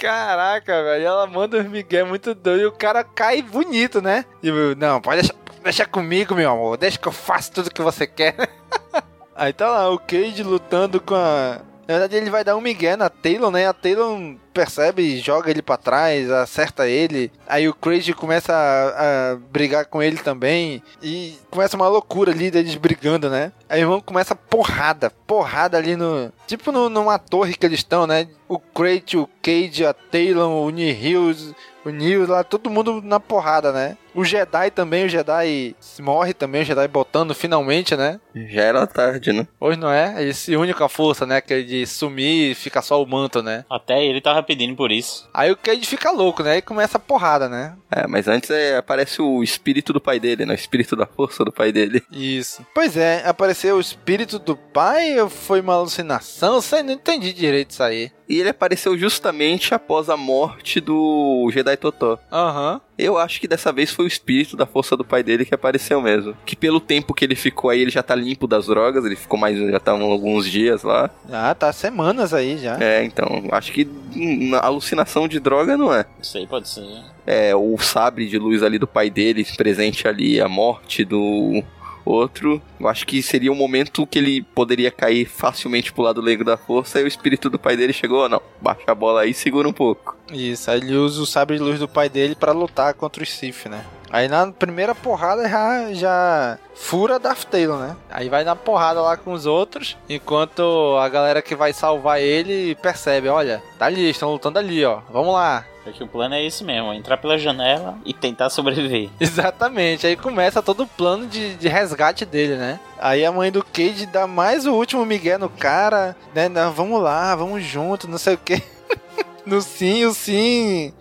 [0.00, 1.06] Caraca, velho.
[1.06, 4.24] Ela manda um Miguel muito doido e o cara cai bonito, né?
[4.40, 6.78] Tipo, não, pode deixar, deixar comigo, meu amor.
[6.78, 8.34] Deixa que eu faço tudo que você quer.
[9.34, 11.60] Aí tá lá o Cade lutando com a.
[11.88, 13.66] Na verdade, ele vai dar um Miguel na Taylor, né?
[13.66, 17.32] A Taylor percebe, joga ele para trás, acerta ele.
[17.48, 20.82] Aí o Crazy começa a, a, brigar com ele também.
[21.02, 23.50] E começa uma loucura ali deles brigando, né?
[23.68, 26.32] Aí vão começa porrada, porrada ali no.
[26.46, 28.28] Tipo no, numa torre que eles estão, né?
[28.48, 31.54] O Crate, o Cage, a Taylor, o Nihills,
[31.84, 33.96] o Nils lá, todo mundo na porrada, né?
[34.14, 38.20] O Jedi também, o Jedi morre também, o Jedi botando finalmente, né?
[38.34, 39.46] Já era tarde, né?
[39.60, 40.20] Hoje não é?
[40.20, 41.36] Ele se une com a força, né?
[41.36, 43.64] Aquele de sumir e fica só o manto, né?
[43.70, 45.28] Até ele tava pedindo por isso.
[45.32, 46.56] Aí o Cade fica louco, né?
[46.56, 47.76] E começa a porrada, né?
[47.90, 50.54] É, mas antes é, aparece o espírito do pai dele, né?
[50.54, 52.02] O espírito da força do pai dele.
[52.10, 52.66] Isso.
[52.74, 56.54] Pois é, apareceu o espírito do pai ou foi uma alucinação?
[56.54, 58.10] Eu sei, não entendi direito isso aí.
[58.30, 62.16] E ele apareceu justamente após a morte do Jedi Totó.
[62.30, 62.80] Aham.
[62.96, 66.00] Eu acho que dessa vez foi o espírito da força do pai dele que apareceu
[66.00, 66.36] mesmo.
[66.46, 69.36] Que pelo tempo que ele ficou aí, ele já tá limpo das drogas, ele ficou
[69.36, 71.10] mais, já tá alguns dias lá.
[71.28, 72.78] Ah, tá semanas aí já.
[72.80, 76.04] É, então, acho que hum, alucinação de droga não é.
[76.22, 76.86] Isso aí pode ser.
[77.26, 81.64] É, o sabre de luz ali do pai dele, presente ali, a morte do
[82.04, 82.62] outro.
[82.80, 86.56] Eu acho que seria um momento que ele poderia cair facilmente pro lado negro da
[86.56, 89.68] força e o espírito do pai dele chegou, não, baixa a bola aí e segura
[89.68, 90.16] um pouco.
[90.32, 93.26] Isso, aí ele usa o sabre de luz do pai dele pra lutar contra o
[93.26, 93.84] Sif, né?
[94.10, 97.96] Aí na primeira porrada já, já fura Darth Taylor, né?
[98.10, 102.74] Aí vai na porrada lá com os outros, enquanto a galera que vai salvar ele
[102.76, 105.00] percebe, olha, tá ali, estão lutando ali, ó.
[105.10, 105.64] Vamos lá.
[105.84, 109.08] Porque o plano é esse mesmo, entrar pela janela e tentar sobreviver.
[109.18, 112.69] Exatamente, aí começa todo o plano de, de resgate dele, né?
[112.98, 116.48] Aí a mãe do Cade dá mais o último migué no cara, né?
[116.48, 118.62] Não, vamos lá, vamos junto, não sei o que.
[119.46, 120.92] no sim, o sim.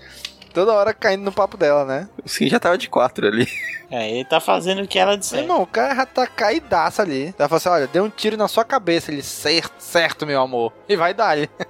[0.54, 2.10] Toda hora caindo no papo dela, né?
[2.24, 3.48] O sim já tava de quatro ali.
[3.92, 5.36] É, ele tá fazendo o que ela disse.
[5.36, 7.34] Irmão, o cara já tá caidaço ali.
[7.38, 9.12] Ela fala assim: olha, deu um tiro na sua cabeça.
[9.12, 10.72] Ele, certo, certo, meu amor.
[10.88, 11.50] E vai dar ali.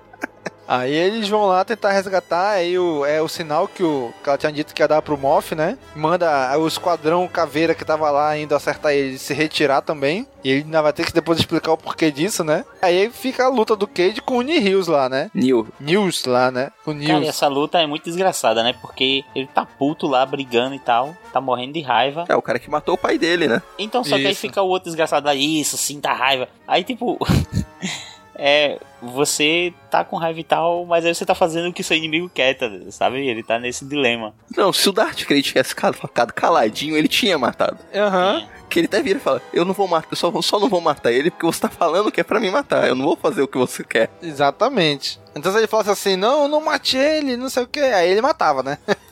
[0.70, 4.38] Aí eles vão lá tentar resgatar, aí o, é o sinal que, o, que ela
[4.38, 5.80] tinha dito que ia dar pro Moff, né?
[5.96, 10.28] Manda o esquadrão caveira que tava lá indo acertar ele se retirar também.
[10.44, 12.64] E ele ainda vai ter que depois explicar o porquê disso, né?
[12.84, 15.32] Aí fica a luta do Cade com o Nihils lá, né?
[15.34, 15.68] Neil.
[15.80, 16.72] Nils lá, né?
[16.86, 17.26] O Cara, Nils.
[17.26, 18.76] e essa luta é muito desgraçada, né?
[18.80, 22.26] Porque ele tá puto lá, brigando e tal, tá morrendo de raiva.
[22.30, 23.60] É, o cara que matou o pai dele, né?
[23.80, 24.42] Então, só que aí Isso.
[24.42, 26.48] fica o outro desgraçado lá, isso, sim, tá raiva.
[26.68, 27.18] Aí, tipo,
[28.40, 31.98] é, você tá com raiva e tal, mas aí você tá fazendo o que seu
[31.98, 33.28] inimigo quer, tá, sabe?
[33.28, 34.34] Ele tá nesse dilema.
[34.56, 37.78] Não, se o Darth Vader tivesse ficado caladinho, ele tinha matado.
[37.94, 38.48] Aham.
[38.70, 40.80] Que ele até vira e fala: Eu não vou matar, eu só, só não vou
[40.80, 42.88] matar ele porque você tá falando que é pra me matar.
[42.88, 44.10] Eu não vou fazer o que você quer.
[44.22, 45.20] Exatamente.
[45.36, 48.22] Então se ele falasse assim, não, não mate ele, não sei o que, aí ele
[48.22, 48.78] matava, né?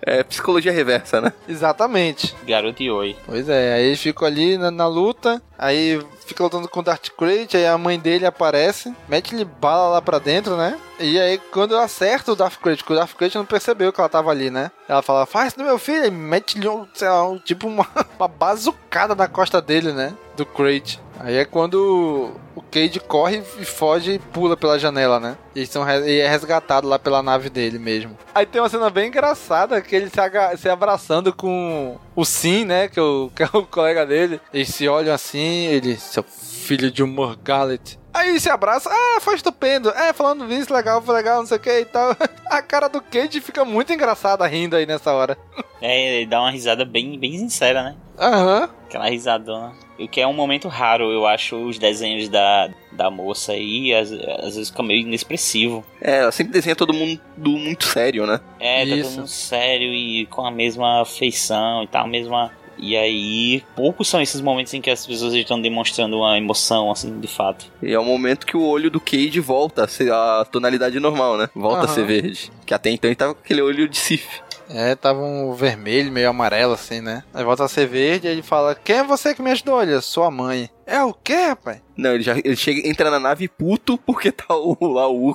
[0.00, 1.32] É psicologia reversa, né?
[1.48, 2.34] Exatamente.
[2.44, 3.16] Garoto e oi.
[3.26, 7.08] Pois é, aí eles ficam ali na, na luta, aí fica lutando com o Darth
[7.16, 10.78] Crate, aí a mãe dele aparece, mete-lhe bala lá pra dentro, né?
[11.00, 14.08] E aí quando acerta o Darth Crate, porque o Darth Crate não percebeu que ela
[14.08, 14.70] tava ali, né?
[14.88, 17.86] Ela fala, faz no meu filho, e mete-lhe, um, sei lá, um- tipo uma,
[18.18, 20.12] uma bazucada na costa dele, né?
[20.36, 21.00] Do Crate.
[21.22, 25.36] Aí é quando o Cade corre e foge e pula pela janela, né?
[25.54, 28.16] E, são e é resgatado lá pela nave dele mesmo.
[28.34, 32.64] Aí tem uma cena bem engraçada que ele se, aga- se abraçando com o Sim,
[32.64, 32.88] né?
[32.88, 34.40] Que é o, que é o colega dele.
[34.52, 37.98] Eles se olham assim, ele, seu filho de um Morgalet.
[38.14, 39.88] Aí se abraça, ah, foi estupendo.
[39.90, 42.14] É, falando isso, legal, foi legal, não sei o que e tal.
[42.50, 45.38] A cara do Cade fica muito engraçada rindo aí nessa hora.
[45.80, 47.96] É, ele dá uma risada bem, bem sincera, né?
[48.18, 48.68] Aham.
[48.86, 49.72] Aquela risadona.
[50.02, 54.10] O que é um momento raro, eu acho, os desenhos da, da moça aí, às,
[54.12, 55.84] às vezes fica meio inexpressivo.
[56.00, 58.40] É, ela sempre desenha todo mundo muito sério, né?
[58.58, 59.08] É, tá Isso.
[59.10, 62.50] todo mundo sério e com a mesma feição e tal, a mesma.
[62.78, 67.20] E aí, poucos são esses momentos em que as pessoas estão demonstrando uma emoção, assim,
[67.20, 67.66] de fato.
[67.82, 71.36] E é o momento que o olho do Cade volta a ser a tonalidade normal,
[71.36, 71.48] né?
[71.54, 71.94] Volta a Aham.
[71.94, 72.50] ser verde.
[72.66, 74.26] Que até então ele tava com aquele olho de Sif.
[74.74, 77.22] É, tava um vermelho, meio amarelo assim, né?
[77.34, 79.74] Aí volta a ser verde e ele fala: Quem é você que me ajudou?
[79.74, 80.70] Olha, sua mãe.
[80.86, 81.80] É o quê, rapaz?
[81.96, 85.34] Não, ele já ele chega, entra na nave puto porque tá o, lá o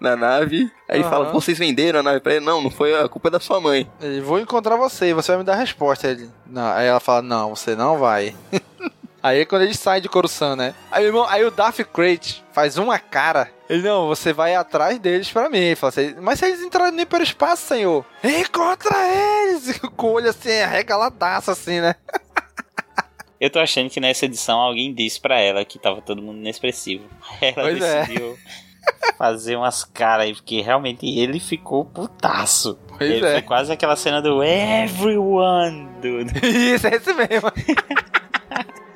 [0.00, 0.70] na nave.
[0.88, 1.10] Aí ele Aham.
[1.10, 2.44] fala: Vocês venderam a nave pra ele?
[2.44, 3.88] Não, não foi a culpa é da sua mãe.
[4.00, 6.08] Ele, vou encontrar você e você vai me dar a resposta.
[6.08, 6.72] Ele, não.
[6.72, 8.34] Aí ela fala: Não, você não vai.
[9.22, 10.74] Aí é quando eles saem de Coruscant, né?
[10.90, 13.50] Aí, irmão, aí o Darth Crate faz uma cara.
[13.68, 15.58] Ele, não, você vai atrás deles pra mim.
[15.58, 19.78] Ele fala assim, mas se eles entrarem no hiperespaço, senhor, encontra eles!
[19.96, 21.94] Com o olho assim, arregaladaço assim, né?
[23.40, 27.04] Eu tô achando que nessa edição alguém disse pra ela que tava todo mundo inexpressivo.
[27.40, 28.00] Ela Pois é.
[28.00, 28.36] decidiu
[29.16, 32.76] fazer umas caras aí, porque realmente ele ficou putaço.
[32.96, 33.32] Pois ele é.
[33.34, 36.32] foi quase aquela cena do Everyone, dude.
[36.74, 37.52] Isso, é esse mesmo.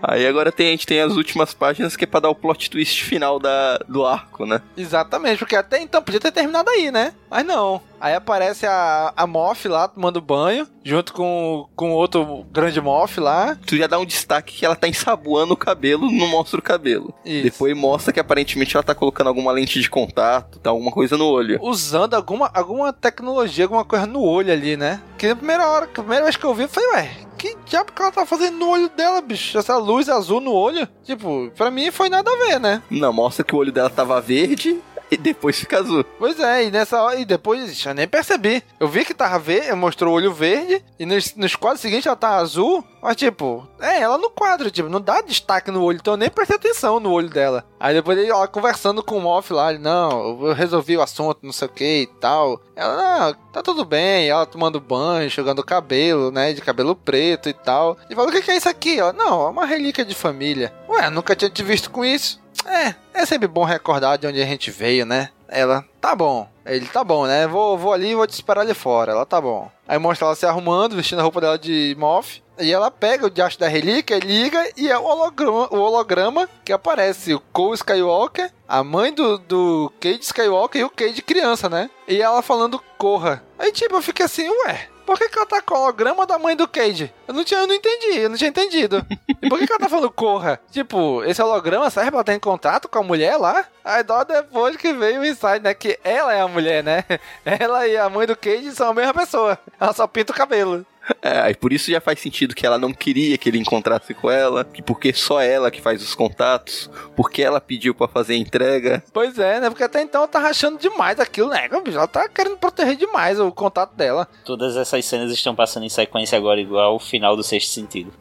[0.02, 2.68] Aí agora tem, a gente tem as últimas páginas que é pra dar o plot
[2.68, 4.60] twist final da, do arco, né?
[4.76, 7.12] Exatamente, porque até então podia ter terminado aí, né?
[7.30, 7.80] Mas não.
[8.00, 13.56] Aí aparece a, a Moff lá tomando banho, junto com, com outro grande Moff lá.
[13.64, 17.14] Tu já dá um destaque que ela tá ensaboando o cabelo, não mostra o cabelo.
[17.24, 17.44] Isso.
[17.44, 21.26] Depois mostra que aparentemente ela tá colocando alguma lente de contato, tá alguma coisa no
[21.26, 21.60] olho.
[21.62, 25.00] Usando alguma, alguma tecnologia, alguma coisa no olho ali, né?
[25.16, 27.10] Que na primeira hora, a primeira vez que eu vi, eu falei, ué,
[27.42, 29.58] que diabo que ela tá fazendo no olho dela, bicho?
[29.58, 30.88] Essa luz azul no olho?
[31.02, 32.80] Tipo, pra mim foi nada a ver, né?
[32.88, 34.80] Não, mostra que o olho dela tava verde
[35.14, 36.04] e depois fica azul.
[36.18, 38.62] Pois é, e nessa hora, e depois eu nem percebi.
[38.80, 42.16] Eu vi que tava verde, mostrou o olho verde, e nos, nos quadros seguintes ela
[42.16, 46.14] tá azul, mas tipo, é, ela no quadro, tipo, não dá destaque no olho, então
[46.14, 47.64] eu nem prestei atenção no olho dela.
[47.78, 51.40] Aí depois ele, ela conversando com o Moff lá, ele, não, eu resolvi o assunto,
[51.42, 52.60] não sei o que e tal.
[52.74, 57.52] Ela, não, tá tudo bem, ela tomando banho, jogando cabelo, né, de cabelo preto e
[57.52, 57.98] tal.
[58.08, 58.98] E falou, o que, que é isso aqui?
[58.98, 60.72] Ela, não, é uma relíquia de família.
[60.88, 62.41] Ué, nunca tinha te visto com isso.
[62.66, 65.30] É, é sempre bom recordar de onde a gente veio, né?
[65.48, 66.48] Ela, tá bom.
[66.64, 67.46] Ele, tá bom, né?
[67.46, 69.12] Vou, vou ali e vou te esperar ali fora.
[69.12, 69.70] Ela, tá bom.
[69.86, 72.42] Aí mostra ela se arrumando, vestindo a roupa dela de Moff.
[72.58, 76.72] E ela pega o diacho da relíquia, liga e é o holograma, o holograma que
[76.72, 81.90] aparece o Cole Skywalker, a mãe do, do Cade Skywalker e o Cade criança, né?
[82.06, 83.42] E ela falando corra.
[83.58, 86.38] Aí tipo, eu fiquei assim, ué, por que, que ela tá com o holograma da
[86.38, 87.12] mãe do Cade?
[87.28, 89.06] Eu não tinha, eu não entendi, eu não tinha entendido.
[89.42, 90.58] E por que, que ela tá falando corra?
[90.70, 93.66] Tipo, esse holograma serve pra ela ter contato com a mulher lá?
[93.84, 95.74] Aí dó depois que veio o insight, né?
[95.74, 97.04] Que ela é a mulher, né?
[97.44, 99.58] Ela e a mãe do Cade são a mesma pessoa.
[99.78, 100.86] Ela só pinta o cabelo.
[101.20, 104.30] É, e por isso já faz sentido que ela não queria que ele encontrasse com
[104.30, 108.36] ela, que porque só ela que faz os contatos, porque ela pediu para fazer a
[108.36, 109.02] entrega.
[109.12, 109.68] Pois é, né?
[109.68, 111.68] Porque até então ela tá rachando demais aquilo, né?
[111.70, 114.28] Ela tá querendo proteger demais o contato dela.
[114.44, 118.12] Todas essas cenas estão passando em sequência agora, igual o final do sexto sentido.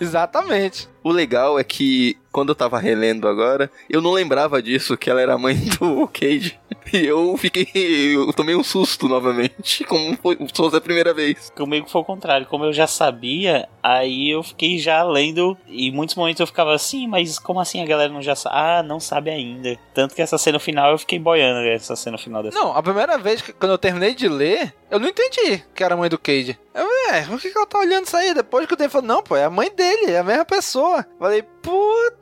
[0.00, 0.88] Exatamente.
[1.02, 5.20] O legal é que quando eu tava relendo agora, eu não lembrava disso, que ela
[5.20, 6.58] era mãe do Cage.
[6.92, 8.16] E eu fiquei.
[8.16, 11.50] Eu tomei um susto novamente, como foi, se fosse a primeira vez.
[11.54, 12.46] Comigo foi o contrário.
[12.46, 15.56] Como eu já sabia, aí eu fiquei já lendo.
[15.68, 18.56] E em muitos momentos eu ficava assim, mas como assim a galera não já sabe?
[18.56, 19.78] Ah, não sabe ainda.
[19.92, 22.58] Tanto que essa cena final eu fiquei boiando, essa cena final dessa.
[22.58, 25.94] Não, a primeira vez que quando eu terminei de ler, eu não entendi que era
[25.94, 26.58] a mãe do Cage.
[26.74, 28.32] Eu, é, por que, que ela tá olhando isso aí?
[28.32, 31.06] Depois que o tempo falou, não, pô, é a mãe dele, é a mesma pessoa.
[31.18, 32.21] Falei, puta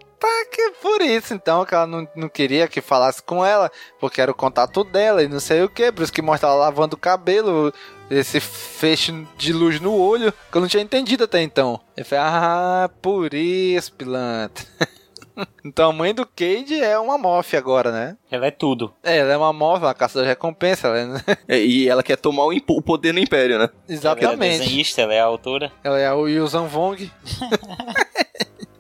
[0.51, 4.31] que por isso então que ela não, não queria que falasse com ela, porque era
[4.31, 6.99] o contato dela e não sei o que, por isso que mostra ela lavando o
[6.99, 7.73] cabelo,
[8.11, 11.81] esse feixe de luz no olho, que eu não tinha entendido até então.
[11.97, 14.65] Eu falei, ah, por isso, pilantra.
[15.65, 18.17] Então a mãe do Cade é uma Moff agora, né?
[18.31, 18.93] Ela é tudo.
[19.03, 20.89] É, ela é uma Moff, uma caça da recompensa.
[20.89, 21.39] Ela é...
[21.57, 23.71] é, e ela quer tomar o, o, poder no Império, né?
[23.89, 24.35] Exatamente.
[24.35, 25.73] Ela é desenhista, ela é a autora.
[25.83, 27.11] Ela é o Yuuzhan Vong.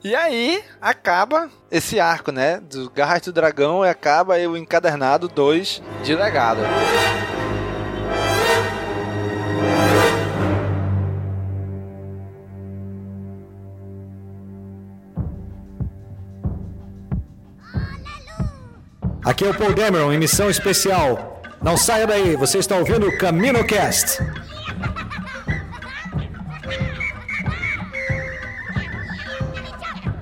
[0.02, 2.58] E aí, acaba esse arco, né?
[2.58, 6.62] Do Garras do Dragão e acaba o Encadernado 2 de Legado.
[19.22, 21.42] Aqui é o Paul Dameron em missão especial.
[21.62, 24.18] Não saia daí, você está ouvindo o CaminoCast.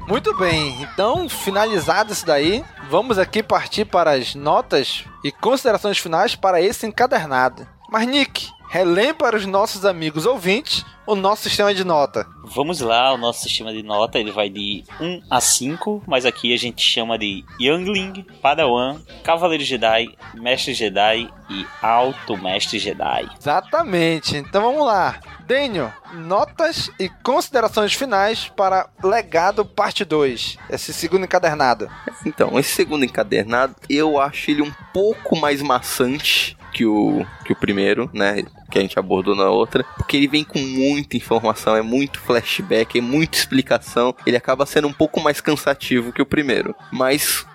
[0.08, 6.34] Muito bem, então finalizado isso daí, vamos aqui partir para as notas e considerações finais
[6.34, 7.68] para esse encadernado.
[7.90, 12.26] Mas Nick, relembra para os nossos amigos ouvintes o nosso sistema de nota.
[12.42, 16.54] Vamos lá, o nosso sistema de nota ele vai de 1 a 5, mas aqui
[16.54, 23.28] a gente chama de Youngling, Padawan, Cavaleiro Jedi, Mestre Jedi e Alto Mestre Jedi.
[23.38, 25.20] Exatamente, então vamos lá.
[25.48, 31.90] Daniel, notas e considerações finais para Legado Parte 2, esse segundo encadernado.
[32.26, 37.56] Então, esse segundo encadernado, eu acho ele um pouco mais maçante que o, que o
[37.56, 38.42] primeiro, né?
[38.70, 39.84] Que a gente abordou na outra.
[39.96, 44.14] Porque ele vem com muita informação, é muito flashback, é muita explicação.
[44.26, 46.74] Ele acaba sendo um pouco mais cansativo que o primeiro.
[46.92, 47.46] Mas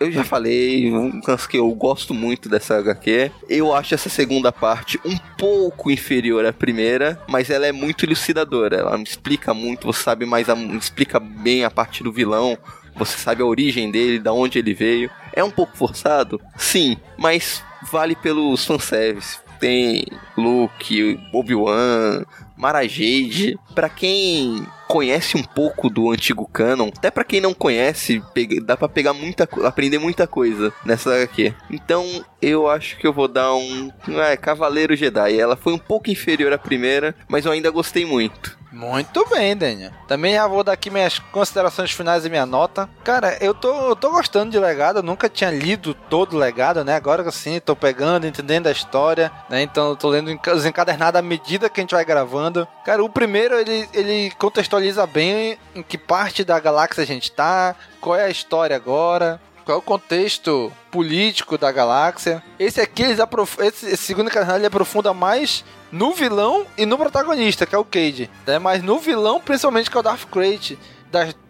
[0.00, 3.30] eu já falei, um que eu gosto muito dessa HQ.
[3.48, 8.76] Eu acho essa segunda parte um pouco inferior à primeira, mas ela é muito elucidadora.
[8.76, 12.58] Ela me explica muito, você sabe mais, a, explica bem a parte do vilão.
[12.96, 15.10] Você sabe a origem dele, da onde ele veio.
[15.32, 16.40] É um pouco forçado?
[16.56, 19.38] Sim, mas vale pelos fanservice.
[19.58, 20.04] Tem
[20.36, 22.24] Luke, Obi-Wan,
[22.56, 23.58] Mara Jade.
[23.74, 28.22] Pra quem conhece um pouco do antigo canon, até para quem não conhece,
[28.62, 31.54] dá para pegar muita, aprender muita coisa nessa HQ.
[31.70, 35.40] Então, eu acho que eu vou dar um, é, Cavaleiro Jedi.
[35.40, 38.60] Ela foi um pouco inferior à primeira, mas eu ainda gostei muito.
[38.72, 39.92] Muito bem, Daniel.
[40.08, 42.88] Também já vou dar aqui minhas considerações finais e minha nota.
[43.04, 45.00] Cara, eu tô, eu tô gostando de legado.
[45.00, 46.96] Eu nunca tinha lido todo legado, né?
[46.96, 49.62] Agora sim, tô pegando, entendendo a história, né?
[49.62, 52.66] Então eu tô lendo os encadernados à medida que a gente vai gravando.
[52.84, 57.76] Cara, o primeiro ele, ele contextualiza bem em que parte da galáxia a gente tá,
[58.00, 62.42] qual é a história agora, qual é o contexto político da galáxia.
[62.58, 63.58] Esse aqui, eles aprof...
[63.60, 67.84] esse, esse segundo canal ele aprofunda mais no vilão e no protagonista, que é o
[67.84, 68.30] Cade.
[68.46, 68.58] Né?
[68.58, 70.78] Mas no vilão, principalmente, que é o Darth Crate.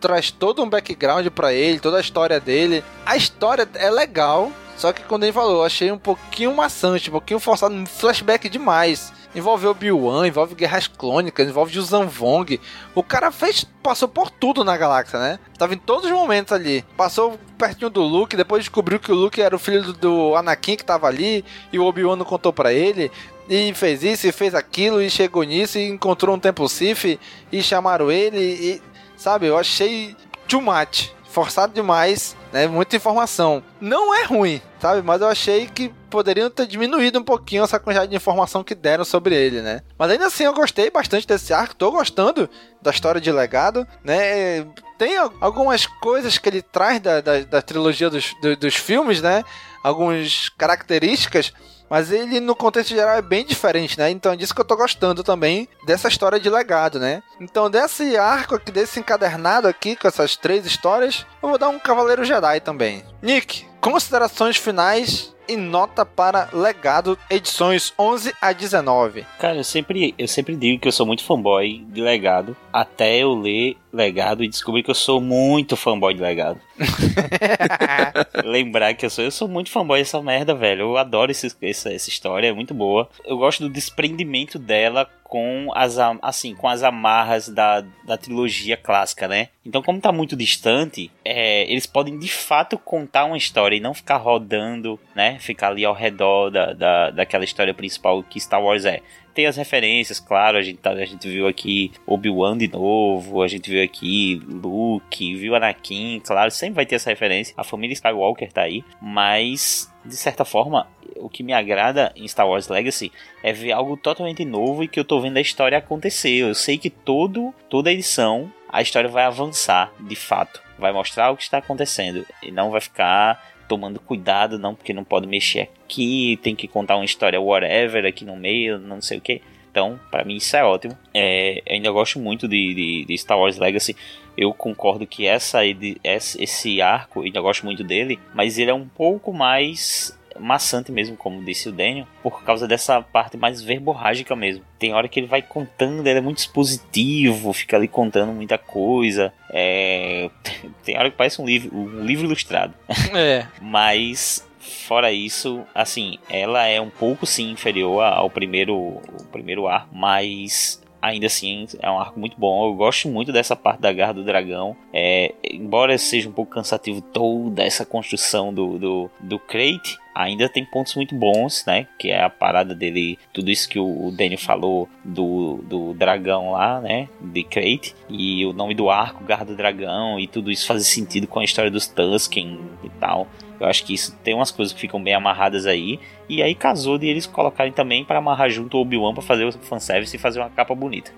[0.01, 2.85] traz todo um background para ele, toda a história dele.
[3.07, 7.39] A história é legal, Só que quando ele falou, achei um pouquinho maçante, um pouquinho
[7.39, 9.13] forçado, um flashback demais.
[9.35, 12.61] Envolve Obi-Wan, envolve Guerras Clônicas, envolve Zhuzan Vong.
[12.95, 15.39] O cara fez, passou por tudo na galáxia, né?
[15.57, 16.85] Tava em todos os momentos ali.
[16.97, 20.77] Passou pertinho do Luke, depois descobriu que o Luke era o filho do, do Anakin
[20.77, 23.11] que tava ali, e o Obi-Wan não contou para ele.
[23.49, 27.19] E fez isso, e fez aquilo, e chegou nisso, e encontrou um Templo Sith,
[27.51, 28.83] e chamaram ele, e...
[29.17, 30.17] Sabe, eu achei
[30.49, 32.67] too much forçado demais, né?
[32.67, 33.63] Muita informação.
[33.81, 35.03] Não é ruim, sabe?
[35.03, 39.05] Mas eu achei que poderiam ter diminuído um pouquinho essa quantidade de informação que deram
[39.05, 39.81] sobre ele, né?
[39.99, 42.49] Mas ainda assim eu gostei bastante desse arco, tô gostando
[42.83, 44.67] da história de legado, né?
[44.99, 49.43] Tem algumas coisas que ele traz da, da, da trilogia dos, do, dos filmes, né?
[49.83, 51.53] Algumas características
[51.93, 54.11] mas ele, no contexto geral, é bem diferente, né?
[54.11, 57.23] Então é disso que eu tô gostando também dessa história de legado, né?
[57.39, 61.79] Então, desse arco aqui, desse encadernado aqui, com essas três histórias, eu vou dar um
[61.79, 63.05] Cavaleiro Jedi também.
[63.21, 69.27] Nick, considerações finais e nota para Legado, edições 11 a 19.
[69.41, 73.35] Cara, eu sempre, eu sempre digo que eu sou muito fanboy de Legado, até eu
[73.35, 76.61] ler Legado e descobrir que eu sou muito fanboy de Legado.
[78.45, 80.83] Lembrar que eu sou, eu sou muito fanboy dessa merda, velho.
[80.83, 83.09] Eu adoro esse, essa, essa história, é muito boa.
[83.25, 89.27] Eu gosto do desprendimento dela com as, assim, com as amarras da, da trilogia clássica,
[89.27, 89.49] né?
[89.65, 93.95] Então, como tá muito distante, é, eles podem de fato contar uma história e não
[93.95, 95.39] ficar rodando, né?
[95.39, 99.01] Ficar ali ao redor da, da, daquela história principal que Star Wars é
[99.35, 103.49] tem as referências, claro, a gente, tá, a gente viu aqui Obi-Wan de novo, a
[103.49, 107.55] gente viu aqui Luke, viu Anakin, claro, sempre vai ter essa referência.
[107.57, 112.49] A família Skywalker tá aí, mas de certa forma, o que me agrada em Star
[112.49, 116.31] Wars Legacy é ver algo totalmente novo e que eu tô vendo a história acontecer.
[116.31, 121.37] Eu sei que todo, toda edição a história vai avançar de fato, vai mostrar o
[121.37, 126.39] que está acontecendo e não vai ficar tomando cuidado, não, porque não pode mexer aqui,
[126.43, 129.41] tem que contar uma história whatever aqui no meio, não sei o que.
[129.71, 130.97] Então, para mim isso é ótimo.
[131.15, 133.97] É, ainda gosto muito de, de, de, Star Wars Legacy.
[134.37, 139.33] Eu concordo que essa, esse arco, ainda gosto muito dele, mas ele é um pouco
[139.33, 144.65] mais maçante mesmo, como disse o Daniel, por causa dessa parte mais verborrágica mesmo.
[144.79, 149.33] Tem hora que ele vai contando, ele é muito expositivo, fica ali contando muita coisa.
[149.51, 150.31] É...
[150.85, 152.75] Tem hora que parece um livro, um livro ilustrado.
[153.15, 153.47] É.
[153.61, 159.01] Mas fora isso, assim, ela é um pouco sim inferior ao primeiro,
[159.31, 162.69] primeiro ar, mas ainda assim é um arco muito bom.
[162.69, 164.77] Eu gosto muito dessa parte da Garra do Dragão.
[164.93, 170.65] É, embora seja um pouco cansativo toda essa construção do, do, do Crate, ainda tem
[170.65, 171.89] pontos muito bons, né?
[171.99, 176.81] Que é a parada dele, tudo isso que o Daniel falou do, do dragão lá,
[176.81, 177.09] né?
[177.21, 177.95] De Crate.
[178.09, 181.45] E o nome do arco, Garra do Dragão, e tudo isso faz sentido com a
[181.45, 183.27] história dos Tusken e tal.
[183.63, 186.01] Eu acho que isso tem umas coisas que ficam bem amarradas aí.
[186.29, 189.53] E aí casou de eles colocarem também para amarrar junto o Obi-Wan pra fazer o
[189.53, 191.13] fanservice e fazer uma capa bonita.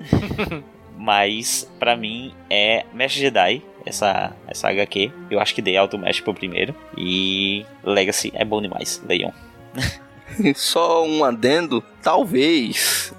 [0.96, 5.10] Mas, para mim, é Mestre Jedi, essa, essa HQ.
[5.30, 6.74] Eu acho que dei alto Mestre pro primeiro.
[6.96, 9.32] E Legacy é bom demais, leiam.
[10.54, 13.12] Só um adendo, talvez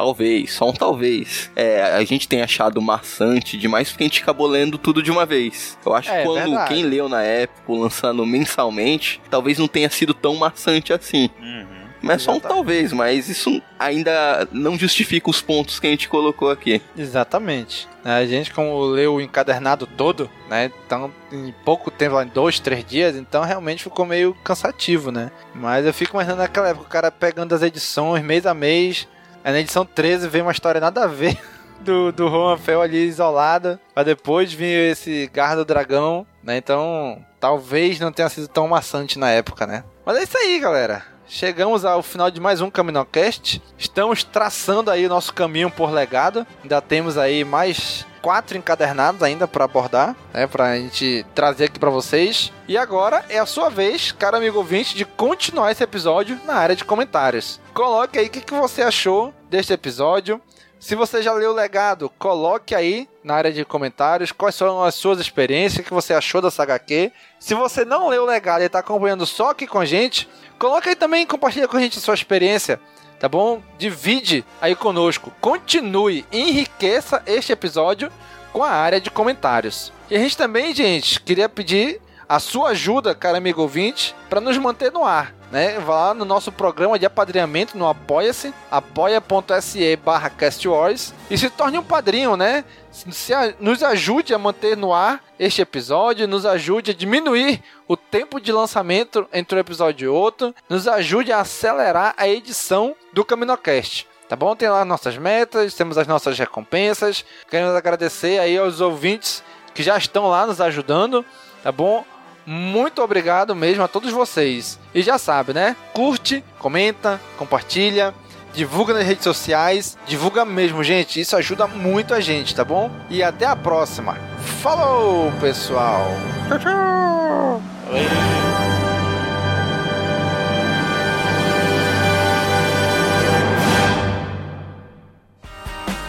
[0.00, 1.50] Talvez, só um talvez.
[1.54, 5.26] É, a gente tem achado maçante demais porque a gente acabou lendo tudo de uma
[5.26, 5.76] vez.
[5.84, 6.68] Eu acho é, que quando verdade.
[6.74, 11.28] quem leu na época, lançando mensalmente, talvez não tenha sido tão maçante assim.
[11.38, 11.80] Uhum.
[12.00, 16.50] Mas só um talvez, mas isso ainda não justifica os pontos que a gente colocou
[16.50, 16.80] aqui.
[16.96, 17.86] Exatamente.
[18.02, 20.72] A gente, como leu o encadernado todo, né?
[20.86, 25.30] Então, em pouco tempo, em dois, três dias, então realmente ficou meio cansativo, né?
[25.54, 29.06] Mas eu fico imaginando naquela época, o cara pegando as edições mês a mês,
[29.42, 31.38] Aí na edição 13 vem uma história nada a ver
[31.80, 33.80] do, do Juan Fel ali isolada.
[33.94, 36.56] Pra depois vir esse Garra do Dragão, né?
[36.56, 39.84] Então, talvez não tenha sido tão maçante na época, né?
[40.04, 41.04] Mas é isso aí, galera.
[41.32, 43.62] Chegamos ao final de mais um Caminocast.
[43.78, 46.44] Estamos traçando aí o nosso caminho por legado.
[46.60, 51.88] Ainda temos aí mais quatro encadernados ainda para abordar, né, pra gente trazer aqui para
[51.88, 52.52] vocês.
[52.66, 56.74] E agora é a sua vez, cara amigo ouvinte, de continuar esse episódio na área
[56.74, 57.60] de comentários.
[57.72, 60.40] Coloque aí o que, que você achou deste episódio.
[60.80, 64.94] Se você já leu o legado, coloque aí na área de comentários quais são as
[64.94, 67.12] suas experiências, o que você achou da Saga Q.
[67.38, 70.28] Se você não leu o legado e está acompanhando só aqui com a gente,
[70.58, 72.80] coloque aí também e compartilha com a gente a sua experiência
[73.20, 73.62] tá bom?
[73.78, 75.30] Divide aí conosco.
[75.42, 78.10] Continue, enriqueça este episódio
[78.50, 79.92] com a área de comentários.
[80.10, 84.56] E a gente também, gente, queria pedir a sua ajuda, cara amigo ouvinte, para nos
[84.56, 85.34] manter no ar.
[85.50, 85.80] Né?
[85.80, 91.76] Vá lá no nosso programa de apadrinhamento no Apoia-se, apoia.se barra castwars e se torne
[91.76, 92.64] um padrinho, né?
[92.92, 97.96] Se, a, nos ajude a manter no ar este episódio, nos ajude a diminuir o
[97.96, 103.24] tempo de lançamento entre um episódio e outro, nos ajude a acelerar a edição do
[103.24, 104.06] CaminoCast.
[104.28, 104.54] Tá bom?
[104.54, 107.24] Tem lá nossas metas, temos as nossas recompensas.
[107.50, 109.42] Queremos agradecer aí aos ouvintes
[109.74, 111.24] que já estão lá nos ajudando,
[111.64, 112.04] tá bom?
[112.46, 114.78] Muito obrigado mesmo a todos vocês.
[114.94, 115.76] E já sabe, né?
[115.92, 118.14] Curte, comenta, compartilha,
[118.52, 121.20] divulga nas redes sociais, divulga mesmo, gente.
[121.20, 122.90] Isso ajuda muito a gente, tá bom?
[123.08, 124.16] E até a próxima.
[124.62, 126.06] Falou, pessoal.
[126.48, 127.62] Tchau, tchau.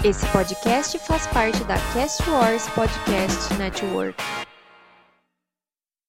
[0.03, 4.50] Esse podcast faz parte da Cast Wars Podcast Network.